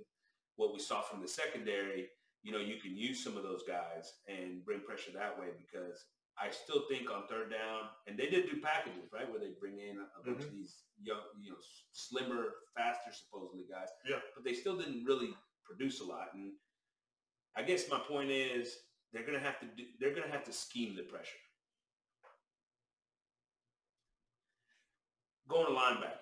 what 0.56 0.72
we 0.72 0.78
saw 0.78 1.02
from 1.02 1.20
the 1.20 1.28
secondary. 1.28 2.08
You 2.42 2.50
know, 2.50 2.58
you 2.58 2.80
can 2.80 2.96
use 2.96 3.22
some 3.22 3.36
of 3.36 3.44
those 3.44 3.62
guys 3.68 4.14
and 4.26 4.64
bring 4.64 4.80
pressure 4.80 5.12
that 5.14 5.38
way 5.38 5.48
because 5.56 6.06
I 6.38 6.50
still 6.50 6.84
think 6.88 7.10
on 7.10 7.28
third 7.28 7.50
down, 7.50 7.92
and 8.06 8.16
they 8.16 8.26
did 8.26 8.48
do 8.48 8.60
packages, 8.60 9.12
right, 9.12 9.28
where 9.28 9.40
they 9.40 9.52
bring 9.60 9.78
in 9.78 9.98
a 10.00 10.24
bunch 10.24 10.38
mm-hmm. 10.38 10.48
of 10.48 10.52
these 10.52 10.84
young, 11.02 11.20
you 11.40 11.50
know, 11.50 11.60
slimmer, 11.92 12.61
faster, 12.82 13.12
supposedly 13.12 13.64
guys. 13.70 13.88
Yeah. 14.08 14.16
But 14.34 14.44
they 14.44 14.54
still 14.54 14.76
didn't 14.76 15.04
really 15.04 15.30
produce 15.64 16.00
a 16.00 16.04
lot. 16.04 16.28
And 16.34 16.52
I 17.56 17.62
guess 17.62 17.88
my 17.90 17.98
point 17.98 18.30
is 18.30 18.76
they're 19.12 19.26
gonna 19.26 19.38
have 19.40 19.60
to 19.60 19.66
do, 19.66 19.84
they're 20.00 20.14
gonna 20.14 20.32
have 20.32 20.44
to 20.44 20.52
scheme 20.52 20.96
the 20.96 21.02
pressure. 21.02 21.42
Going 25.48 25.66
to 25.66 25.72
linebacker. 25.72 26.16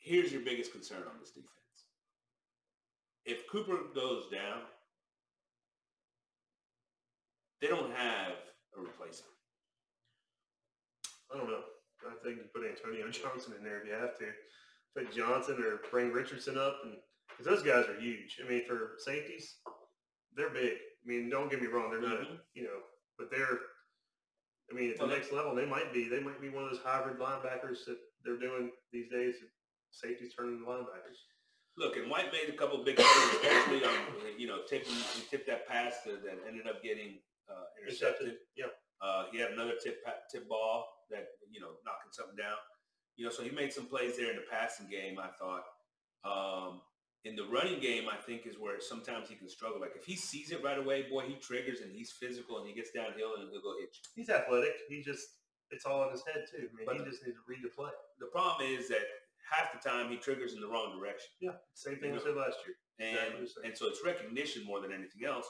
Here's 0.00 0.32
your 0.32 0.40
biggest 0.40 0.72
concern 0.72 1.02
on 1.02 1.20
this 1.20 1.30
defense. 1.30 1.50
If 3.24 3.46
Cooper 3.48 3.78
goes 3.94 4.24
down, 4.32 4.62
they 7.60 7.68
don't 7.68 7.92
have 7.92 8.32
a 8.76 8.80
replacement? 8.80 9.36
I 11.32 11.38
don't 11.38 11.48
know. 11.48 11.62
I 12.08 12.14
think 12.24 12.38
you 12.38 12.44
put 12.52 12.66
Antonio 12.66 13.08
Johnson 13.10 13.54
in 13.58 13.62
there 13.62 13.80
if 13.80 13.86
you 13.86 13.92
have 13.92 14.18
to. 14.18 14.26
Put 14.96 15.14
Johnson 15.14 15.62
or 15.62 15.80
bring 15.90 16.12
Richardson 16.12 16.58
up, 16.58 16.78
and 16.84 16.94
because 17.28 17.46
those 17.46 17.62
guys 17.62 17.86
are 17.86 18.00
huge. 18.00 18.38
I 18.44 18.48
mean, 18.48 18.66
for 18.66 18.92
safeties, 18.98 19.56
they're 20.36 20.50
big. 20.50 20.72
I 20.74 21.04
mean, 21.06 21.30
don't 21.30 21.50
get 21.50 21.62
me 21.62 21.68
wrong, 21.68 21.90
they're 21.90 22.02
not, 22.02 22.20
mm-hmm. 22.20 22.34
you 22.54 22.64
know, 22.64 22.80
but 23.18 23.30
they're 23.30 23.58
I 24.70 24.74
mean, 24.74 24.90
at 24.90 24.98
the 24.98 25.06
Well, 25.06 25.14
next 25.14 25.32
level, 25.32 25.54
they 25.54 25.66
might 25.66 25.92
be. 25.92 26.08
They 26.08 26.20
might 26.20 26.40
be 26.40 26.48
one 26.48 26.64
of 26.64 26.70
those 26.70 26.80
hybrid 26.82 27.18
linebackers 27.18 27.84
that 27.86 27.98
they're 28.24 28.38
doing 28.38 28.70
these 28.92 29.10
days. 29.10 29.34
Safeties 29.90 30.32
turning 30.34 30.54
into 30.54 30.66
linebackers. 30.66 31.18
Look, 31.76 31.96
and 31.96 32.10
White 32.10 32.32
made 32.32 32.48
a 32.48 32.56
couple 32.56 32.82
big 32.84 32.96
plays, 32.96 33.34
especially 33.42 33.84
on 33.84 33.94
you 34.38 34.46
know 34.46 34.62
tipping 34.68 34.92
he 34.92 35.22
tipped 35.30 35.46
that 35.46 35.66
pass 35.66 36.02
that, 36.06 36.22
that 36.22 36.38
ended 36.46 36.66
up 36.68 36.82
getting 36.82 37.18
uh, 37.50 37.66
intercepted. 37.82 38.36
Yeah. 38.56 38.70
Uh, 39.02 39.24
he 39.32 39.38
had 39.40 39.50
another 39.50 39.74
tip 39.82 39.98
tip 40.30 40.48
ball 40.48 40.86
that 41.10 41.26
you 41.50 41.60
know 41.60 41.74
knocking 41.84 42.12
something 42.12 42.36
down. 42.36 42.58
You 43.16 43.26
know, 43.26 43.30
so 43.30 43.42
he 43.42 43.50
made 43.50 43.72
some 43.72 43.86
plays 43.86 44.16
there 44.16 44.30
in 44.30 44.36
the 44.36 44.44
passing 44.50 44.88
game. 44.88 45.18
I 45.18 45.28
thought. 45.28 45.64
Um, 46.24 46.80
in 47.24 47.36
the 47.36 47.44
running 47.44 47.80
game, 47.80 48.04
I 48.10 48.16
think 48.16 48.46
is 48.46 48.58
where 48.58 48.80
sometimes 48.80 49.28
he 49.28 49.34
can 49.34 49.48
struggle. 49.48 49.80
Like 49.80 49.92
if 49.94 50.04
he 50.06 50.16
sees 50.16 50.52
it 50.52 50.64
right 50.64 50.78
away, 50.78 51.04
boy, 51.10 51.24
he 51.26 51.34
triggers 51.34 51.80
and 51.80 51.92
he's 51.92 52.10
physical 52.12 52.58
and 52.58 52.66
he 52.66 52.74
gets 52.74 52.90
downhill 52.92 53.36
and 53.38 53.50
he'll 53.50 53.60
go 53.60 53.74
hit 53.78 53.90
you. 53.92 54.10
He's 54.16 54.30
athletic. 54.30 54.72
He 54.88 55.02
just 55.02 55.26
it's 55.70 55.84
all 55.84 56.04
in 56.04 56.10
his 56.10 56.24
head 56.24 56.44
too. 56.50 56.68
I 56.72 56.74
mean, 56.76 56.86
But- 56.86 56.96
he 56.96 57.04
just 57.04 57.24
needs 57.24 57.36
to 57.36 57.44
read 57.46 57.60
the 57.62 57.68
play. 57.68 57.90
The 58.18 58.26
problem 58.26 58.66
is 58.66 58.88
that 58.88 59.02
half 59.50 59.72
the 59.72 59.86
time 59.88 60.10
he 60.10 60.16
triggers 60.16 60.54
in 60.54 60.60
the 60.60 60.66
wrong 60.68 60.98
direction. 60.98 61.28
Yeah, 61.40 61.56
same 61.74 61.98
thing 61.98 62.12
we 62.12 62.20
said 62.20 62.36
last 62.36 62.58
year. 62.66 62.76
And, 62.98 63.34
Exactly 63.42 63.68
and 63.68 63.76
so 63.76 63.86
it's 63.88 64.04
recognition 64.04 64.64
more 64.64 64.80
than 64.80 64.92
anything 64.92 65.24
else. 65.24 65.46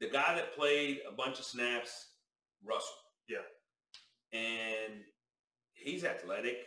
The 0.00 0.08
guy 0.08 0.34
that 0.34 0.54
played 0.54 1.00
a 1.08 1.12
bunch 1.12 1.38
of 1.38 1.44
snaps, 1.44 2.14
Russell. 2.64 2.94
Yeah. 3.28 3.44
And 4.32 5.04
he's 5.82 6.04
athletic, 6.04 6.58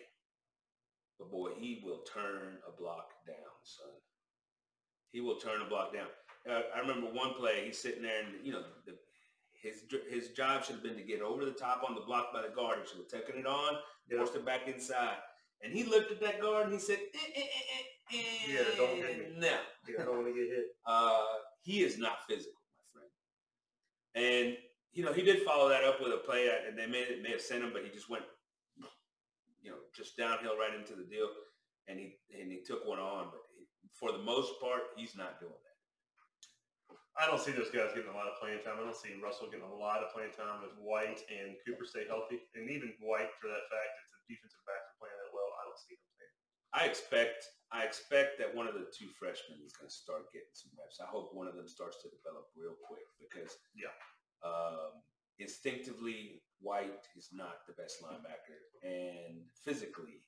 but 1.20 1.32
boy, 1.32 1.51
he 1.57 1.82
will 1.84 2.01
turn 2.14 2.57
a 2.68 2.72
block 2.82 3.11
down, 3.28 3.53
son. 3.64 3.91
He 5.11 5.22
will 5.22 5.36
turn 5.36 5.61
a 5.61 5.70
block 5.70 5.93
down. 5.93 6.07
Uh, 6.49 6.61
I 6.76 6.80
remember 6.80 7.07
one 7.07 7.34
play, 7.34 7.64
he's 7.66 7.78
sitting 7.80 8.03
there 8.03 8.24
and, 8.24 8.45
you 8.45 8.51
know, 8.51 8.64
the, 8.86 8.93
his 9.61 9.86
his 10.09 10.30
job 10.30 10.66
should 10.66 10.76
have 10.76 10.84
been 10.84 10.97
to 10.97 11.03
get 11.03 11.22
over 11.22 11.45
the 11.45 11.51
top 11.51 11.84
on 11.88 11.95
the 11.95 12.01
block 12.01 12.34
by 12.34 12.41
the 12.41 12.53
guard. 12.53 12.80
He 12.82 12.88
should 12.89 12.97
have 12.97 13.07
taken 13.07 13.39
it 13.39 13.47
on, 13.47 13.78
forced 14.11 14.36
it 14.36 14.45
back 14.45 14.68
inside. 14.68 15.16
And 15.64 15.72
he 15.72 15.86
looked 15.86 16.11
at 16.11 16.20
that 16.20 16.41
guard 16.41 16.66
and 16.66 16.74
he 16.74 16.80
said, 16.80 16.97
eh, 17.14 17.18
eh, 17.36 17.39
eh, 17.39 18.14
eh, 18.14 18.18
eh, 18.18 18.53
Yeah, 18.53 18.76
don't 18.76 18.97
hit 18.97 19.20
me. 19.32 19.39
No. 19.39 19.47
Yeah, 19.88 20.01
I 20.01 20.03
don't 20.03 20.16
want 20.18 20.28
to 20.28 20.34
get 20.34 20.49
hit. 20.49 20.66
Uh, 20.86 21.24
he 21.61 21.82
is 21.82 21.97
not 21.97 22.28
physical, 22.28 22.59
my 22.76 22.99
friend. 22.99 23.09
And 24.16 24.57
you 24.91 25.05
know, 25.05 25.14
he 25.14 25.22
did 25.22 25.43
follow 25.43 25.70
that 25.70 25.86
up 25.86 26.01
with 26.01 26.11
a 26.11 26.18
play, 26.18 26.49
and 26.68 26.78
they 26.78 26.86
may 26.86 27.20
may 27.24 27.32
have 27.32 27.41
sent 27.41 27.64
him, 27.64 27.72
but 27.72 27.84
he 27.84 27.89
just 27.89 28.09
went, 28.09 28.24
you 29.64 29.72
know, 29.72 29.80
just 29.95 30.20
downhill 30.20 30.59
right 30.59 30.76
into 30.76 30.93
the 30.93 31.07
deal, 31.07 31.32
and 31.88 31.97
he 31.97 32.20
and 32.36 32.51
he 32.51 32.61
took 32.61 32.84
one 32.86 32.99
on. 32.99 33.32
But 33.32 33.41
for 33.95 34.11
the 34.11 34.22
most 34.22 34.59
part, 34.59 34.93
he's 34.99 35.16
not 35.16 35.39
doing 35.39 35.55
that. 35.55 35.78
I 37.14 37.30
don't 37.30 37.39
see 37.39 37.53
those 37.53 37.70
guys 37.70 37.93
getting 37.93 38.09
a 38.09 38.18
lot 38.18 38.26
of 38.26 38.41
playing 38.41 38.66
time. 38.66 38.82
I 38.82 38.86
don't 38.89 38.97
see 38.97 39.14
Russell 39.22 39.45
getting 39.47 39.70
a 39.70 39.78
lot 39.78 40.01
of 40.01 40.09
playing 40.18 40.34
time 40.34 40.66
with 40.66 40.74
White 40.82 41.22
and 41.30 41.53
Cooper 41.61 41.86
stay 41.86 42.09
healthy, 42.09 42.41
and 42.57 42.66
even 42.68 42.91
White 42.99 43.30
for 43.38 43.47
that 43.53 43.66
fact. 43.70 43.91
If 44.01 44.07
the 44.14 44.34
defensive 44.34 44.66
backs 44.66 44.89
are 44.91 44.97
playing 44.97 45.18
that 45.22 45.30
well, 45.32 45.49
I 45.61 45.70
don't 45.70 45.78
see 45.78 45.93
him 45.93 46.01
playing. 46.18 46.34
I 46.74 46.82
expect 46.89 47.39
I 47.70 47.86
expect 47.86 48.41
that 48.41 48.49
one 48.53 48.66
of 48.66 48.74
the 48.74 48.89
two 48.93 49.09
freshmen 49.18 49.61
is 49.61 49.74
going 49.78 49.89
to 49.89 49.93
start 49.93 50.30
getting 50.34 50.53
some 50.57 50.74
reps. 50.78 50.97
I 51.01 51.09
hope 51.09 51.34
one 51.38 51.45
of 51.49 51.53
them 51.57 51.70
starts 51.70 52.01
to 52.01 52.09
develop 52.09 52.49
real 52.57 52.78
quick 52.86 53.05
because 53.22 53.53
Yeah. 53.78 53.93
um, 54.41 55.01
instinctively 55.38 56.41
White 56.64 57.05
is 57.20 57.30
not 57.36 57.68
the 57.68 57.76
best 57.76 57.99
linebacker, 57.99 58.57
and 58.82 59.43
physically 59.68 60.24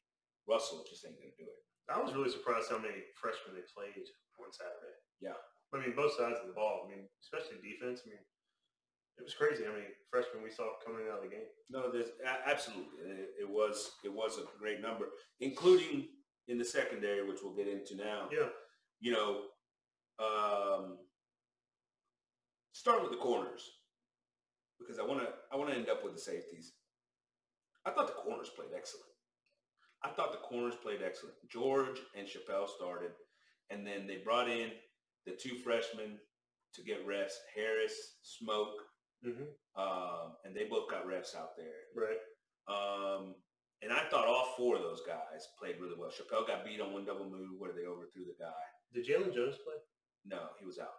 Russell 0.45 0.85
just 0.85 1.07
ain't 1.07 1.17
going 1.17 1.31
to 1.31 1.41
do 1.41 1.49
it. 1.49 1.61
I 1.89 2.01
was 2.01 2.13
really 2.13 2.29
surprised 2.29 2.69
how 2.69 2.77
many 2.77 3.01
freshmen 3.15 3.55
they 3.55 3.65
played 3.71 4.05
on 4.41 4.51
Saturday. 4.51 4.97
Yeah. 5.21 5.39
I 5.73 5.79
mean, 5.79 5.95
both 5.95 6.13
sides 6.13 6.39
of 6.41 6.47
the 6.47 6.57
ball. 6.57 6.85
I 6.85 6.89
mean, 6.89 7.05
especially 7.21 7.61
defense. 7.61 8.01
I 8.05 8.09
mean, 8.09 8.25
it 9.17 9.23
was 9.23 9.33
crazy 9.33 9.63
how 9.63 9.71
many 9.71 9.87
freshmen 10.09 10.43
we 10.43 10.51
saw 10.51 10.75
coming 10.85 11.07
out 11.07 11.23
of 11.23 11.23
the 11.23 11.33
game. 11.33 11.47
No, 11.69 11.91
there's 11.91 12.11
absolutely. 12.25 12.99
It, 13.05 13.47
it 13.47 13.49
was 13.49 13.91
it 14.03 14.11
was 14.11 14.37
a 14.37 14.59
great 14.59 14.81
number, 14.81 15.05
including 15.39 16.07
in 16.47 16.57
the 16.57 16.65
secondary, 16.65 17.27
which 17.27 17.39
we'll 17.43 17.55
get 17.55 17.67
into 17.67 17.95
now. 17.95 18.29
Yeah. 18.31 18.49
You 18.99 19.11
know, 19.11 19.41
um, 20.19 20.97
start 22.73 23.01
with 23.01 23.11
the 23.11 23.17
corners 23.17 23.69
because 24.85 24.99
I 24.99 25.03
want 25.05 25.21
to 25.21 25.27
I 25.51 25.55
want 25.55 25.69
to 25.71 25.75
end 25.75 25.89
up 25.89 26.03
with 26.03 26.13
the 26.13 26.21
safeties. 26.21 26.73
I 27.85 27.91
thought 27.91 28.07
the 28.07 28.13
corners 28.13 28.49
played 28.55 28.69
excellent. 28.75 29.05
I 30.03 30.09
thought 30.09 30.31
the 30.31 30.39
corners 30.45 30.75
played 30.81 31.01
excellent. 31.05 31.35
George 31.49 31.99
and 32.17 32.27
Chappell 32.27 32.67
started, 32.67 33.11
and 33.69 33.85
then 33.85 34.05
they 34.07 34.17
brought 34.17 34.49
in 34.49 34.71
the 35.25 35.33
two 35.33 35.55
freshmen 35.63 36.17
to 36.73 36.83
get 36.83 37.05
reps, 37.07 37.37
Harris, 37.55 37.95
Smoke, 38.21 38.75
Mm-hmm. 39.25 39.49
um, 39.73 40.37
and 40.45 40.53
they 40.53 40.69
both 40.69 40.85
got 40.85 41.07
reps 41.07 41.33
out 41.33 41.57
there. 41.57 41.81
Right. 41.97 42.21
Um, 42.69 43.33
and 43.81 43.89
I 43.89 44.05
thought 44.05 44.29
all 44.29 44.53
four 44.53 44.75
of 44.77 44.83
those 44.85 45.01
guys 45.01 45.49
played 45.57 45.81
really 45.81 45.97
well. 45.97 46.13
Chappell 46.13 46.45
got 46.45 46.61
beat 46.61 46.77
on 46.77 46.93
one 46.93 47.09
double 47.09 47.25
move 47.25 47.57
where 47.57 47.73
they 47.73 47.89
overthrew 47.89 48.29
the 48.29 48.37
guy. 48.37 48.63
Did 48.93 49.07
Jaylon 49.09 49.33
Jones 49.33 49.57
play? 49.65 49.81
No, 50.29 50.53
he 50.61 50.65
was 50.69 50.77
out. 50.77 50.93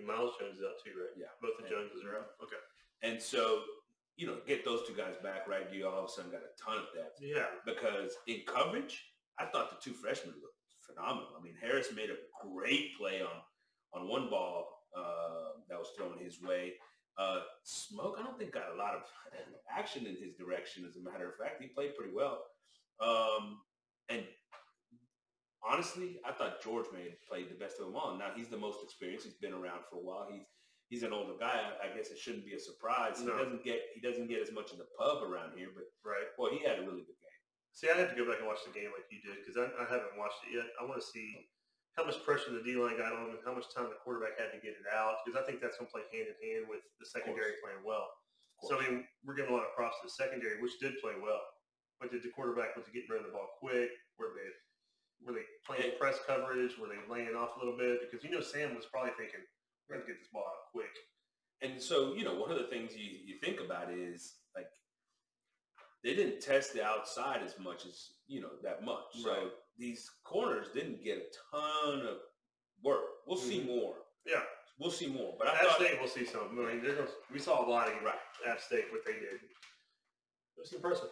And 0.00 0.06
Myles 0.06 0.32
Jones 0.40 0.56
is 0.56 0.64
out 0.64 0.80
too, 0.80 0.96
right? 0.96 1.12
Yeah. 1.20 1.28
Both 1.44 1.60
the. 1.60 1.68
Joneses 1.68 2.00
are 2.08 2.24
out. 2.24 2.40
Okay. 2.40 2.62
And 3.02 3.20
so, 3.20 3.62
you 4.16 4.26
know, 4.26 4.38
get 4.46 4.64
those 4.64 4.80
two 4.86 4.94
guys 4.94 5.14
back, 5.22 5.46
right? 5.48 5.66
You 5.72 5.86
all 5.86 6.04
of 6.04 6.10
a 6.10 6.12
sudden 6.12 6.30
got 6.30 6.40
a 6.40 6.62
ton 6.62 6.78
of 6.78 6.84
depth. 6.94 7.20
Yeah. 7.20 7.46
Because 7.64 8.12
in 8.26 8.40
coverage, 8.46 9.04
I 9.38 9.46
thought 9.46 9.70
the 9.70 9.76
two 9.80 9.92
freshmen 9.96 10.34
looked 10.42 10.58
phenomenal. 10.80 11.28
I 11.38 11.42
mean, 11.42 11.54
Harris 11.60 11.88
made 11.94 12.10
a 12.10 12.16
great 12.46 12.96
play 12.98 13.20
on 13.20 13.42
on 13.94 14.08
one 14.08 14.28
ball 14.28 14.66
uh, 14.96 15.60
that 15.68 15.78
was 15.78 15.88
thrown 15.96 16.18
his 16.18 16.42
way. 16.42 16.74
Uh, 17.18 17.40
Smoke, 17.64 18.16
I 18.18 18.22
don't 18.22 18.38
think 18.38 18.52
got 18.52 18.74
a 18.74 18.78
lot 18.78 18.94
of 18.94 19.02
action 19.76 20.06
in 20.06 20.16
his 20.16 20.34
direction. 20.34 20.84
As 20.88 20.96
a 20.96 21.02
matter 21.02 21.28
of 21.28 21.36
fact, 21.36 21.60
he 21.60 21.68
played 21.68 21.96
pretty 21.96 22.12
well. 22.14 22.44
Um, 23.00 23.58
and 24.08 24.24
honestly, 25.66 26.20
I 26.24 26.32
thought 26.32 26.62
George 26.62 26.86
may 26.92 27.04
have 27.04 27.26
played 27.28 27.50
the 27.50 27.54
best 27.58 27.78
of 27.80 27.86
them 27.86 27.96
all. 27.96 28.16
Now 28.16 28.30
he's 28.36 28.48
the 28.48 28.56
most 28.56 28.78
experienced. 28.82 29.24
He's 29.26 29.34
been 29.34 29.52
around 29.52 29.80
for 29.90 29.96
a 29.96 30.04
while. 30.04 30.28
He's 30.30 30.46
he's 30.88 31.04
an 31.04 31.12
older 31.12 31.36
guy. 31.38 31.60
I, 31.60 31.88
I 31.88 31.96
guess 31.96 32.08
it 32.10 32.18
shouldn't 32.18 32.44
be 32.44 32.54
a 32.54 32.60
surprise. 32.60 33.20
No. 33.20 33.36
He 33.36 33.44
doesn't 33.44 33.64
get 33.64 33.80
he 33.94 34.00
doesn't 34.00 34.28
get 34.28 34.42
as 34.42 34.52
much 34.52 34.72
in 34.72 34.78
the 34.78 34.88
pub 34.98 35.22
around 35.22 35.56
here, 35.56 35.68
but 35.72 35.84
Right. 36.04 36.28
boy, 36.36 36.50
he 36.56 36.64
had 36.64 36.80
a 36.80 36.84
really 36.88 37.04
good 37.04 37.20
game. 37.20 37.40
See, 37.72 37.86
I 37.92 37.96
have 38.00 38.10
to 38.10 38.18
go 38.18 38.26
back 38.26 38.40
and 38.42 38.48
watch 38.48 38.64
the 38.66 38.74
game 38.74 38.90
like 38.90 39.06
you 39.12 39.22
did 39.22 39.38
because 39.44 39.54
I, 39.60 39.70
I 39.78 39.86
haven't 39.86 40.18
watched 40.18 40.42
it 40.48 40.56
yet. 40.58 40.66
I 40.80 40.88
want 40.88 40.98
to 40.98 41.06
see 41.06 41.46
how 41.94 42.02
much 42.06 42.18
pressure 42.24 42.50
the 42.54 42.62
D 42.64 42.74
line 42.78 42.98
got 42.98 43.14
on 43.14 43.30
him 43.30 43.38
and 43.38 43.44
how 43.46 43.54
much 43.54 43.70
time 43.70 43.90
the 43.90 43.98
quarterback 44.02 44.38
had 44.38 44.50
to 44.54 44.60
get 44.62 44.74
it 44.78 44.86
out 44.90 45.22
because 45.22 45.38
I 45.38 45.42
think 45.46 45.62
that's 45.62 45.78
going 45.78 45.86
to 45.90 45.94
play 45.94 46.06
hand 46.10 46.30
in 46.30 46.36
hand 46.42 46.62
with 46.70 46.82
the 46.98 47.06
secondary 47.06 47.58
playing 47.62 47.82
well. 47.86 48.06
So 48.66 48.74
I 48.74 48.82
mean, 48.82 49.06
we're 49.22 49.38
giving 49.38 49.54
a 49.54 49.56
lot 49.58 49.66
of 49.70 49.74
props 49.78 50.02
to 50.02 50.10
the 50.10 50.14
secondary, 50.18 50.58
which 50.58 50.74
did 50.82 50.98
play 50.98 51.14
well. 51.14 51.38
But 52.02 52.10
did 52.10 52.22
the 52.26 52.30
quarterback 52.34 52.74
was 52.74 52.86
getting 52.90 53.10
rid 53.10 53.22
of 53.22 53.26
the 53.30 53.34
ball 53.34 53.50
quick? 53.58 53.90
Were 54.18 54.34
they 54.34 54.50
were 55.22 55.34
they 55.34 55.46
playing 55.66 55.94
press 55.98 56.18
coverage? 56.26 56.78
Were 56.78 56.86
they 56.90 56.98
laying 57.10 57.34
off 57.34 57.54
a 57.54 57.58
little 57.58 57.78
bit? 57.78 58.02
Because 58.02 58.22
you 58.22 58.30
know 58.30 58.42
Sam 58.42 58.74
was 58.74 58.86
probably 58.86 59.14
thinking, 59.18 59.42
gonna 59.88 60.06
get 60.06 60.18
this 60.18 60.28
ball 60.32 60.44
out 60.46 60.72
quick. 60.72 60.92
And 61.60 61.80
so, 61.82 62.14
you 62.14 62.24
know, 62.24 62.34
one 62.34 62.50
of 62.50 62.58
the 62.58 62.68
things 62.68 62.92
you, 62.96 63.04
you 63.24 63.38
think 63.42 63.60
about 63.60 63.90
is 63.90 64.36
like 64.54 64.68
they 66.04 66.14
didn't 66.14 66.40
test 66.40 66.72
the 66.72 66.84
outside 66.84 67.42
as 67.42 67.58
much 67.58 67.84
as, 67.86 68.12
you 68.26 68.40
know, 68.40 68.50
that 68.62 68.84
much. 68.84 69.22
So 69.22 69.30
Right. 69.30 69.50
these 69.76 70.08
corners 70.24 70.68
didn't 70.72 71.02
get 71.02 71.18
a 71.18 71.56
ton 71.56 72.06
of 72.06 72.18
work. 72.82 73.04
We'll 73.26 73.36
see 73.36 73.60
mm-hmm. 73.60 73.76
more. 73.76 73.96
Yeah. 74.24 74.42
We'll 74.78 74.92
see 74.92 75.08
more. 75.08 75.34
But 75.36 75.48
I 75.48 75.54
App 75.54 75.62
thought 75.62 75.80
State, 75.80 75.98
we'll 75.98 76.08
see 76.08 76.24
some. 76.24 76.56
I 76.56 76.74
mean, 76.74 76.82
we 77.32 77.40
saw 77.40 77.66
a 77.66 77.68
lot 77.68 77.88
of 77.88 77.94
right. 78.04 78.14
App 78.46 78.60
State 78.60 78.84
what 78.92 79.04
they 79.04 79.14
did. 79.14 79.34
It 79.34 80.60
was 80.60 80.72
impressive. 80.72 81.10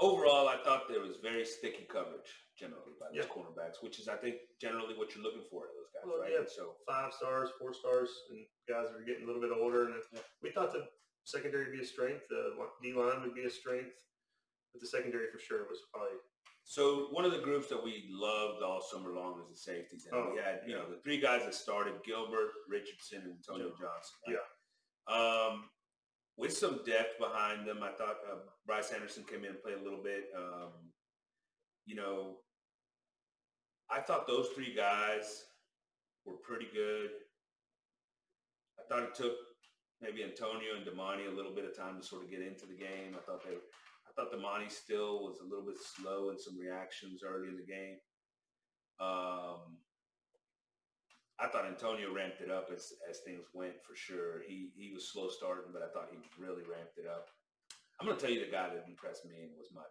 Overall, 0.00 0.48
I 0.48 0.56
thought 0.64 0.88
there 0.88 1.00
was 1.00 1.18
very 1.22 1.44
sticky 1.44 1.86
coverage 1.88 2.43
generally 2.56 2.92
by 3.00 3.06
those 3.08 3.24
Yeah. 3.24 3.30
cornerbacks, 3.30 3.82
which 3.82 3.98
is 3.98 4.08
I 4.08 4.16
think 4.16 4.40
generally 4.60 4.94
what 4.96 5.14
you're 5.14 5.22
looking 5.24 5.44
for 5.50 5.64
out 5.66 5.70
of 5.70 5.76
those 5.76 5.90
guys, 5.92 6.02
Well, 6.06 6.18
right? 6.20 6.32
yeah. 6.32 6.44
So 6.46 6.76
Five 6.86 7.12
stars, 7.12 7.50
four 7.58 7.72
stars, 7.74 8.10
and 8.30 8.46
guys 8.68 8.90
are 8.90 9.02
getting 9.02 9.24
a 9.24 9.26
little 9.26 9.40
bit 9.42 9.50
older. 9.52 9.86
And 9.90 10.02
Yeah. 10.12 10.20
we 10.42 10.50
thought 10.50 10.72
the 10.72 10.88
secondary 11.24 11.64
would 11.64 11.72
be 11.72 11.82
a 11.82 11.86
strength. 11.86 12.26
The 12.28 12.70
D 12.82 12.92
line 12.92 13.22
would 13.22 13.34
be 13.34 13.44
a 13.44 13.50
strength. 13.50 13.96
But 14.72 14.80
the 14.80 14.86
secondary 14.88 15.30
for 15.30 15.38
sure 15.38 15.68
was 15.68 15.80
probably 15.92 16.18
So 16.66 17.08
one 17.10 17.26
of 17.26 17.32
the 17.32 17.40
groups 17.42 17.68
that 17.68 17.82
we 17.82 18.06
loved 18.08 18.62
all 18.62 18.80
summer 18.80 19.10
long 19.12 19.38
was 19.38 19.48
the 19.50 19.56
safeties, 19.56 20.06
and 20.06 20.32
we 20.32 20.38
Oh, 20.40 20.42
had 20.42 20.66
you 20.66 20.74
know 20.74 20.88
the 20.90 20.98
three 21.02 21.18
guys 21.20 21.44
that 21.44 21.54
started: 21.54 22.02
Gilbert, 22.04 22.52
Richardson, 22.68 23.20
and 23.22 23.32
Antonio 23.32 23.68
Johnson. 23.76 24.16
right? 24.26 24.38
Yeah. 25.08 25.14
Um, 25.14 25.70
with 26.36 26.56
some 26.56 26.82
depth 26.84 27.18
behind 27.18 27.68
them, 27.68 27.82
I 27.82 27.92
thought 27.92 28.18
uh, 28.26 28.38
Bryce 28.64 28.92
Anderson 28.92 29.24
came 29.24 29.44
in 29.44 29.50
and 29.52 29.62
played 29.62 29.76
a 29.76 29.82
little 29.82 30.02
bit. 30.02 30.32
Um, 30.34 30.92
you 31.84 31.96
know, 31.96 32.42
I 33.94 34.00
thought 34.00 34.26
those 34.26 34.48
three 34.48 34.74
guys 34.74 35.44
were 36.26 36.42
pretty 36.42 36.66
good. 36.74 37.10
I 38.74 38.82
thought 38.88 39.06
it 39.06 39.14
took 39.14 39.38
maybe 40.02 40.24
Antonio 40.24 40.74
and 40.74 40.82
Demani 40.82 41.30
a 41.30 41.36
little 41.36 41.54
bit 41.54 41.64
of 41.64 41.76
time 41.76 42.00
to 42.00 42.06
sort 42.06 42.24
of 42.24 42.30
get 42.30 42.42
into 42.42 42.66
the 42.66 42.74
game. 42.74 43.14
I 43.14 43.22
thought 43.22 43.46
they 43.46 43.54
I 43.54 44.10
thought 44.16 44.34
Demani 44.34 44.66
still 44.66 45.22
was 45.22 45.38
a 45.38 45.46
little 45.46 45.64
bit 45.64 45.78
slow 45.78 46.30
in 46.30 46.38
some 46.38 46.58
reactions 46.58 47.22
early 47.22 47.46
in 47.46 47.54
the 47.54 47.62
game. 47.62 48.02
Um, 48.98 49.78
I 51.38 51.46
thought 51.46 51.66
Antonio 51.66 52.12
ramped 52.12 52.42
it 52.42 52.50
up 52.50 52.74
as 52.74 52.90
as 53.08 53.22
things 53.22 53.46
went 53.54 53.78
for 53.86 53.94
sure. 53.94 54.42
He 54.42 54.74
he 54.74 54.90
was 54.92 55.12
slow 55.12 55.30
starting, 55.30 55.70
but 55.70 55.86
I 55.86 55.90
thought 55.94 56.10
he 56.10 56.18
really 56.34 56.66
ramped 56.66 56.98
it 56.98 57.06
up. 57.06 57.30
I'm 58.00 58.08
gonna 58.08 58.18
tell 58.18 58.34
you 58.34 58.42
the 58.42 58.50
guy 58.50 58.74
that 58.74 58.90
impressed 58.90 59.22
me 59.24 59.38
and 59.38 59.54
was 59.54 59.70
my 59.70 59.86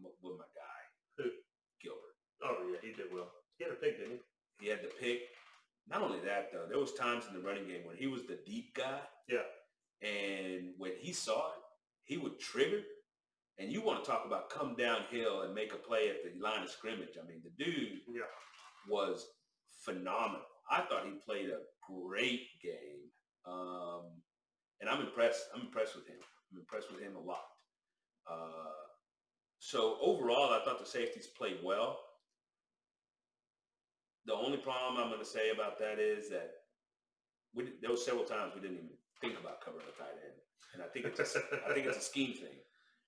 was 0.00 0.40
my 0.40 0.48
guy. 0.56 1.28
Gilbert. 1.84 2.13
Oh 2.42 2.56
yeah, 2.70 2.78
he 2.82 2.92
did 2.94 3.06
well. 3.12 3.30
He 3.58 3.64
had 3.64 3.72
a 3.72 3.76
pick, 3.76 3.98
didn't 3.98 4.12
he? 4.58 4.64
He 4.66 4.70
had 4.70 4.82
the 4.82 4.90
pick. 5.00 5.20
Not 5.88 6.02
only 6.02 6.20
that 6.20 6.50
though, 6.52 6.66
there 6.68 6.78
was 6.78 6.94
times 6.94 7.24
in 7.28 7.34
the 7.34 7.46
running 7.46 7.66
game 7.66 7.82
when 7.86 7.96
he 7.96 8.06
was 8.06 8.22
the 8.26 8.38
deep 8.46 8.74
guy. 8.74 9.00
Yeah. 9.28 9.44
And 10.06 10.72
when 10.78 10.92
he 10.98 11.12
saw 11.12 11.48
it, 11.48 11.60
he 12.04 12.16
would 12.16 12.38
trigger. 12.38 12.80
And 13.58 13.70
you 13.70 13.80
want 13.82 14.02
to 14.02 14.10
talk 14.10 14.24
about 14.26 14.50
come 14.50 14.74
downhill 14.76 15.42
and 15.42 15.54
make 15.54 15.72
a 15.72 15.76
play 15.76 16.10
at 16.10 16.16
the 16.24 16.40
line 16.42 16.62
of 16.64 16.70
scrimmage. 16.70 17.16
I 17.22 17.26
mean, 17.26 17.42
the 17.44 17.64
dude 17.64 18.00
Yeah. 18.08 18.22
was 18.88 19.26
phenomenal. 19.84 20.46
I 20.70 20.80
thought 20.82 21.04
he 21.06 21.12
played 21.24 21.50
a 21.50 21.60
great 21.88 22.48
game. 22.62 23.10
Um, 23.46 24.20
and 24.80 24.90
I'm 24.90 25.00
impressed. 25.02 25.44
I'm 25.54 25.60
impressed 25.62 25.94
with 25.94 26.06
him. 26.06 26.18
I'm 26.52 26.58
impressed 26.60 26.90
with 26.90 27.00
him 27.00 27.14
a 27.16 27.20
lot. 27.20 27.44
Uh, 28.26 28.72
so 29.58 29.98
overall, 30.00 30.52
I 30.52 30.64
thought 30.64 30.78
the 30.78 30.86
safeties 30.86 31.26
played 31.28 31.58
well. 31.62 32.00
The 34.26 34.34
only 34.34 34.56
problem 34.58 34.96
I'm 34.96 35.08
going 35.08 35.20
to 35.20 35.26
say 35.28 35.50
about 35.50 35.78
that 35.78 35.98
is 35.98 36.30
that 36.30 36.50
we, 37.54 37.72
there 37.80 37.90
were 37.90 37.96
several 37.96 38.24
times 38.24 38.54
we 38.54 38.60
didn't 38.60 38.78
even 38.78 38.90
think 39.20 39.38
about 39.38 39.60
covering 39.60 39.86
a 39.86 39.94
tight 39.96 40.16
end, 40.16 40.38
and 40.74 40.82
I 40.82 40.88
think 40.88 41.06
it's 41.06 41.20
a, 41.20 41.40
I 41.68 41.74
think 41.74 41.86
it's 41.86 41.98
a 41.98 42.00
scheme 42.00 42.34
thing. 42.34 42.58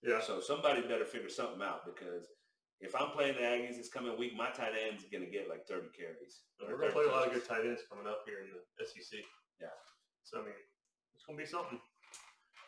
yeah. 0.02 0.20
So 0.20 0.40
somebody 0.40 0.82
better 0.82 1.04
figure 1.04 1.28
something 1.28 1.62
out 1.62 1.82
because 1.86 2.28
if 2.80 2.94
I'm 2.94 3.10
playing 3.10 3.40
the 3.40 3.44
Aggies 3.48 3.80
this 3.80 3.88
coming 3.88 4.16
week, 4.18 4.36
my 4.36 4.50
tight 4.50 4.76
end's 4.76 5.04
going 5.08 5.24
to 5.24 5.30
get 5.30 5.48
like 5.48 5.66
30 5.66 5.88
carries. 5.96 6.44
We're 6.60 6.76
gonna 6.76 6.92
play 6.92 7.08
a 7.08 7.12
lot 7.12 7.26
of 7.26 7.32
good 7.32 7.46
tight 7.48 7.64
ends 7.64 7.82
coming 7.88 8.06
up 8.06 8.22
here 8.28 8.44
in 8.44 8.52
the 8.52 8.84
SEC. 8.84 9.18
Yeah. 9.60 9.72
So 10.24 10.40
I 10.40 10.44
mean, 10.44 10.60
it's 11.16 11.24
gonna 11.24 11.38
be 11.40 11.48
something. 11.48 11.80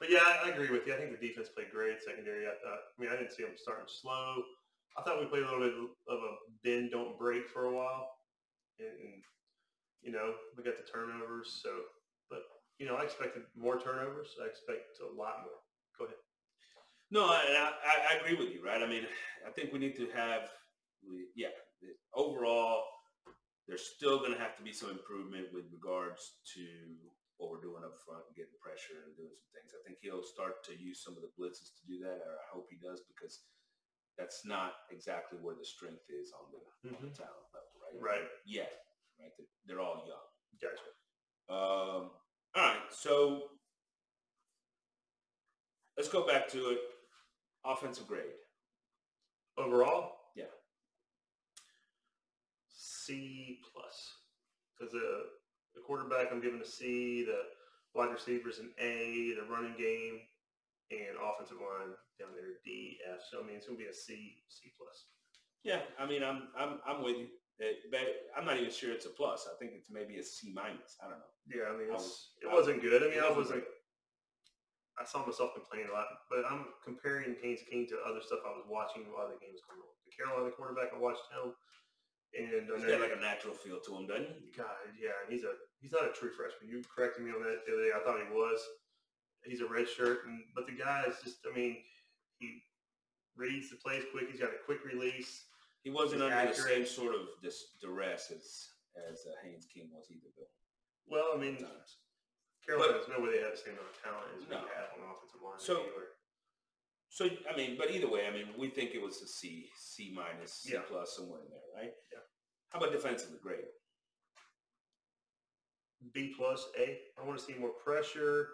But 0.00 0.10
yeah, 0.10 0.24
I, 0.24 0.48
I 0.48 0.48
agree 0.54 0.70
with 0.70 0.86
you. 0.86 0.94
I 0.94 0.96
think 0.96 1.12
the 1.12 1.20
defense 1.20 1.48
played 1.52 1.70
great. 1.74 2.00
Secondary, 2.00 2.46
I 2.46 2.56
thought. 2.62 2.82
I 2.86 2.96
mean, 2.96 3.10
I 3.12 3.16
didn't 3.18 3.34
see 3.34 3.42
them 3.42 3.58
starting 3.58 3.90
slow. 3.90 4.42
I 4.96 5.02
thought 5.02 5.20
we 5.20 5.26
played 5.26 5.42
a 5.42 5.50
little 5.50 5.66
bit 5.66 5.74
of 6.08 6.18
a 6.18 6.32
bend 6.64 6.90
don't 6.90 7.18
break 7.18 7.48
for 7.50 7.66
a 7.66 7.74
while, 7.74 8.08
and, 8.78 8.94
and 8.98 9.22
you 10.02 10.12
know 10.12 10.34
we 10.56 10.62
got 10.62 10.76
the 10.78 10.86
turnovers. 10.86 11.60
So, 11.62 11.70
but 12.30 12.42
you 12.78 12.86
know, 12.86 12.94
I 12.94 13.02
expected 13.02 13.42
more 13.58 13.78
turnovers. 13.78 14.34
I 14.42 14.46
expect 14.46 15.02
a 15.02 15.10
lot 15.10 15.42
more. 15.42 15.60
Go 15.98 16.06
ahead. 16.06 16.22
No, 17.10 17.24
I, 17.24 17.72
I, 17.82 17.94
I 18.04 18.12
agree 18.20 18.36
with 18.36 18.52
you, 18.52 18.60
right? 18.60 18.84
I 18.84 18.86
mean, 18.86 19.08
I 19.40 19.50
think 19.50 19.72
we 19.72 19.80
need 19.80 19.96
to 19.96 20.12
have, 20.12 20.44
yeah, 21.34 21.56
overall, 22.12 22.84
there's 23.66 23.96
still 23.96 24.20
going 24.20 24.36
to 24.36 24.38
have 24.38 24.60
to 24.60 24.62
be 24.62 24.76
some 24.76 24.92
improvement 24.92 25.48
with 25.56 25.72
regards 25.72 26.20
to 26.52 26.64
what 27.40 27.48
we're 27.48 27.64
doing 27.64 27.80
up 27.80 27.96
front 28.04 28.28
and 28.28 28.36
getting 28.36 28.54
pressure 28.60 29.08
and 29.08 29.16
doing 29.16 29.32
some 29.32 29.50
things. 29.56 29.72
I 29.72 29.80
think 29.88 30.04
he'll 30.04 30.22
start 30.22 30.60
to 30.68 30.76
use 30.76 31.00
some 31.00 31.16
of 31.16 31.24
the 31.24 31.32
blitzes 31.32 31.72
to 31.80 31.82
do 31.88 31.96
that, 32.04 32.20
or 32.20 32.34
I 32.36 32.46
hope 32.52 32.68
he 32.68 32.76
does, 32.76 33.00
because 33.08 33.40
that's 34.20 34.44
not 34.44 34.84
exactly 34.92 35.40
where 35.40 35.56
the 35.56 35.64
strength 35.64 36.04
is 36.12 36.28
on 36.36 36.52
the, 36.52 36.60
on 36.92 37.00
the 37.00 37.14
talent 37.14 37.48
level, 37.56 37.67
right? 38.00 38.10
Right. 38.12 38.28
Yeah, 38.46 38.62
right. 39.20 39.30
They're, 39.36 39.46
they're 39.76 39.80
all 39.80 40.04
young. 40.06 40.26
Gotcha. 40.60 40.90
Um, 41.50 42.10
all 42.54 42.62
right, 42.62 42.80
so 42.90 43.42
let's 45.96 46.08
go 46.08 46.26
back 46.26 46.48
to 46.48 46.70
it. 46.70 46.78
Offensive 47.64 48.06
grade. 48.06 48.22
Overall, 49.56 50.12
Yeah. 50.36 50.44
C 52.68 53.58
plus. 53.72 53.96
Because 54.78 54.92
the 54.92 55.24
the 55.74 55.80
quarterback 55.86 56.28
I'm 56.32 56.40
giving 56.40 56.60
a 56.60 56.64
C, 56.66 57.24
the 57.24 57.40
wide 57.94 58.12
receivers 58.12 58.58
an 58.58 58.70
A, 58.80 59.34
the 59.34 59.46
running 59.50 59.74
game, 59.76 60.20
and 60.90 61.16
offensive 61.18 61.58
line 61.58 61.94
down 62.18 62.28
there 62.34 62.58
D, 62.64 62.98
F. 63.12 63.20
So 63.30 63.40
I 63.42 63.46
mean 63.46 63.56
it's 63.56 63.66
gonna 63.66 63.78
be 63.78 63.86
a 63.86 63.92
C, 63.92 64.36
C 64.48 64.72
plus. 64.78 65.06
Yeah, 65.64 65.80
I 65.98 66.06
mean, 66.06 66.22
I'm 66.22 66.48
I'm 66.56 66.78
I'm 66.86 67.02
with 67.02 67.16
you, 67.18 67.26
I'm 68.36 68.44
not 68.46 68.56
even 68.56 68.70
sure 68.70 68.92
it's 68.92 69.06
a 69.06 69.10
plus. 69.10 69.48
I 69.50 69.58
think 69.58 69.72
it's 69.74 69.90
maybe 69.90 70.18
a 70.18 70.22
C 70.22 70.52
minus. 70.54 70.96
I 71.02 71.08
don't 71.10 71.18
know. 71.18 71.32
Yeah, 71.50 71.70
I 71.70 71.76
mean 71.76 71.90
I 71.90 71.94
was- 71.94 72.30
it 72.40 72.46
I- 72.48 72.54
wasn't 72.54 72.82
good. 72.82 73.02
I 73.02 73.08
mean 73.10 73.18
I 73.18 73.28
wasn't 73.30 73.62
wasn't. 73.62 73.64
I 74.98 75.04
saw 75.04 75.24
myself 75.24 75.54
complaining 75.54 75.90
a 75.90 75.92
lot, 75.94 76.06
but 76.28 76.42
I'm 76.44 76.74
comparing 76.82 77.36
Haynes 77.42 77.62
King 77.70 77.86
to 77.86 78.00
other 78.02 78.20
stuff 78.20 78.40
I 78.44 78.50
was 78.50 78.66
watching 78.66 79.06
while 79.12 79.28
the 79.30 79.38
game 79.38 79.54
was 79.54 79.62
going 79.62 79.78
on. 79.78 79.94
The 80.06 80.10
Carolina 80.10 80.50
quarterback, 80.50 80.90
I 80.92 80.98
watched 80.98 81.22
him, 81.30 81.54
and 82.34 82.66
He's 82.66 82.84
got 82.90 83.00
like 83.00 83.14
a 83.14 83.20
natural 83.22 83.54
feel 83.54 83.78
to 83.78 83.94
him, 83.96 84.06
doesn't 84.10 84.26
he? 84.26 84.50
God, 84.58 84.74
yeah, 84.98 85.14
and 85.22 85.32
he's 85.32 85.44
a 85.44 85.54
he's 85.80 85.92
not 85.92 86.04
a 86.06 86.12
true 86.12 86.32
freshman. 86.34 86.68
You 86.70 86.82
corrected 86.82 87.22
me 87.24 87.30
on 87.30 87.42
that 87.42 87.62
the 87.66 87.74
other 87.74 87.84
day. 87.84 87.92
I 87.94 88.02
thought 88.02 88.18
he 88.18 88.30
was. 88.34 88.58
He's 89.44 89.60
a 89.62 89.68
red 89.68 89.88
shirt, 89.88 90.26
and 90.26 90.42
but 90.54 90.66
the 90.66 90.74
guy 90.74 91.04
is 91.06 91.16
just. 91.22 91.46
I 91.46 91.54
mean, 91.54 91.78
he 92.38 92.62
reads 93.36 93.70
the 93.70 93.76
plays 93.76 94.04
quick. 94.10 94.28
He's 94.30 94.40
got 94.40 94.50
a 94.50 94.58
quick 94.66 94.84
release. 94.84 95.46
He 95.88 95.94
wasn't 95.94 96.20
under 96.20 96.52
the 96.52 96.52
same 96.52 96.84
sort 96.84 97.14
of 97.14 97.22
dis- 97.42 97.72
duress 97.80 98.28
as 98.30 98.44
as 99.08 99.24
uh, 99.24 99.32
Haynes 99.42 99.64
King 99.72 99.88
was 99.90 100.04
either. 100.12 100.28
Though. 100.36 100.52
Well, 101.08 101.32
I 101.34 101.40
mean, 101.40 101.56
Sometimes. 101.56 101.96
Carolina 102.60 102.92
has 103.00 103.08
no 103.08 103.24
way 103.24 103.32
they 103.32 103.40
have 103.40 103.56
the 103.56 103.64
same 103.64 103.72
amount 103.72 103.88
of 103.88 104.02
talent 104.04 104.28
as 104.36 104.44
No. 104.52 104.60
we 104.60 104.68
have 104.76 104.92
on 105.00 105.08
offensive 105.08 105.40
line. 105.40 105.56
So- 105.56 105.80
anywhere. 105.88 106.12
So 107.08 107.24
I 107.48 107.56
mean, 107.56 107.78
but 107.80 107.90
either 107.90 108.06
way, 108.06 108.28
I 108.28 108.30
mean, 108.30 108.52
we 108.58 108.68
think 108.68 108.90
it 108.92 109.00
was 109.00 109.22
a 109.22 109.26
C, 109.26 109.64
C 109.80 110.12
minus, 110.14 110.60
C 110.60 110.74
Yeah. 110.74 110.82
plus, 110.86 111.16
somewhere 111.16 111.40
in 111.40 111.48
there, 111.48 111.68
right? 111.74 111.92
Yeah. 112.12 112.20
How 112.68 112.80
about 112.80 112.92
defensively 112.92 113.38
grade? 113.42 113.64
B 116.12 116.34
plus 116.36 116.68
A. 116.78 116.98
I 117.18 117.24
want 117.24 117.38
to 117.38 117.44
see 117.44 117.54
more 117.54 117.72
pressure. 117.82 118.48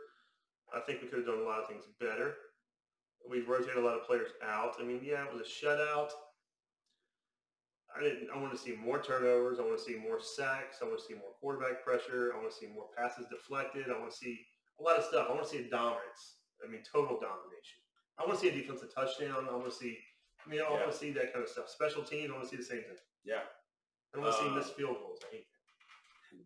I 0.73 0.79
think 0.87 1.03
we 1.03 1.09
could 1.09 1.19
have 1.19 1.27
done 1.27 1.43
a 1.43 1.49
lot 1.51 1.59
of 1.59 1.67
things 1.69 1.83
better. 1.99 2.37
We've 3.29 3.49
rotated 3.49 3.77
a 3.79 3.81
lot 3.85 3.99
of 3.99 4.05
players 4.07 4.31
out. 4.41 4.77
I 4.81 4.85
mean, 4.85 5.01
yeah, 5.03 5.25
it 5.27 5.33
was 5.35 5.43
a 5.43 5.51
shutout. 5.51 6.11
I 7.97 8.03
didn't. 8.03 8.29
I 8.35 8.39
want 8.41 8.53
to 8.53 8.59
see 8.59 8.75
more 8.75 9.01
turnovers. 9.01 9.59
I 9.59 9.63
want 9.63 9.79
to 9.79 9.85
see 9.85 9.97
more 9.97 10.19
sacks. 10.21 10.79
I 10.83 10.85
want 10.87 10.99
to 10.99 11.05
see 11.07 11.15
more 11.15 11.31
quarterback 11.41 11.85
pressure. 11.85 12.33
I 12.35 12.39
want 12.41 12.51
to 12.51 12.57
see 12.57 12.67
more 12.67 12.87
passes 12.97 13.27
deflected. 13.31 13.87
I 13.89 13.99
want 13.99 14.11
to 14.11 14.17
see 14.17 14.41
a 14.81 14.83
lot 14.83 14.99
of 14.99 15.05
stuff. 15.05 15.29
I 15.31 15.33
want 15.33 15.45
to 15.45 15.51
see 15.51 15.63
a 15.63 15.71
dominance. 15.71 16.43
I 16.67 16.71
mean, 16.71 16.83
total 16.83 17.21
domination. 17.23 17.79
I 18.19 18.27
want 18.27 18.35
to 18.35 18.41
see 18.43 18.51
a 18.51 18.57
defensive 18.57 18.91
touchdown. 18.95 19.47
I 19.49 19.55
want 19.55 19.71
to 19.71 19.77
see. 19.77 19.99
I 20.45 20.51
mean, 20.51 20.61
I 20.61 20.65
Yeah. 20.65 20.71
want 20.81 20.91
to 20.91 20.97
see 20.99 21.11
that 21.13 21.33
kind 21.33 21.43
of 21.45 21.49
stuff. 21.49 21.69
Special 21.71 22.03
teams. 22.03 22.31
I 22.31 22.35
want 22.35 22.45
to 22.45 22.51
see 22.51 22.57
the 22.59 22.67
same 22.67 22.83
thing. 22.83 22.99
Yeah, 23.25 23.47
I 24.15 24.19
want 24.19 24.35
to 24.35 24.39
see 24.43 24.49
Uh, 24.49 24.55
missed 24.59 24.75
field 24.75 24.99
goals. 24.99 25.21
I 25.23 25.31
hate 25.31 25.47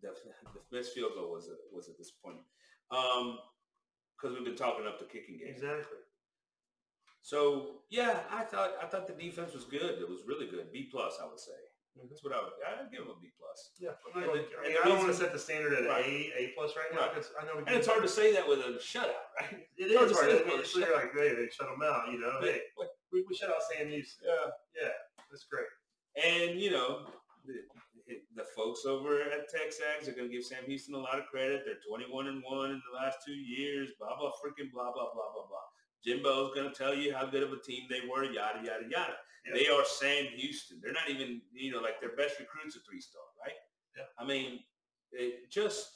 that. 0.01 0.15
the, 0.15 0.31
the 0.53 0.61
missed 0.77 0.93
field 0.93 1.13
goal 1.15 1.31
was 1.31 1.49
a 1.49 1.57
was 1.73 1.89
a 1.89 1.93
disappointment. 1.97 2.45
Um, 2.91 3.39
because 4.15 4.35
we've 4.35 4.45
been 4.45 4.55
talking 4.55 4.85
up 4.85 4.99
the 4.99 5.05
kicking 5.05 5.37
game. 5.39 5.47
Exactly. 5.47 5.97
So 7.21 7.81
yeah, 7.89 8.21
I 8.31 8.43
thought 8.43 8.71
I 8.81 8.85
thought 8.87 9.07
the 9.07 9.13
defense 9.13 9.53
was 9.53 9.65
good. 9.65 9.99
It 9.99 10.09
was 10.09 10.21
really 10.27 10.47
good. 10.47 10.71
B 10.71 10.87
plus, 10.91 11.17
I 11.21 11.27
would 11.27 11.39
say. 11.39 11.57
Mhm. 11.97 12.07
That's 12.09 12.23
what 12.23 12.33
I 12.33 12.39
would. 12.41 12.53
I'd 12.65 12.91
give 12.91 13.01
them 13.01 13.17
a 13.17 13.19
B 13.19 13.29
plus. 13.37 13.71
Yeah, 13.79 13.91
I'm 14.07 14.21
not 14.21 14.23
And 14.23 14.25
going, 14.39 14.45
the- 14.49 14.59
I 14.59 14.67
mean, 14.69 14.77
I 14.83 14.87
don't 14.87 14.97
want 14.99 15.09
to 15.11 15.17
set 15.17 15.33
the 15.33 15.39
standard 15.39 15.73
at 15.73 15.85
Right. 15.89 16.05
A, 16.05 16.33
A 16.37 16.53
plus 16.55 16.75
right 16.77 16.93
now 16.93 17.11
Right. 17.11 17.25
I 17.41 17.45
know 17.45 17.57
And 17.65 17.75
it's 17.75 17.87
hard 17.87 18.03
to 18.03 18.07
say 18.07 18.31
that 18.33 18.47
with 18.47 18.59
a 18.59 18.77
shutout, 18.79 19.25
right? 19.41 19.67
It 19.75 19.95
hard 19.97 20.05
is 20.09 20.15
to 20.15 20.17
hard. 20.17 20.31
say 20.31 20.37
It's 20.37 20.45
that 20.45 20.45
with 20.45 20.53
a 20.53 20.67
usually 20.69 20.93
like, 20.95 21.11
hey, 21.13 21.35
they 21.35 21.49
shut 21.49 21.67
them 21.67 21.81
out. 21.83 22.07
You 22.13 22.19
know, 22.21 22.39
hey, 22.41 22.61
we, 23.11 23.25
we 23.27 23.35
shut 23.35 23.49
out 23.49 23.61
Sam 23.67 23.89
Houston. 23.89 24.27
yeah. 24.29 24.47
Yeah, 24.79 24.95
that's 25.29 25.45
great. 25.49 25.67
And 26.15 26.59
you 26.59 26.71
know, 26.71 27.07
the, 27.45 27.65
the 28.35 28.45
folks 28.55 28.85
over 28.85 29.21
at 29.21 29.49
Texas 29.49 30.07
are 30.07 30.13
going 30.13 30.29
to 30.29 30.33
give 30.33 30.45
Sam 30.45 30.63
Houston 30.65 30.95
a 30.95 30.99
lot 30.99 31.19
of 31.19 31.25
credit. 31.27 31.61
They're 31.65 31.81
21 31.89 32.27
and 32.27 32.41
one 32.47 32.71
in 32.71 32.81
the 32.89 32.95
last 32.97 33.17
two 33.25 33.33
years. 33.35 33.89
Blah 33.99 34.15
blah 34.17 34.31
freaking 34.39 34.71
blah 34.71 34.93
blah 34.93 35.09
blah 35.13 35.29
blah 35.33 35.45
blah. 35.49 35.67
Jimbo's 36.05 36.53
going 36.55 36.69
to 36.71 36.75
tell 36.75 36.93
you 36.95 37.13
how 37.13 37.25
good 37.25 37.43
of 37.43 37.51
a 37.51 37.59
team 37.59 37.83
they 37.89 38.01
were. 38.09 38.23
Yada 38.23 38.59
yada 38.63 38.85
yada. 38.89 39.13
Yeah. 39.45 39.53
They 39.53 39.67
are 39.67 39.83
Sam 39.85 40.25
Houston. 40.35 40.79
They're 40.81 40.93
not 40.93 41.09
even 41.09 41.41
you 41.53 41.71
know 41.71 41.79
like 41.81 41.99
their 42.01 42.15
best 42.15 42.39
recruits 42.39 42.75
are 42.75 42.81
three 42.89 43.01
star, 43.01 43.21
right? 43.43 43.55
Yeah. 43.97 44.03
I 44.17 44.25
mean, 44.25 44.59
it 45.11 45.49
just 45.51 45.89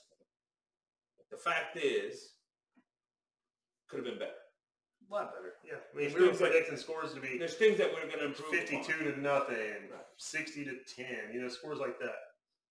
the 1.32 1.38
fact 1.38 1.78
is 1.78 2.34
could 3.90 3.98
have 3.98 4.06
been 4.06 4.20
better. 4.20 4.32
A 5.10 5.14
lot 5.14 5.34
better. 5.36 5.54
Yeah, 5.68 5.76
I 5.78 5.96
mean, 5.96 6.06
There's 6.10 6.14
we 6.16 6.22
were 6.22 6.34
things 6.34 6.42
like- 6.72 6.80
scores 6.80 7.14
to 7.14 7.20
be 7.20 7.38
There's 7.38 7.56
things 7.56 7.78
that 7.78 7.94
we're 7.94 8.08
going 8.08 8.20
to 8.20 8.26
improve. 8.34 8.48
upon. 8.54 8.60
fifty-two 8.60 9.12
to 9.12 9.20
nothing, 9.20 9.92
Right. 9.92 10.06
sixty 10.18 10.64
to 10.66 10.78
ten. 10.96 11.30
You 11.34 11.42
know, 11.42 11.50
scores 11.50 11.80
like 11.80 12.00
that. 12.00 12.16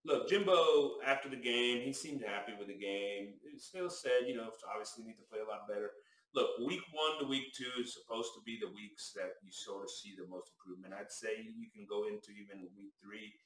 Look, 0.05 0.29
Jimbo, 0.29 0.99
after 1.07 1.29
the 1.29 1.37
game, 1.37 1.83
he 1.83 1.93
seemed 1.93 2.23
happy 2.25 2.55
with 2.59 2.67
the 2.67 2.75
game. 2.75 3.35
He 3.49 3.57
still 3.59 3.89
said, 3.89 4.27
you 4.27 4.35
know, 4.35 4.51
obviously 4.69 5.05
need 5.05 5.15
to 5.19 5.23
play 5.31 5.39
a 5.39 5.45
lot 5.49 5.69
better. 5.69 5.93
Look, 6.35 6.65
week 6.65 6.81
one 6.93 7.21
to 7.21 7.29
week 7.29 7.53
two 7.53 7.69
is 7.83 7.93
supposed 7.93 8.33
to 8.35 8.41
be 8.45 8.57
the 8.57 8.73
weeks 8.73 9.13
that 9.15 9.37
you 9.45 9.53
sort 9.53 9.85
of 9.85 9.91
see 9.91 10.17
the 10.17 10.25
most 10.29 10.49
improvement. 10.57 10.97
I'd 10.97 11.13
say 11.13 11.45
you 11.45 11.69
can 11.69 11.85
go 11.85 12.09
into 12.09 12.33
even 12.33 12.65
week 12.73 12.97
three, 13.05 13.37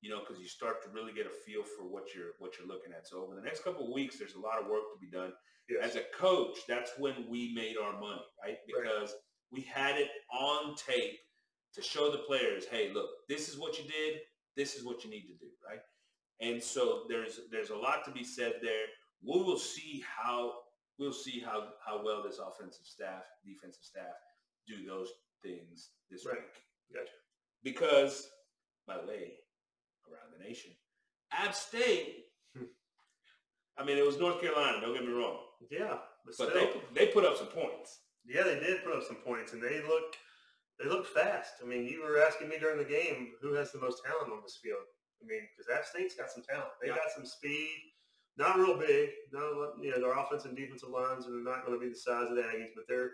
you 0.00 0.10
know, 0.10 0.22
because 0.22 0.38
you 0.38 0.46
start 0.46 0.78
to 0.84 0.94
really 0.94 1.12
get 1.12 1.26
a 1.26 1.34
feel 1.42 1.66
for 1.66 1.90
what 1.90 2.14
you're 2.14 2.38
what 2.38 2.54
you're 2.54 2.70
looking 2.70 2.94
at. 2.94 3.08
So 3.08 3.18
over 3.18 3.34
the 3.34 3.42
next 3.42 3.64
couple 3.66 3.90
of 3.90 3.94
weeks, 3.94 4.18
there's 4.18 4.38
a 4.38 4.46
lot 4.46 4.62
of 4.62 4.70
work 4.70 4.86
to 4.94 4.98
be 5.02 5.10
done. 5.10 5.34
Yes. 5.68 5.90
As 5.90 5.96
a 5.98 6.06
coach, 6.14 6.62
that's 6.68 6.92
when 6.98 7.26
we 7.28 7.50
made 7.50 7.74
our 7.74 7.98
money, 7.98 8.22
right? 8.38 8.58
Because 8.62 9.10
we 9.50 9.62
had 9.62 9.98
it 9.98 10.08
on 10.30 10.76
tape 10.76 11.18
to 11.74 11.82
show 11.82 12.10
the 12.10 12.18
players, 12.18 12.64
hey, 12.70 12.90
look, 12.92 13.10
this 13.28 13.48
is 13.48 13.58
what 13.58 13.76
you 13.78 13.84
did. 13.84 14.20
This 14.56 14.74
is 14.74 14.84
what 14.84 15.04
you 15.04 15.10
need 15.10 15.26
to 15.26 15.34
do, 15.34 15.50
right? 15.66 15.80
And 16.40 16.62
so 16.62 17.04
there's 17.08 17.40
there's 17.50 17.70
a 17.70 17.76
lot 17.76 18.04
to 18.04 18.12
be 18.12 18.24
said 18.24 18.54
there. 18.62 18.86
We 19.22 19.42
will 19.42 19.58
see 19.58 20.04
how 20.06 20.52
we'll 20.98 21.12
see 21.12 21.40
how 21.40 21.68
how 21.84 22.02
well 22.04 22.22
this 22.22 22.38
offensive 22.38 22.86
staff, 22.86 23.22
defensive 23.44 23.82
staff 23.84 24.14
do 24.66 24.84
those 24.86 25.10
things 25.42 25.90
this 26.10 26.24
Right. 26.26 26.36
week. 26.38 26.62
Gotcha. 26.94 27.12
Because, 27.62 28.28
by 28.86 28.96
the 28.98 29.06
way, 29.06 29.38
around 30.10 30.32
the 30.36 30.42
nation, 30.44 30.72
App 31.32 31.54
State. 31.54 32.26
Hmm. 32.56 32.64
I 33.76 33.84
mean, 33.84 33.98
it 33.98 34.06
was 34.06 34.18
North 34.18 34.40
Carolina. 34.40 34.80
Don't 34.80 34.94
get 34.94 35.04
me 35.06 35.12
wrong, 35.12 35.40
Yeah, 35.70 35.98
but, 36.24 36.34
but 36.38 36.48
still, 36.50 36.82
they 36.94 37.06
they 37.06 37.12
put 37.12 37.24
up 37.24 37.36
some 37.36 37.48
points. 37.48 38.00
yeah, 38.24 38.42
they 38.44 38.58
did 38.60 38.84
put 38.84 38.96
up 38.96 39.02
some 39.04 39.16
points, 39.16 39.52
and 39.52 39.62
they 39.62 39.82
look 39.82 40.16
they 40.78 40.88
look 40.88 41.06
fast. 41.06 41.54
I 41.62 41.66
mean, 41.66 41.86
you 41.86 42.02
were 42.02 42.20
asking 42.22 42.48
me 42.48 42.58
during 42.58 42.78
the 42.78 42.84
game 42.84 43.32
who 43.40 43.54
has 43.54 43.72
the 43.72 43.78
most 43.80 44.02
talent 44.04 44.30
on 44.32 44.42
this 44.42 44.58
field. 44.62 44.84
I 45.22 45.26
mean, 45.26 45.40
because 45.56 45.72
App 45.72 45.86
State's 45.86 46.14
got 46.14 46.30
some 46.30 46.42
talent. 46.42 46.68
They 46.82 46.88
Yeah. 46.88 46.96
got 46.96 47.10
some 47.14 47.24
speed. 47.26 47.92
Not 48.38 48.58
real 48.58 48.76
big. 48.78 49.10
Not 49.32 49.74
you 49.80 49.90
know 49.90 50.00
their 50.00 50.18
offensive 50.18 50.50
and 50.50 50.58
defensive 50.58 50.90
lines 50.90 51.26
are 51.26 51.30
not 51.42 51.64
going 51.66 51.78
to 51.78 51.82
be 51.84 51.90
the 51.90 51.96
size 51.98 52.28
of 52.30 52.36
the 52.36 52.42
Aggies, 52.42 52.74
but 52.74 52.84
they're 52.88 53.10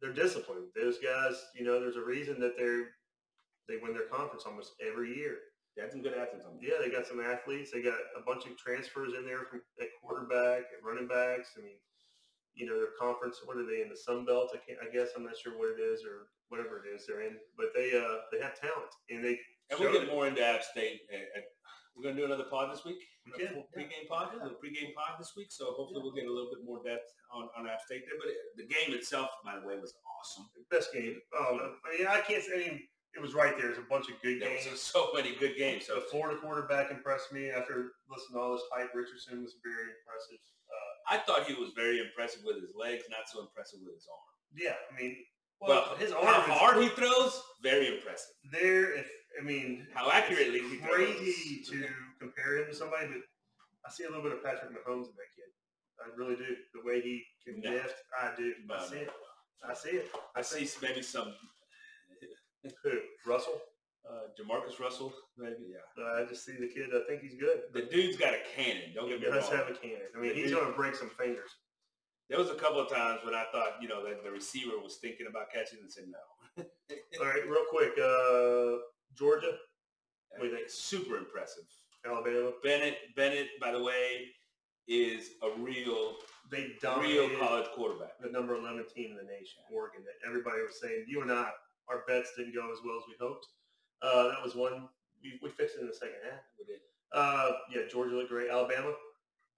they're 0.00 0.12
disciplined. 0.12 0.66
Those 0.76 0.98
guys, 0.98 1.34
you 1.54 1.64
know, 1.64 1.80
there's 1.80 1.96
a 1.96 2.04
reason 2.04 2.38
that 2.40 2.56
they're 2.56 2.92
they 3.68 3.76
win 3.82 3.92
their 3.94 4.08
conference 4.12 4.44
almost 4.46 4.72
every 4.86 5.16
year. 5.16 5.36
They 5.76 5.82
had 5.82 5.92
some 5.92 6.02
good 6.02 6.14
athletes 6.14 6.44
on. 6.44 6.58
Yeah, 6.60 6.76
they 6.82 6.90
got 6.90 7.06
some 7.06 7.20
athletes. 7.20 7.70
They 7.72 7.82
got 7.82 7.98
a 8.16 8.22
bunch 8.26 8.46
of 8.46 8.56
transfers 8.56 9.12
in 9.16 9.24
there 9.24 9.44
from 9.50 9.60
at 9.80 9.88
quarterback 10.02 10.64
and 10.74 10.82
running 10.84 11.06
backs. 11.08 11.54
I 11.56 11.62
mean, 11.62 11.78
you 12.54 12.66
know, 12.66 12.76
their 12.76 12.96
conference. 12.98 13.40
What 13.44 13.56
are 13.56 13.64
they 13.66 13.82
in 13.82 13.88
the 13.88 13.96
Sun 13.96 14.24
Belt? 14.26 14.50
I 14.52 14.58
can't. 14.58 14.78
I 14.82 14.92
guess 14.92 15.10
I'm 15.16 15.24
not 15.24 15.38
sure 15.38 15.56
what 15.56 15.70
it 15.78 15.80
is 15.80 16.02
or 16.04 16.28
whatever 16.48 16.82
it 16.84 16.88
is 16.94 17.06
they're 17.06 17.22
in. 17.22 17.36
But 17.56 17.72
they 17.74 17.96
uh 17.96 18.26
they 18.32 18.42
have 18.42 18.58
talent 18.60 18.92
and 19.08 19.24
they. 19.24 19.38
And 19.70 19.78
we'll 19.80 19.92
get 19.92 20.04
it. 20.04 20.10
more 20.12 20.26
into 20.26 20.44
App 20.44 20.62
State. 20.64 21.00
uh, 21.12 21.16
uh, 21.16 21.42
We're 21.94 22.04
going 22.04 22.16
to 22.16 22.20
do 22.22 22.26
another 22.26 22.48
pod 22.50 22.72
this 22.72 22.84
week. 22.86 22.98
We 23.36 23.44
can, 23.46 23.58
A 23.58 23.62
Pre-game 23.72 24.06
pod. 24.08 24.30
Yeah. 24.36 24.48
Pre-game 24.60 24.92
pod 24.96 25.18
this 25.18 25.32
week. 25.36 25.48
So 25.50 25.72
hopefully 25.76 26.00
we'll 26.02 26.12
get 26.16 26.26
a 26.26 26.32
little 26.32 26.50
bit 26.52 26.64
more 26.64 26.80
depth 26.84 27.08
on, 27.32 27.48
on 27.58 27.66
App 27.68 27.80
State 27.84 28.02
there. 28.08 28.18
But 28.18 28.28
it, 28.32 28.38
the 28.56 28.66
game 28.68 28.96
itself, 28.96 29.28
by 29.44 29.58
the 29.60 29.66
way, 29.66 29.76
was 29.78 29.94
awesome. 30.06 30.46
Best 30.70 30.92
game. 30.92 31.16
Oh, 31.34 31.58
I 31.84 31.98
mean, 31.98 32.06
I 32.06 32.20
can't 32.20 32.42
say. 32.42 32.54
I 32.54 32.58
mean, 32.70 32.80
it 33.16 33.22
was 33.22 33.32
right 33.34 33.56
there. 33.56 33.72
There's 33.72 33.78
a 33.82 33.88
bunch 33.88 34.06
of 34.12 34.20
good 34.22 34.40
There 34.40 34.52
was 34.52 34.64
games. 34.68 34.80
so 34.80 35.08
many 35.14 35.34
good 35.40 35.56
games. 35.56 35.86
So 35.86 35.96
The 35.96 36.06
Florida 36.12 36.38
quarterback 36.40 36.90
impressed 36.90 37.32
me 37.32 37.48
after 37.50 37.92
listening 38.08 38.36
to 38.36 38.40
all 38.40 38.52
this 38.52 38.62
hype. 38.72 38.92
Richardson 38.94 39.42
was 39.42 39.56
very 39.64 39.88
impressive. 39.96 40.38
Uh, 40.68 41.14
I 41.14 41.16
thought 41.24 41.48
he 41.48 41.54
was 41.56 41.72
very 41.74 41.98
impressive 42.04 42.42
with 42.44 42.60
his 42.60 42.74
legs, 42.78 43.04
not 43.08 43.24
so 43.32 43.40
impressive 43.40 43.80
with 43.82 43.94
his 43.96 44.06
arm. 44.12 44.28
yeah, 44.54 44.76
I 44.76 44.92
mean, 45.00 45.16
Well, 45.58 45.96
his 45.98 46.12
how 46.12 46.20
arm 46.20 46.50
is 46.50 46.56
hard 46.58 46.76
he 46.84 46.88
throws, 46.90 47.32
very 47.62 47.88
impressive. 47.96 48.36
there. 48.52 48.92
If 48.92 49.08
I 49.40 49.42
mean, 49.42 49.86
How 49.94 50.10
accurately 50.10 50.60
he 50.60 50.76
throws. 50.76 50.92
crazy 50.94 51.62
to 51.70 51.88
compare 52.18 52.58
him 52.58 52.66
to 52.70 52.74
somebody, 52.74 53.06
but 53.06 53.22
I 53.86 53.90
see 53.90 54.04
a 54.04 54.08
little 54.08 54.22
bit 54.22 54.32
of 54.32 54.44
Patrick 54.44 54.70
Mahomes 54.72 55.06
in 55.08 55.16
that 55.16 55.32
kid. 55.36 55.50
I 56.00 56.14
really 56.16 56.36
do. 56.36 56.54
The 56.74 56.82
way 56.84 57.00
he 57.00 57.24
can 57.44 57.60
No. 57.60 57.70
lift, 57.70 57.94
I 58.20 58.34
do. 58.36 58.54
No, 58.66 58.74
I 58.76 58.86
see 58.86 58.94
no, 58.96 59.00
it. 59.02 59.10
I 59.68 59.74
see 59.74 59.90
it. 59.90 60.10
I 60.36 60.42
see 60.42 60.68
maybe 60.82 61.02
some 61.02 61.34
Who? 62.84 62.90
Russell. 63.26 63.60
uh, 64.08 64.28
Jamarcus 64.38 64.78
Russell, 64.80 65.12
maybe, 65.36 65.66
yeah. 65.70 66.02
Uh, 66.02 66.22
I 66.22 66.24
just 66.26 66.44
see 66.44 66.52
the 66.52 66.68
kid. 66.68 66.90
I 66.94 67.06
think 67.08 67.22
he's 67.22 67.34
good. 67.38 67.62
The 67.72 67.82
dude's 67.82 68.16
got 68.16 68.32
a 68.34 68.38
cannon. 68.56 68.92
Don't 68.94 69.06
He 69.06 69.12
get 69.12 69.20
me 69.20 69.26
wrong. 69.26 69.34
He 69.36 69.40
does 69.40 69.50
have 69.50 69.68
a 69.68 69.74
cannon. 69.74 70.08
I 70.16 70.20
mean, 70.20 70.34
The 70.34 70.40
he's 70.42 70.52
going 70.52 70.66
to 70.66 70.72
break 70.76 70.94
some 70.94 71.10
fingers. 71.10 71.50
There 72.30 72.38
was 72.38 72.50
a 72.50 72.54
couple 72.54 72.80
of 72.80 72.90
times 72.90 73.20
when 73.24 73.34
I 73.34 73.44
thought, 73.52 73.76
you 73.80 73.88
know, 73.88 74.04
that 74.06 74.22
the 74.22 74.30
receiver 74.30 74.78
was 74.82 74.96
thinking 75.00 75.26
about 75.28 75.50
catching 75.52 75.78
and 75.80 75.90
said 75.90 76.04
no. 76.08 76.64
All 77.20 77.26
right, 77.26 77.42
real 77.48 77.64
quick. 77.70 77.92
Uh, 77.98 78.78
Georgia, 79.16 79.56
you 80.42 80.50
think? 80.54 80.68
Super 80.68 81.16
impressive. 81.16 81.64
Alabama. 82.08 82.52
Bennett, 82.62 82.96
Bennett, 83.16 83.48
by 83.60 83.72
the 83.72 83.82
way, 83.82 84.28
is 84.88 85.30
a 85.42 85.50
real, 85.60 86.16
They 86.50 86.72
real 87.00 87.28
college 87.38 87.66
quarterback. 87.74 88.18
the 88.20 88.30
number 88.30 88.54
11 88.56 88.84
team 88.94 89.10
in 89.12 89.16
the 89.16 89.22
nation, 89.30 89.60
Oregon. 89.72 90.00
That 90.04 90.26
everybody 90.26 90.62
was 90.62 90.80
saying, 90.80 91.04
you 91.06 91.20
and 91.22 91.30
I, 91.30 91.50
our 91.88 92.04
bets 92.08 92.32
didn't 92.36 92.54
go 92.54 92.70
as 92.72 92.78
well 92.84 92.96
as 92.96 93.02
we 93.06 93.14
hoped. 93.20 93.46
Uh, 94.02 94.28
that 94.28 94.42
was 94.42 94.54
one. 94.54 94.88
We, 95.22 95.38
we 95.42 95.50
fixed 95.50 95.76
it 95.76 95.80
in 95.82 95.86
the 95.88 95.92
second 95.94 96.16
half. 96.24 96.40
We 96.58 96.64
did. 96.64 96.80
Uh, 97.12 97.52
yeah, 97.74 97.82
Georgia 97.90 98.14
looked 98.14 98.30
great. 98.30 98.50
Alabama, 98.50 98.92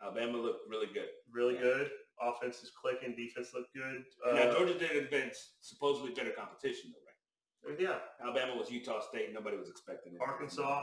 Alabama 0.02 0.38
looked 0.38 0.68
really 0.68 0.86
good. 0.92 1.08
really 1.30 1.54
Yeah. 1.54 1.60
good. 1.62 1.90
Offense 2.22 2.62
is 2.62 2.70
clicking. 2.70 3.14
Defense 3.16 3.50
looked 3.54 3.72
good. 3.74 4.04
Uh, 4.26 4.34
now 4.34 4.52
Georgia 4.52 4.78
did 4.78 4.92
advance 4.96 5.52
supposedly 5.60 6.12
better 6.12 6.30
competition 6.30 6.92
though, 6.92 7.70
right? 7.70 7.80
yeah, 7.80 7.96
Alabama 8.22 8.56
was 8.56 8.70
Utah 8.70 9.00
State. 9.00 9.32
Nobody 9.32 9.56
was 9.56 9.68
expecting 9.70 10.14
it. 10.14 10.20
Arkansas. 10.20 10.82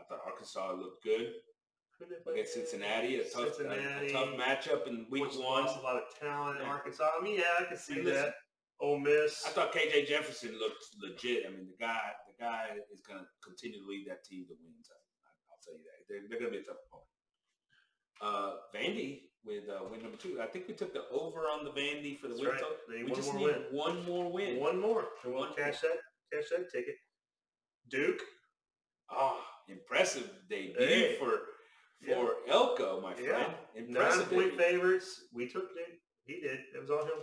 I 0.00 0.04
thought 0.04 0.20
Arkansas 0.26 0.72
looked 0.72 1.02
good 1.04 1.32
Who 1.98 2.06
did 2.06 2.18
they 2.18 2.22
play? 2.22 2.32
against 2.34 2.54
Cincinnati. 2.54 3.16
A 3.20 3.24
tough, 3.24 3.54
Cincinnati, 3.54 4.08
a 4.08 4.12
tough 4.12 4.30
matchup 4.38 4.86
in 4.86 5.06
week 5.10 5.22
which 5.24 5.34
one. 5.36 5.64
lost 5.64 5.78
a 5.78 5.82
lot 5.82 5.96
of 5.96 6.02
talent. 6.20 6.58
Yeah. 6.62 6.68
Arkansas. 6.68 7.08
I 7.18 7.22
mean, 7.22 7.36
yeah, 7.36 7.58
I 7.60 7.64
can 7.64 7.76
see 7.76 7.94
listen. 8.02 8.14
that. 8.14 8.34
Ole 8.80 8.98
Miss. 9.00 9.42
I 9.44 9.50
thought 9.50 9.72
KJ 9.74 10.06
Jefferson 10.06 10.56
looked 10.58 10.84
legit. 11.02 11.44
I 11.46 11.50
mean, 11.50 11.66
the 11.66 11.76
guy, 11.84 11.98
the 12.28 12.34
guy 12.44 12.66
is 12.92 13.00
going 13.02 13.18
to 13.18 13.26
continue 13.42 13.80
to 13.82 13.86
lead 13.88 14.06
that 14.08 14.22
team 14.24 14.46
to 14.46 14.54
wins. 14.62 14.86
I, 14.88 14.94
I, 14.94 15.30
I'll 15.50 15.58
tell 15.64 15.74
you 15.74 15.82
that 15.82 16.06
they're, 16.08 16.22
they're 16.30 16.38
going 16.38 16.52
to 16.52 16.58
be 16.58 16.62
a 16.62 16.66
tough 16.68 16.78
opponent. 16.86 17.10
Uh, 18.20 18.52
Vandy 18.74 19.22
with 19.44 19.68
uh, 19.68 19.82
win 19.90 20.02
number 20.02 20.16
two. 20.16 20.38
I 20.40 20.46
think 20.46 20.68
we 20.68 20.74
took 20.74 20.92
the 20.92 21.02
over 21.10 21.40
on 21.50 21.64
the 21.64 21.70
Vandy 21.70 22.18
for 22.18 22.28
the 22.28 22.34
That's 22.34 22.46
win 22.46 22.50
right. 22.50 22.62
They 22.88 23.02
We 23.02 23.10
one 23.10 23.14
just 23.16 23.34
more 23.34 23.48
need 23.48 23.56
win. 23.56 23.62
one 23.72 24.06
more 24.06 24.30
win. 24.30 24.60
One 24.60 24.80
more. 24.80 25.04
And 25.24 25.32
we'll 25.34 25.42
One 25.42 25.54
cash 25.56 25.80
that. 25.80 25.98
Cash 26.32 26.44
that 26.50 26.70
ticket. 26.70 26.94
Duke. 27.90 28.20
Ah, 29.10 29.40
impressive 29.68 30.30
debut 30.48 30.74
Hey. 30.78 31.16
for 31.16 31.40
Yeah. 32.00 32.14
for 32.14 32.36
Elko, 32.48 33.00
my 33.00 33.16
Yeah. 33.18 33.52
friend. 33.74 33.88
Nine 33.90 34.24
point 34.26 34.56
favorites. 34.56 35.28
We 35.32 35.48
took 35.48 35.70
it. 35.76 36.00
He 36.24 36.40
did. 36.40 36.60
It 36.74 36.80
was 36.80 36.90
all 36.90 37.04
him. 37.04 37.22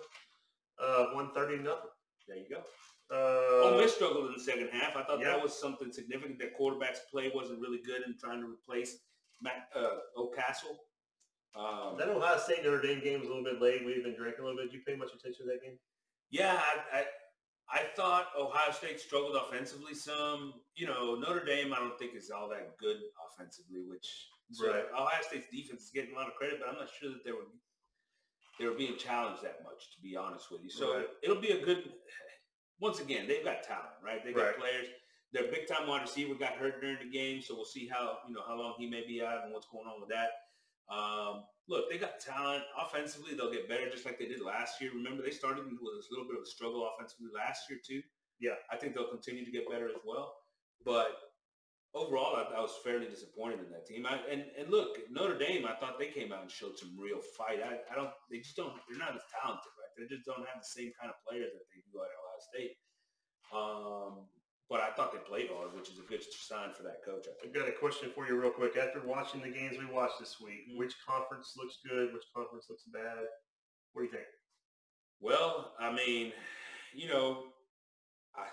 Uh, 0.78 1.08
one 1.14 1.34
thirty 1.34 1.58
nothing. 1.58 1.90
There 2.28 2.38
you 2.38 2.50
go. 2.50 2.64
Uh, 3.12 3.70
Ole 3.70 3.78
Miss 3.82 3.94
struggled 3.96 4.28
in 4.28 4.34
the 4.34 4.40
second 4.40 4.70
half. 4.70 4.96
I 4.96 5.04
thought 5.04 5.20
yeah. 5.20 5.26
that 5.26 5.42
was 5.44 5.58
something 5.58 5.92
significant. 5.92 6.40
That 6.40 6.56
quarterback's 6.56 7.02
play 7.12 7.32
wasn't 7.34 7.60
really 7.62 7.80
good 7.86 8.02
in 8.02 8.18
trying 8.18 8.42
to 8.42 8.48
replace 8.48 8.98
Matt 9.42 9.70
uh, 9.76 9.98
O'Castle. 10.18 10.78
Um, 11.56 11.98
that 11.98 12.10
Ohio 12.10 12.38
State 12.38 12.64
Notre 12.64 12.82
Dame 12.82 13.00
game 13.02 13.20
was 13.20 13.30
a 13.30 13.32
little 13.34 13.44
bit 13.46 13.62
late. 13.62 13.86
We've 13.86 14.04
been 14.04 14.16
drinking 14.16 14.42
a 14.42 14.48
little 14.48 14.58
bit. 14.58 14.72
Did 14.72 14.74
you 14.74 14.82
pay 14.86 14.96
much 14.96 15.14
attention 15.14 15.46
to 15.46 15.54
that 15.54 15.62
game? 15.64 15.78
yeah, 16.32 16.60
I, 16.60 17.00
I 17.00 17.06
I 17.72 17.84
thought 17.96 18.28
Ohio 18.38 18.72
State 18.72 19.00
struggled 19.00 19.36
offensively 19.36 19.94
some. 19.96 20.54
You 20.76 20.88
know, 20.88 21.16
Notre 21.16 21.44
Dame 21.44 21.74
I 21.74 21.78
don't 21.78 21.98
think 21.98 22.16
is 22.16 22.30
all 22.30 22.48
that 22.50 22.78
good 22.78 22.98
offensively, 23.28 23.82
which 23.88 24.30
so 24.52 24.72
Right. 24.72 24.86
Ohio 24.94 25.22
State's 25.22 25.48
defense 25.52 25.84
is 25.84 25.90
getting 25.92 26.14
a 26.14 26.18
lot 26.18 26.28
of 26.28 26.36
credit, 26.36 26.60
but 26.60 26.70
I'm 26.70 26.76
not 26.78 26.90
sure 27.00 27.10
that 27.12 27.24
they 27.24 27.32
were 27.32 27.48
they 28.60 28.68
were 28.68 28.76
being 28.76 28.96
challenged 28.98 29.44
that 29.44 29.64
much, 29.64 29.94
to 29.96 30.02
be 30.02 30.16
honest 30.16 30.50
with 30.52 30.64
you. 30.64 30.70
So 30.70 30.96
Right. 30.96 31.10
it'll 31.22 31.42
be 31.42 31.52
a 31.52 31.66
good. 31.66 31.92
Once 32.80 33.00
again, 33.00 33.28
they've 33.28 33.44
got 33.44 33.64
talent, 33.64 33.96
right? 34.02 34.24
They 34.24 34.32
got 34.34 34.44
Right. 34.46 34.58
players. 34.58 34.88
Their 35.32 35.52
big 35.52 35.68
time 35.68 35.88
wide 35.88 36.02
receiver 36.04 36.36
got 36.36 36.54
hurt 36.54 36.80
during 36.80 37.00
the 37.00 37.10
game, 37.10 37.42
so 37.42 37.56
we'll 37.56 37.66
see 37.66 37.88
how 37.88 38.22
you 38.28 38.34
know 38.34 38.44
how 38.44 38.56
long 38.56 38.76
he 38.78 38.88
may 38.88 39.06
be 39.06 39.24
out 39.24 39.44
and 39.44 39.54
what's 39.54 39.68
going 39.68 39.88
on 39.88 40.00
with 40.00 40.10
that. 40.10 40.45
Um, 40.90 41.44
look, 41.68 41.90
they 41.90 41.98
got 41.98 42.20
talent. 42.20 42.64
Offensively, 42.80 43.34
they'll 43.36 43.52
get 43.52 43.68
better 43.70 43.90
just 43.90 44.06
like 44.06 44.20
they 44.20 44.28
did 44.28 44.42
last 44.42 44.80
year. 44.82 44.92
Remember, 44.94 45.24
they 45.24 45.32
started 45.32 45.66
with 45.66 45.80
a 45.80 45.86
little 46.12 46.28
bit 46.28 46.38
of 46.38 46.44
a 46.44 46.50
struggle 46.50 46.88
offensively 46.94 47.30
last 47.34 47.70
year 47.70 47.80
too. 47.86 48.02
Yeah. 48.40 48.60
I 48.72 48.78
think 48.78 48.94
they'll 48.94 49.10
continue 49.10 49.46
to 49.46 49.52
get 49.52 49.70
better 49.70 49.88
as 49.88 50.02
well. 50.06 50.36
But 50.84 51.18
overall, 51.96 52.36
I, 52.36 52.60
I 52.60 52.62
was 52.62 52.76
fairly 52.84 53.08
disappointed 53.08 53.64
in 53.64 53.72
that 53.72 53.88
team. 53.88 54.06
I, 54.06 54.20
and 54.30 54.46
and 54.60 54.70
look, 54.70 55.00
Notre 55.10 55.38
Dame, 55.38 55.66
I 55.66 55.74
thought 55.80 55.98
they 55.98 56.12
came 56.12 56.32
out 56.32 56.44
and 56.44 56.52
showed 56.52 56.78
some 56.78 56.94
real 57.00 57.24
fight. 57.38 57.64
I, 57.64 57.80
I 57.90 57.96
don't. 57.96 58.12
They 58.30 58.40
just 58.40 58.56
don't. 58.56 58.76
They're 58.86 59.00
not 59.00 59.16
as 59.16 59.26
talented, 59.32 59.72
right? 59.80 59.94
They 59.98 60.06
just 60.06 60.28
don't 60.28 60.46
have 60.46 60.62
the 60.62 60.68
same 60.68 60.92
kind 61.00 61.10
of 61.10 61.18
players 61.26 61.50
that 61.56 61.66
they 61.72 61.82
do 61.88 61.98
at 62.04 62.12
Ohio 62.12 62.42
State. 62.52 62.76
Um, 63.56 64.28
but 64.70 64.82
I 64.82 64.92
thought 64.92 65.12
they 65.14 65.20
played 65.20 65.50
hard, 65.54 65.74
which 65.76 65.90
is 65.90 66.00
a 66.00 66.04
good 66.10 66.24
sign 66.24 66.74
for 66.74 66.84
that 66.84 67.04
coach. 67.06 67.28
I. 67.28 67.46
I've 67.48 67.54
got 67.54 67.68
a 67.70 67.72
question 67.72 68.10
for 68.16 68.28
you 68.28 68.40
real 68.40 68.52
quick. 68.52 68.76
After 68.78 69.02
watching 69.06 69.42
the 69.42 69.50
games 69.50 69.78
we 69.78 69.86
watched 69.86 70.20
this 70.20 70.40
week, 70.40 70.68
Mhm. 70.70 70.78
which 70.78 70.96
conference 71.06 71.54
looks 71.56 71.78
good? 71.88 72.14
Which 72.14 72.26
conference 72.34 72.70
looks 72.70 72.84
bad? 72.86 73.28
What 73.94 74.02
do 74.02 74.06
you 74.08 74.12
think? 74.12 74.28
Well, 75.20 75.76
I 75.80 75.92
mean, 75.92 76.34
you 76.94 77.08
know, 77.08 77.54
I, 78.36 78.50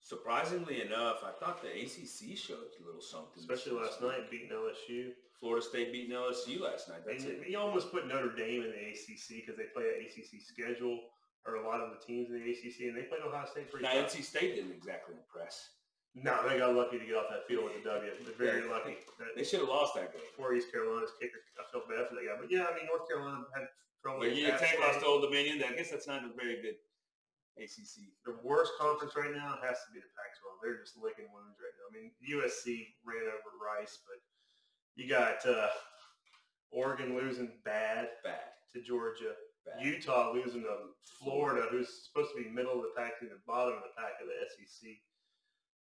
surprisingly 0.00 0.80
enough, 0.82 1.22
I 1.24 1.32
thought 1.32 1.60
the 1.62 1.68
ACC 1.68 2.36
showed 2.36 2.72
a 2.80 2.82
little 2.84 3.00
something. 3.02 3.38
Especially 3.38 3.72
last 3.72 4.00
night, 4.00 4.30
beating 4.30 4.50
LSU. 4.52 5.14
Florida 5.40 5.64
State 5.64 5.92
beating 5.92 6.12
LSU 6.16 6.58
last 6.60 6.88
night. 6.88 7.04
That's 7.06 7.24
And 7.24 7.42
it. 7.44 7.48
you 7.48 7.58
almost 7.58 7.90
put 7.92 8.06
Notre 8.06 8.34
Dame 8.34 8.62
in 8.64 8.70
the 8.72 8.90
ACC 8.90 9.40
because 9.40 9.56
they 9.56 9.66
play 9.66 9.84
an 9.94 10.04
ACC 10.06 10.40
schedule, 10.40 11.10
or 11.48 11.56
a 11.56 11.64
lot 11.66 11.80
of 11.80 11.88
the 11.96 12.00
teams 12.04 12.28
in 12.28 12.36
the 12.36 12.44
ACC, 12.44 12.92
and 12.92 12.96
they 12.96 13.08
played 13.08 13.24
Ohio 13.24 13.48
State 13.48 13.72
pretty 13.72 13.88
Now, 13.88 13.96
tough. 13.96 14.12
NC 14.12 14.20
State 14.22 14.54
didn't 14.60 14.76
exactly 14.76 15.16
impress. 15.16 15.72
No, 16.14 16.36
they 16.48 16.58
got 16.60 16.74
lucky 16.76 16.98
to 17.00 17.06
get 17.08 17.16
off 17.16 17.32
that 17.32 17.48
field 17.48 17.64
with 17.64 17.80
the 17.80 17.84
W. 17.88 18.10
They're 18.24 18.34
very 18.36 18.60
Yeah. 18.66 18.72
lucky. 18.72 18.96
That, 19.18 19.34
They 19.34 19.44
should 19.44 19.60
have 19.64 19.68
lost 19.72 19.94
that 19.96 20.12
game. 20.12 20.22
poor 20.36 20.52
East 20.54 20.70
Carolina's 20.70 21.10
kicker, 21.20 21.40
I 21.58 21.64
felt 21.72 21.88
bad 21.88 22.06
for 22.08 22.14
that 22.20 22.24
guy. 22.28 22.36
But 22.38 22.50
yeah, 22.52 22.66
I 22.68 22.74
mean, 22.76 22.86
North 22.86 23.08
Carolina 23.08 23.42
had 23.54 23.66
trouble. 24.02 24.20
Virginia 24.20 24.52
App 24.54 24.60
Tech 24.60 24.78
lost 24.78 25.00
to 25.00 25.06
Old 25.06 25.22
Dominion. 25.22 25.62
I 25.64 25.74
guess 25.74 25.90
that's 25.90 26.06
not 26.06 26.22
a 26.24 26.30
very 26.38 26.60
good 26.62 26.78
ACC. 27.58 28.12
The 28.24 28.38
worst 28.46 28.72
conference 28.78 29.14
right 29.16 29.32
now 29.34 29.58
has 29.62 29.78
to 29.86 29.88
be 29.90 29.98
the 29.98 30.10
Pac-12. 30.14 30.62
They're 30.62 30.78
just 30.78 30.96
licking 30.96 31.26
wounds 31.34 31.58
right 31.58 31.74
now. 31.74 31.86
I 31.90 31.92
mean, 31.96 32.10
USC 32.22 32.94
ran 33.04 33.26
over 33.26 33.50
Rice 33.58 33.90
Rice, 33.90 33.98
but 34.06 34.18
you 34.94 35.08
got 35.10 35.42
uh, 35.46 35.68
Oregon 36.70 37.14
losing 37.16 37.50
bad 37.64 38.10
Bad. 38.24 38.54
to 38.72 38.80
Georgia. 38.82 39.34
Utah 39.80 40.32
losing 40.32 40.62
to 40.62 40.76
Florida, 41.20 41.66
who's 41.70 42.08
supposed 42.08 42.30
to 42.36 42.42
be 42.42 42.48
middle 42.48 42.72
of 42.74 42.82
the 42.82 42.92
pack 42.96 43.18
to 43.20 43.26
the 43.26 43.38
bottom 43.46 43.74
of 43.74 43.82
the 43.82 43.94
pack 44.00 44.12
of 44.20 44.28
the 44.28 44.36
SEC. 44.48 44.90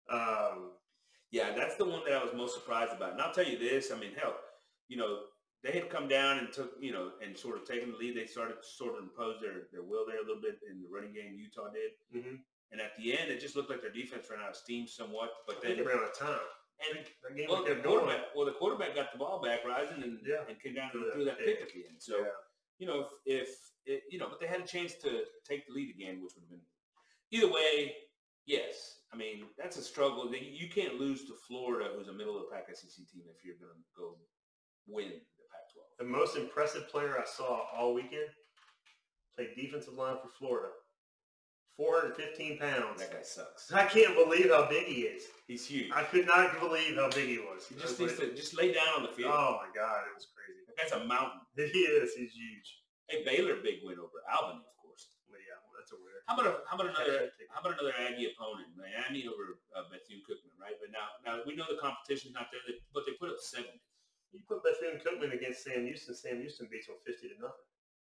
Um, 0.09 0.71
Yeah, 1.31 1.55
that's 1.55 1.75
the 1.75 1.85
one 1.85 2.01
that 2.05 2.13
I 2.13 2.23
was 2.23 2.33
most 2.35 2.55
surprised 2.55 2.91
about. 2.91 3.13
And 3.13 3.21
I'll 3.21 3.31
tell 3.33 3.45
you 3.47 3.57
this, 3.57 3.89
I 3.91 3.95
mean, 3.97 4.11
hell, 4.19 4.35
you 4.89 4.97
know, 4.97 5.23
they 5.63 5.71
had 5.71 5.89
come 5.89 6.09
down 6.09 6.39
and 6.39 6.51
took, 6.51 6.73
you 6.81 6.91
know, 6.91 7.11
and 7.23 7.37
sort 7.37 7.55
of 7.55 7.63
taken 7.65 7.91
the 7.93 7.97
lead. 7.97 8.17
They 8.17 8.25
started 8.25 8.55
to 8.61 8.67
sort 8.67 8.97
of 8.97 9.03
impose 9.03 9.39
their, 9.39 9.69
their 9.71 9.83
will 9.83 10.05
there 10.05 10.17
a 10.19 10.25
little 10.27 10.41
bit 10.41 10.59
in 10.69 10.81
the 10.83 10.89
running 10.91 11.13
game 11.13 11.37
Utah 11.39 11.69
did. 11.71 11.91
mhm. 12.13 12.39
And 12.71 12.79
at 12.81 12.95
the 12.97 13.17
end, 13.17 13.29
it 13.31 13.39
just 13.39 13.55
looked 13.55 13.69
like 13.69 13.81
their 13.81 13.91
defense 13.91 14.27
ran 14.29 14.39
out 14.41 14.49
of 14.49 14.55
steam 14.55 14.87
somewhat. 14.87 15.31
But 15.47 15.61
then, 15.61 15.77
they 15.77 15.83
ran 15.83 15.97
out 15.99 16.11
of 16.11 16.17
time. 16.17 16.39
and 16.89 17.05
That 17.23 17.35
game 17.37 17.47
well, 17.49 17.63
the 17.63 17.75
quarterback, 17.75 18.35
well, 18.35 18.45
the 18.45 18.53
quarterback 18.53 18.95
got 18.95 19.11
the 19.13 19.17
ball 19.19 19.39
back 19.41 19.63
rising 19.65 20.03
and, 20.03 20.19
Yeah. 20.25 20.43
and 20.49 20.59
came 20.59 20.73
down 20.75 20.91
and 20.93 21.11
threw 21.13 21.23
that 21.25 21.37
pick. 21.37 21.59
pick 21.59 21.61
at 21.67 21.73
the 21.73 21.85
end. 21.87 22.01
So, 22.01 22.17
yeah. 22.19 22.31
You 22.81 22.87
know, 22.87 23.05
if, 23.25 23.41
if 23.41 23.49
it, 23.85 24.01
you 24.09 24.17
know, 24.17 24.27
but 24.27 24.39
they 24.39 24.47
had 24.47 24.59
a 24.59 24.65
chance 24.65 24.95
to 25.03 25.21
take 25.47 25.67
the 25.67 25.73
lead 25.73 25.93
again, 25.93 26.19
which 26.21 26.33
would 26.35 26.41
have 26.41 26.49
been 26.49 26.65
either 27.29 27.53
way. 27.53 27.93
Yes, 28.47 28.97
I 29.13 29.17
mean 29.17 29.45
that's 29.57 29.77
a 29.77 29.83
struggle. 29.83 30.33
You 30.33 30.67
can't 30.67 30.99
lose 30.99 31.25
to 31.25 31.33
Florida, 31.47 31.91
who's 31.95 32.07
a 32.07 32.13
middle 32.13 32.35
of 32.35 32.41
the 32.41 32.55
pack 32.55 32.65
SEC 32.73 33.05
team, 33.07 33.21
if 33.29 33.45
you're 33.45 33.61
going 33.61 33.77
to 33.77 33.93
go 33.95 34.17
win 34.87 35.09
the 35.09 35.45
Pac-12. 35.53 35.99
The 35.99 36.05
most 36.05 36.35
impressive 36.35 36.89
player 36.89 37.15
I 37.19 37.25
saw 37.25 37.61
all 37.77 37.93
weekend 37.93 38.29
played 39.35 39.49
defensive 39.55 39.93
line 39.93 40.17
for 40.21 40.29
Florida. 40.39 40.69
415 41.77 42.57
pounds. 42.57 42.99
That 42.99 43.11
guy 43.11 43.21
sucks. 43.21 43.71
I 43.71 43.85
can't 43.85 44.15
believe 44.15 44.49
how 44.49 44.67
big 44.69 44.87
he 44.87 45.01
is. 45.03 45.23
He's 45.47 45.65
huge. 45.65 45.91
I 45.95 46.03
could 46.03 46.25
not 46.25 46.59
believe 46.59 46.95
how 46.95 47.09
big 47.09 47.29
he 47.29 47.37
was. 47.37 47.67
He 47.67 47.75
just 47.79 47.99
needs 47.99 48.17
to 48.19 48.33
just 48.33 48.57
lay 48.57 48.73
down 48.73 48.89
on 48.97 49.03
the 49.03 49.09
field. 49.09 49.31
oh 49.33 49.59
my 49.61 49.69
God, 49.73 50.01
it 50.09 50.13
was 50.13 50.27
crazy. 50.35 50.59
that 50.67 50.77
guy's 50.77 51.01
a 51.01 51.05
mountain. 51.05 51.40
He 51.55 51.83
is. 51.83 52.13
He's 52.15 52.31
huge. 52.31 52.69
Hey, 53.09 53.23
Baylor 53.27 53.59
big 53.59 53.83
win 53.83 53.99
over 53.99 54.23
Albany, 54.31 54.63
of 54.63 54.75
course. 54.79 55.11
Well, 55.27 55.41
yeah, 55.43 55.59
well, 55.67 55.75
that's 55.75 55.91
a 55.91 55.99
weird. 55.99 56.23
How 56.27 56.39
about 56.39 56.47
a, 56.47 56.53
how 56.63 56.75
about 56.79 56.95
another 56.95 57.35
how 57.51 57.59
about 57.59 57.75
another 57.75 57.91
Aggie 57.99 58.31
opponent? 58.31 58.71
Miami 58.79 59.27
over 59.27 59.59
uh, 59.75 59.83
Bethune 59.91 60.23
Cookman, 60.23 60.55
right? 60.55 60.79
But 60.79 60.95
now 60.95 61.11
now 61.27 61.43
we 61.43 61.59
know 61.59 61.67
the 61.67 61.81
competition's 61.81 62.31
not 62.31 62.47
there, 62.55 62.63
but 62.95 63.03
they 63.03 63.19
put 63.19 63.27
up 63.29 63.39
seventy. 63.43 63.83
You 64.31 64.39
put 64.47 64.63
Bethune 64.63 65.03
Cookman 65.03 65.35
against 65.35 65.63
Sam 65.67 65.83
Houston. 65.83 66.15
Sam 66.15 66.39
Houston 66.39 66.71
beats 66.71 66.87
them 66.87 66.95
50 67.03 67.27
to 67.27 67.35
nothing. 67.35 67.67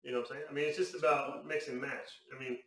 You 0.05 0.13
know 0.13 0.21
what 0.21 0.29
I'm 0.29 0.37
saying? 0.37 0.45
I 0.45 0.53
mean, 0.53 0.69
it's 0.69 0.77
just 0.77 0.95
about 0.95 1.47
mix 1.47 1.69
and 1.69 1.81
match. 1.81 2.21
I 2.29 2.39
mean, 2.39 2.59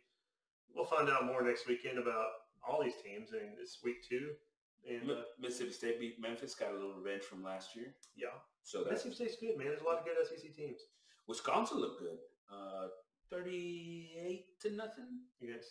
we'll 0.74 0.86
find 0.90 1.08
out 1.08 1.26
more 1.26 1.42
next 1.42 1.68
weekend 1.68 1.98
about 1.98 2.26
all 2.66 2.82
these 2.82 2.98
teams. 3.04 3.30
I 3.30 3.44
mean, 3.44 3.54
it's 3.60 3.78
week 3.84 4.02
two. 4.02 4.34
And 4.82 5.10
uh, 5.10 5.22
Mississippi 5.38 5.70
State 5.70 6.00
beat 6.00 6.18
Memphis, 6.20 6.54
got 6.54 6.70
a 6.70 6.74
little 6.74 6.94
revenge 6.94 7.22
from 7.22 7.42
last 7.42 7.74
year. 7.76 7.94
yeah, 8.16 8.34
So 8.66 8.82
that's 8.82 9.04
Mississippi 9.04 9.30
State's 9.30 9.40
good, 9.40 9.56
man. 9.58 9.68
There's 9.68 9.80
a 9.80 9.84
lot 9.84 9.98
of 9.98 10.04
good 10.04 10.16
SEC 10.26 10.52
teams. 10.56 10.80
Wisconsin 11.28 11.78
looked 11.78 12.00
good. 12.00 12.18
Uh, 12.52 12.88
38 13.30 14.44
to 14.62 14.70
nothing. 14.72 15.20
Against 15.40 15.70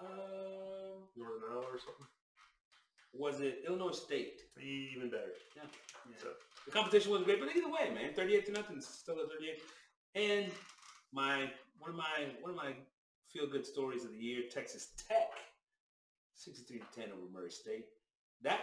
Um, 0.00 1.08
Northern 1.16 1.42
Iowa 1.50 1.64
or 1.72 1.78
something. 1.78 2.06
was 3.14 3.40
it 3.40 3.64
Illinois 3.66 3.92
State? 3.92 4.42
Even 4.60 5.08
better. 5.10 5.32
Yeah. 5.56 5.62
So, 6.20 6.28
The 6.66 6.70
competition 6.70 7.10
wasn't 7.10 7.26
great, 7.28 7.40
but 7.40 7.48
either 7.56 7.70
way, 7.70 7.90
man, 7.94 8.12
38 8.14 8.44
to 8.46 8.52
nothing, 8.52 8.80
still 8.82 9.18
a 9.20 9.26
38. 9.26 9.62
And 10.14 10.52
my 11.12 11.50
one 11.78 11.90
of 11.90 11.96
my 11.96 12.28
one 12.42 12.50
of 12.50 12.56
my 12.56 12.74
feel 13.32 13.46
good 13.46 13.64
stories 13.66 14.04
of 14.04 14.12
the 14.12 14.18
year, 14.18 14.42
Texas 14.52 14.88
Tech, 15.08 15.30
63 16.34 16.78
to 16.80 16.84
10 17.00 17.12
over 17.12 17.28
Murray 17.32 17.50
State. 17.50 17.86
That 18.42 18.60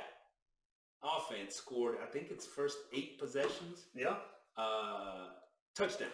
offense 1.05 1.55
scored, 1.55 1.97
I 2.01 2.05
think 2.07 2.27
it's 2.31 2.45
first 2.45 2.77
eight 2.93 3.19
possessions, 3.19 3.85
yeah. 3.93 4.15
uh, 4.57 5.27
touchdowns. 5.75 6.11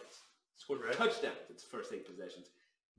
Scored 0.57 0.81
Right. 0.81 0.93
touchdowns 0.93 1.37
its 1.49 1.63
first 1.63 1.91
eight 1.93 2.05
possessions. 2.05 2.47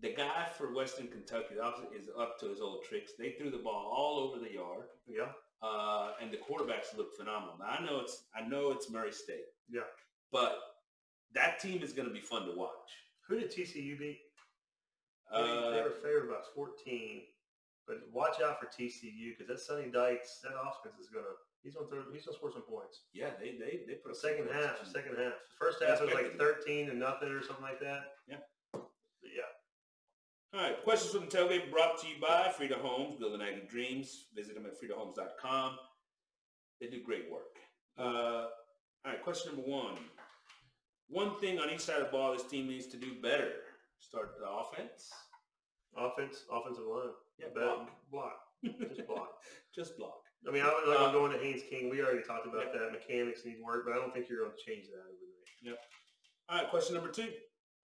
The 0.00 0.14
guy 0.14 0.46
for 0.58 0.72
Western 0.74 1.08
Kentucky 1.08 1.54
is 1.94 2.08
up 2.18 2.38
to 2.40 2.48
his 2.48 2.60
old 2.60 2.84
tricks. 2.84 3.12
They 3.18 3.32
threw 3.32 3.50
the 3.50 3.58
ball 3.58 3.92
all 3.96 4.18
over 4.18 4.38
the 4.40 4.52
yard, 4.52 4.88
Yeah. 5.06 5.32
uh, 5.62 6.14
and 6.20 6.32
the 6.32 6.38
quarterbacks 6.38 6.96
looked 6.96 7.16
phenomenal. 7.16 7.56
Now, 7.58 7.66
I 7.66 7.84
know 7.84 8.00
it's 8.00 8.24
I 8.34 8.40
know 8.42 8.72
it's 8.72 8.90
Murray 8.90 9.12
State, 9.12 9.46
Yeah. 9.68 9.86
but 10.32 10.58
that 11.32 11.60
team 11.60 11.82
is 11.82 11.92
going 11.92 12.08
to 12.08 12.14
be 12.14 12.20
fun 12.20 12.46
to 12.46 12.52
watch. 12.52 12.90
Who 13.28 13.38
did 13.38 13.50
TCU 13.52 13.96
beat? 13.96 14.20
Uh, 15.30 15.70
they 15.70 15.82
were 15.82 15.90
favored 15.90 16.28
by 16.28 16.40
14. 16.54 17.22
But 17.86 17.96
watch 18.12 18.40
out 18.40 18.60
for 18.60 18.66
TCU 18.66 19.30
because 19.36 19.48
that 19.48 19.60
Sonny 19.60 19.90
Dykes, 19.90 20.40
that 20.42 20.52
offense 20.54 20.98
is 21.00 21.08
gonna 21.08 21.26
he's 21.62 21.74
gonna 21.74 21.88
throw 21.88 22.02
he's 22.12 22.24
gonna 22.26 22.36
score 22.36 22.52
some 22.52 22.62
points. 22.62 23.02
yeah, 23.12 23.30
they 23.38 23.52
they 23.58 23.80
they 23.86 23.94
put 23.94 24.16
second 24.16 24.48
half, 24.52 24.84
second 24.86 25.16
half. 25.16 25.34
First 25.58 25.82
half 25.82 26.00
was 26.00 26.12
like 26.12 26.38
13 26.38 26.86
to 26.88 26.94
nothing 26.94 27.28
or 27.30 27.42
something 27.42 27.64
like 27.64 27.80
that. 27.80 28.02
Yeah. 28.28 28.36
Yeah. 29.22 29.50
All 30.54 30.60
right, 30.60 30.82
questions 30.84 31.12
from 31.12 31.26
the 31.28 31.36
tailgate 31.36 31.70
brought 31.70 31.98
to 32.02 32.08
you 32.08 32.16
by 32.20 32.52
Frida 32.56 32.76
Homes, 32.76 33.16
building 33.16 33.40
Aggie 33.40 33.66
dreams. 33.68 34.26
Visit 34.34 34.54
them 34.54 34.66
at 34.66 34.72
fridahomes.com. 34.80 35.78
They 36.80 36.88
do 36.88 37.02
great 37.02 37.30
work. 37.30 37.56
Uh, 37.98 38.02
all 39.04 39.12
right, 39.12 39.22
question 39.22 39.54
number 39.54 39.68
one. 39.70 39.94
One 41.08 41.38
thing 41.40 41.58
on 41.58 41.70
each 41.70 41.80
side 41.80 42.00
of 42.00 42.06
the 42.06 42.10
ball 42.12 42.32
this 42.32 42.44
team 42.44 42.68
needs 42.68 42.86
to 42.88 42.96
do 42.96 43.14
better. 43.22 43.50
Start 44.00 44.34
the 44.38 44.48
offense. 44.48 45.10
Offense, 45.96 46.44
offensive 46.50 46.84
line. 46.86 47.10
Yeah, 47.38 47.46
Bet- 47.54 47.88
block. 48.10 48.38
Just 48.64 49.06
block. 49.06 49.28
Just 49.74 49.98
block. 49.98 50.21
I 50.46 50.50
mean, 50.50 50.62
I 50.62 50.68
like, 50.86 50.98
Uh, 50.98 51.06
I'm 51.06 51.12
going 51.12 51.30
to 51.32 51.38
Haynes 51.38 51.62
King. 51.70 51.88
We 51.88 52.00
already 52.02 52.22
talked 52.22 52.46
about 52.46 52.66
Yeah. 52.74 52.80
that. 52.80 52.92
Mechanics 52.92 53.44
need 53.44 53.60
work, 53.60 53.84
but 53.86 53.92
I 53.94 53.96
don't 53.96 54.12
think 54.12 54.28
you're 54.28 54.44
going 54.44 54.56
to 54.56 54.64
change 54.64 54.88
that 54.88 54.98
overnight. 55.00 55.78
All 56.48 56.58
right, 56.58 56.68
question 56.68 56.94
number 56.94 57.10
two. 57.12 57.32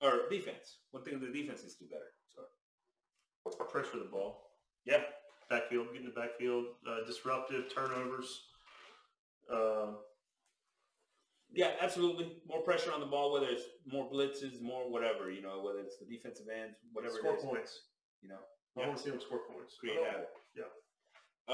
Or 0.00 0.28
defense. 0.28 0.78
One 0.90 1.04
thing 1.04 1.18
the 1.20 1.26
defense 1.28 1.62
needs 1.62 1.76
to 1.76 1.84
do 1.84 1.90
better. 1.90 2.12
Sorry. 2.34 3.68
Pressure 3.70 3.98
the 3.98 4.04
ball. 4.10 4.50
Yeah. 4.84 5.04
Backfield, 5.48 5.88
get 5.92 6.02
in 6.02 6.06
the 6.06 6.12
backfield. 6.12 6.66
Uh, 6.86 7.04
disruptive 7.04 7.72
turnovers. 7.72 8.50
Um, 9.50 9.98
Yeah, 11.50 11.76
absolutely. 11.80 12.42
More 12.46 12.60
pressure 12.62 12.92
on 12.92 13.00
the 13.00 13.06
ball, 13.06 13.32
whether 13.32 13.48
it's 13.48 13.64
more 13.86 14.10
blitzes, 14.10 14.60
more 14.60 14.90
whatever, 14.90 15.30
you 15.30 15.40
know, 15.40 15.62
whether 15.62 15.78
it's 15.78 15.96
the 15.98 16.04
defensive 16.04 16.46
ends, 16.48 16.76
whatever 16.92 17.14
score 17.16 17.32
it 17.34 17.38
is. 17.38 17.44
points. 17.44 17.80
You 18.20 18.28
know, 18.28 18.40
I 18.76 18.80
want 18.86 18.98
to 18.98 19.02
see 19.02 19.10
them 19.10 19.20
score 19.20 19.40
points. 19.50 19.76
create 19.78 19.96
Oh, 19.98 20.04
havoc. 20.04 20.28
yeah. 20.54 20.64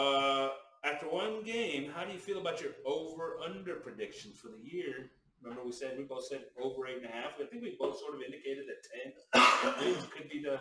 Uh, 0.00 0.56
after 0.84 1.08
one 1.08 1.42
game, 1.42 1.90
how 1.94 2.04
do 2.04 2.12
you 2.12 2.18
feel 2.18 2.38
about 2.38 2.60
your 2.60 2.72
over/under 2.86 3.76
predictions 3.76 4.38
for 4.38 4.48
the 4.48 4.62
year? 4.62 5.10
Remember, 5.42 5.64
we 5.64 5.72
said 5.72 5.96
we 5.98 6.04
both 6.04 6.26
said 6.26 6.44
over 6.60 6.86
eight 6.86 6.98
and 7.02 7.06
a 7.06 7.12
half. 7.12 7.32
I 7.40 7.46
think 7.46 7.62
we 7.62 7.76
both 7.78 7.98
sort 7.98 8.14
of 8.14 8.20
indicated 8.22 8.64
that 8.68 8.80
ten 8.88 9.94
could 10.16 10.28
be 10.28 10.40
the 10.42 10.60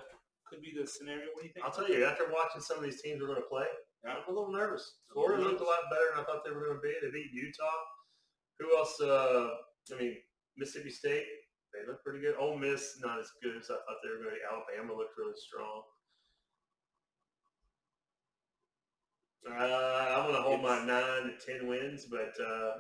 could 0.50 0.62
be 0.62 0.74
the 0.76 0.86
scenario. 0.88 1.28
What 1.34 1.42
do 1.42 1.48
you 1.48 1.54
think? 1.54 1.66
I'll 1.66 1.72
tell 1.72 1.88
you, 1.90 2.06
after 2.06 2.26
watching 2.32 2.62
some 2.62 2.78
of 2.78 2.84
these 2.84 3.02
teams 3.02 3.22
we're 3.22 3.28
going 3.32 3.42
to 3.42 3.48
play, 3.48 3.68
Yeah. 4.04 4.16
I'm 4.20 4.28
a 4.28 4.36
little 4.36 4.52
nervous. 4.52 5.00
Florida 5.12 5.44
looked 5.44 5.62
a 5.62 5.64
lot 5.64 5.88
better 5.90 6.12
than 6.12 6.24
I 6.24 6.28
thought 6.28 6.44
they 6.44 6.52
were 6.52 6.68
going 6.68 6.78
to 6.78 6.84
be. 6.84 6.94
They 7.02 7.12
beat 7.12 7.32
Utah. 7.32 7.80
Who 8.60 8.76
else? 8.78 9.00
Uh, 9.00 9.50
I 9.92 9.96
mean, 10.00 10.16
Mississippi 10.58 10.92
State. 10.92 11.26
They 11.74 11.88
look 11.90 12.04
pretty 12.04 12.22
good. 12.22 12.36
Ole 12.38 12.60
Miss 12.60 13.00
not 13.02 13.18
as 13.20 13.32
good 13.42 13.58
as 13.58 13.66
I 13.72 13.82
thought 13.82 13.98
they 14.06 14.12
were 14.14 14.22
going 14.22 14.36
to 14.36 14.38
be. 14.38 14.46
Alabama 14.46 14.94
looked 14.94 15.18
really 15.18 15.34
strong. 15.34 15.82
Uh, 19.50 20.16
I'm 20.18 20.24
going 20.24 20.36
to 20.36 20.42
hold 20.42 20.62
my 20.62 20.84
nine 20.86 21.32
to 21.32 21.34
ten 21.46 21.68
wins, 21.68 22.06
but 22.06 22.34
uh, 22.42 22.72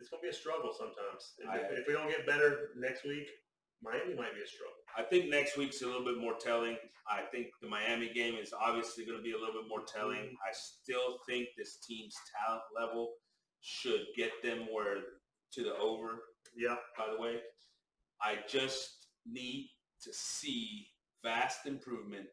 it's 0.00 0.08
going 0.10 0.20
to 0.20 0.24
be 0.24 0.28
a 0.30 0.32
struggle 0.32 0.72
sometimes. 0.76 1.34
If, 1.38 1.48
I- 1.48 1.74
if 1.80 1.86
we 1.86 1.92
don't 1.92 2.08
get 2.08 2.26
better 2.26 2.70
next 2.76 3.04
week, 3.04 3.28
Miami 3.82 4.14
might 4.14 4.34
be 4.34 4.42
a 4.42 4.46
struggle. 4.46 4.76
I 4.96 5.02
think 5.02 5.28
next 5.30 5.56
week's 5.56 5.82
a 5.82 5.86
little 5.86 6.04
bit 6.04 6.18
more 6.18 6.34
telling. 6.40 6.76
I 7.10 7.22
think 7.32 7.48
the 7.60 7.68
Miami 7.68 8.12
game 8.14 8.34
is 8.40 8.52
obviously 8.52 9.04
going 9.04 9.18
to 9.18 9.22
be 9.22 9.32
a 9.32 9.38
little 9.38 9.54
bit 9.60 9.68
more 9.68 9.82
telling. 9.92 10.36
I 10.48 10.52
still 10.52 11.18
think 11.28 11.48
this 11.56 11.78
team's 11.86 12.14
talent 12.36 12.62
level 12.78 13.14
should 13.60 14.02
get 14.16 14.30
them 14.42 14.66
where 14.72 14.96
to 15.54 15.62
the 15.64 15.74
over. 15.76 16.22
Yeah, 16.56 16.76
By 16.96 17.06
the 17.14 17.20
way, 17.20 17.36
I 18.20 18.36
just 18.48 19.06
need 19.26 19.68
to 20.02 20.10
see 20.12 20.86
vast 21.24 21.66
improvement 21.66 22.26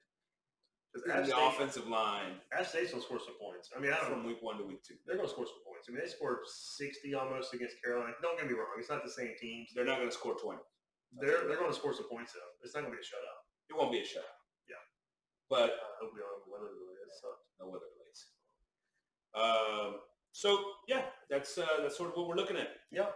because 0.93 1.29
the 1.29 1.37
State, 1.37 1.47
offensive 1.53 1.87
line 1.87 2.41
App 2.49 2.65
State's 2.65 2.89
going 2.91 3.01
to 3.01 3.05
score 3.05 3.21
some 3.21 3.37
points. 3.37 3.69
I 3.75 3.79
mean, 3.79 3.93
I 3.93 4.01
don't 4.01 4.09
from 4.09 4.25
week 4.25 4.41
one 4.41 4.57
to 4.57 4.65
week 4.65 4.81
two. 4.81 4.97
they're 5.05 5.17
going 5.17 5.29
to 5.29 5.33
score 5.33 5.45
some 5.45 5.61
points. 5.61 5.85
I 5.85 5.93
mean, 5.93 6.01
they 6.01 6.09
scored 6.09 6.41
60 6.49 7.13
almost 7.13 7.53
against 7.53 7.77
Carolina. 7.81 8.17
Don't 8.25 8.37
get 8.41 8.49
me 8.49 8.57
wrong; 8.57 8.73
it's 8.81 8.89
not 8.89 9.05
the 9.05 9.13
same 9.13 9.37
teams. 9.37 9.69
They're 9.73 9.85
not 9.85 10.01
going 10.01 10.09
to 10.09 10.15
score 10.15 10.33
20. 10.33 10.57
They're 11.21 11.45
they're 11.45 11.61
going 11.61 11.69
to 11.69 11.77
score 11.77 11.93
some 11.93 12.09
points 12.09 12.33
though. 12.33 12.51
It's 12.65 12.73
not 12.73 12.85
going 12.85 12.93
to 12.93 12.97
be 12.97 13.01
a 13.01 13.09
shutout. 13.09 13.39
It 13.69 13.77
won't 13.77 13.93
be 13.93 14.01
a 14.01 14.07
shutout. 14.07 14.37
Yeah. 14.65 14.81
But 15.49 15.77
I 15.77 15.93
hope 16.01 16.13
we 16.13 16.21
don't 16.21 16.33
have 16.33 16.45
weather 16.49 16.73
delay. 16.73 16.97
That 17.05 17.13
sucks. 17.13 17.45
no 17.61 17.69
other 17.69 17.89
place. 17.97 18.21
Um, 19.33 20.01
so 20.33 20.81
yeah, 20.87 21.05
that's 21.29 21.57
uh, 21.57 21.81
that's 21.81 21.97
sort 21.97 22.09
of 22.09 22.17
what 22.17 22.27
we're 22.27 22.37
looking 22.37 22.57
at. 22.57 22.69
Yeah, 22.91 23.13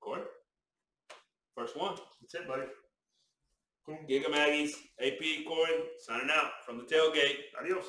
Corey, 0.00 0.22
first 1.54 1.76
one. 1.76 1.94
that's 2.20 2.34
it, 2.34 2.46
buddy. 2.46 2.66
Giga 3.88 4.30
Maggies, 4.30 4.76
AP 5.00 5.44
Coin 5.46 5.82
signing 5.98 6.30
out 6.30 6.50
from 6.64 6.78
the 6.78 6.84
tailgate. 6.84 7.38
Adios. 7.60 7.84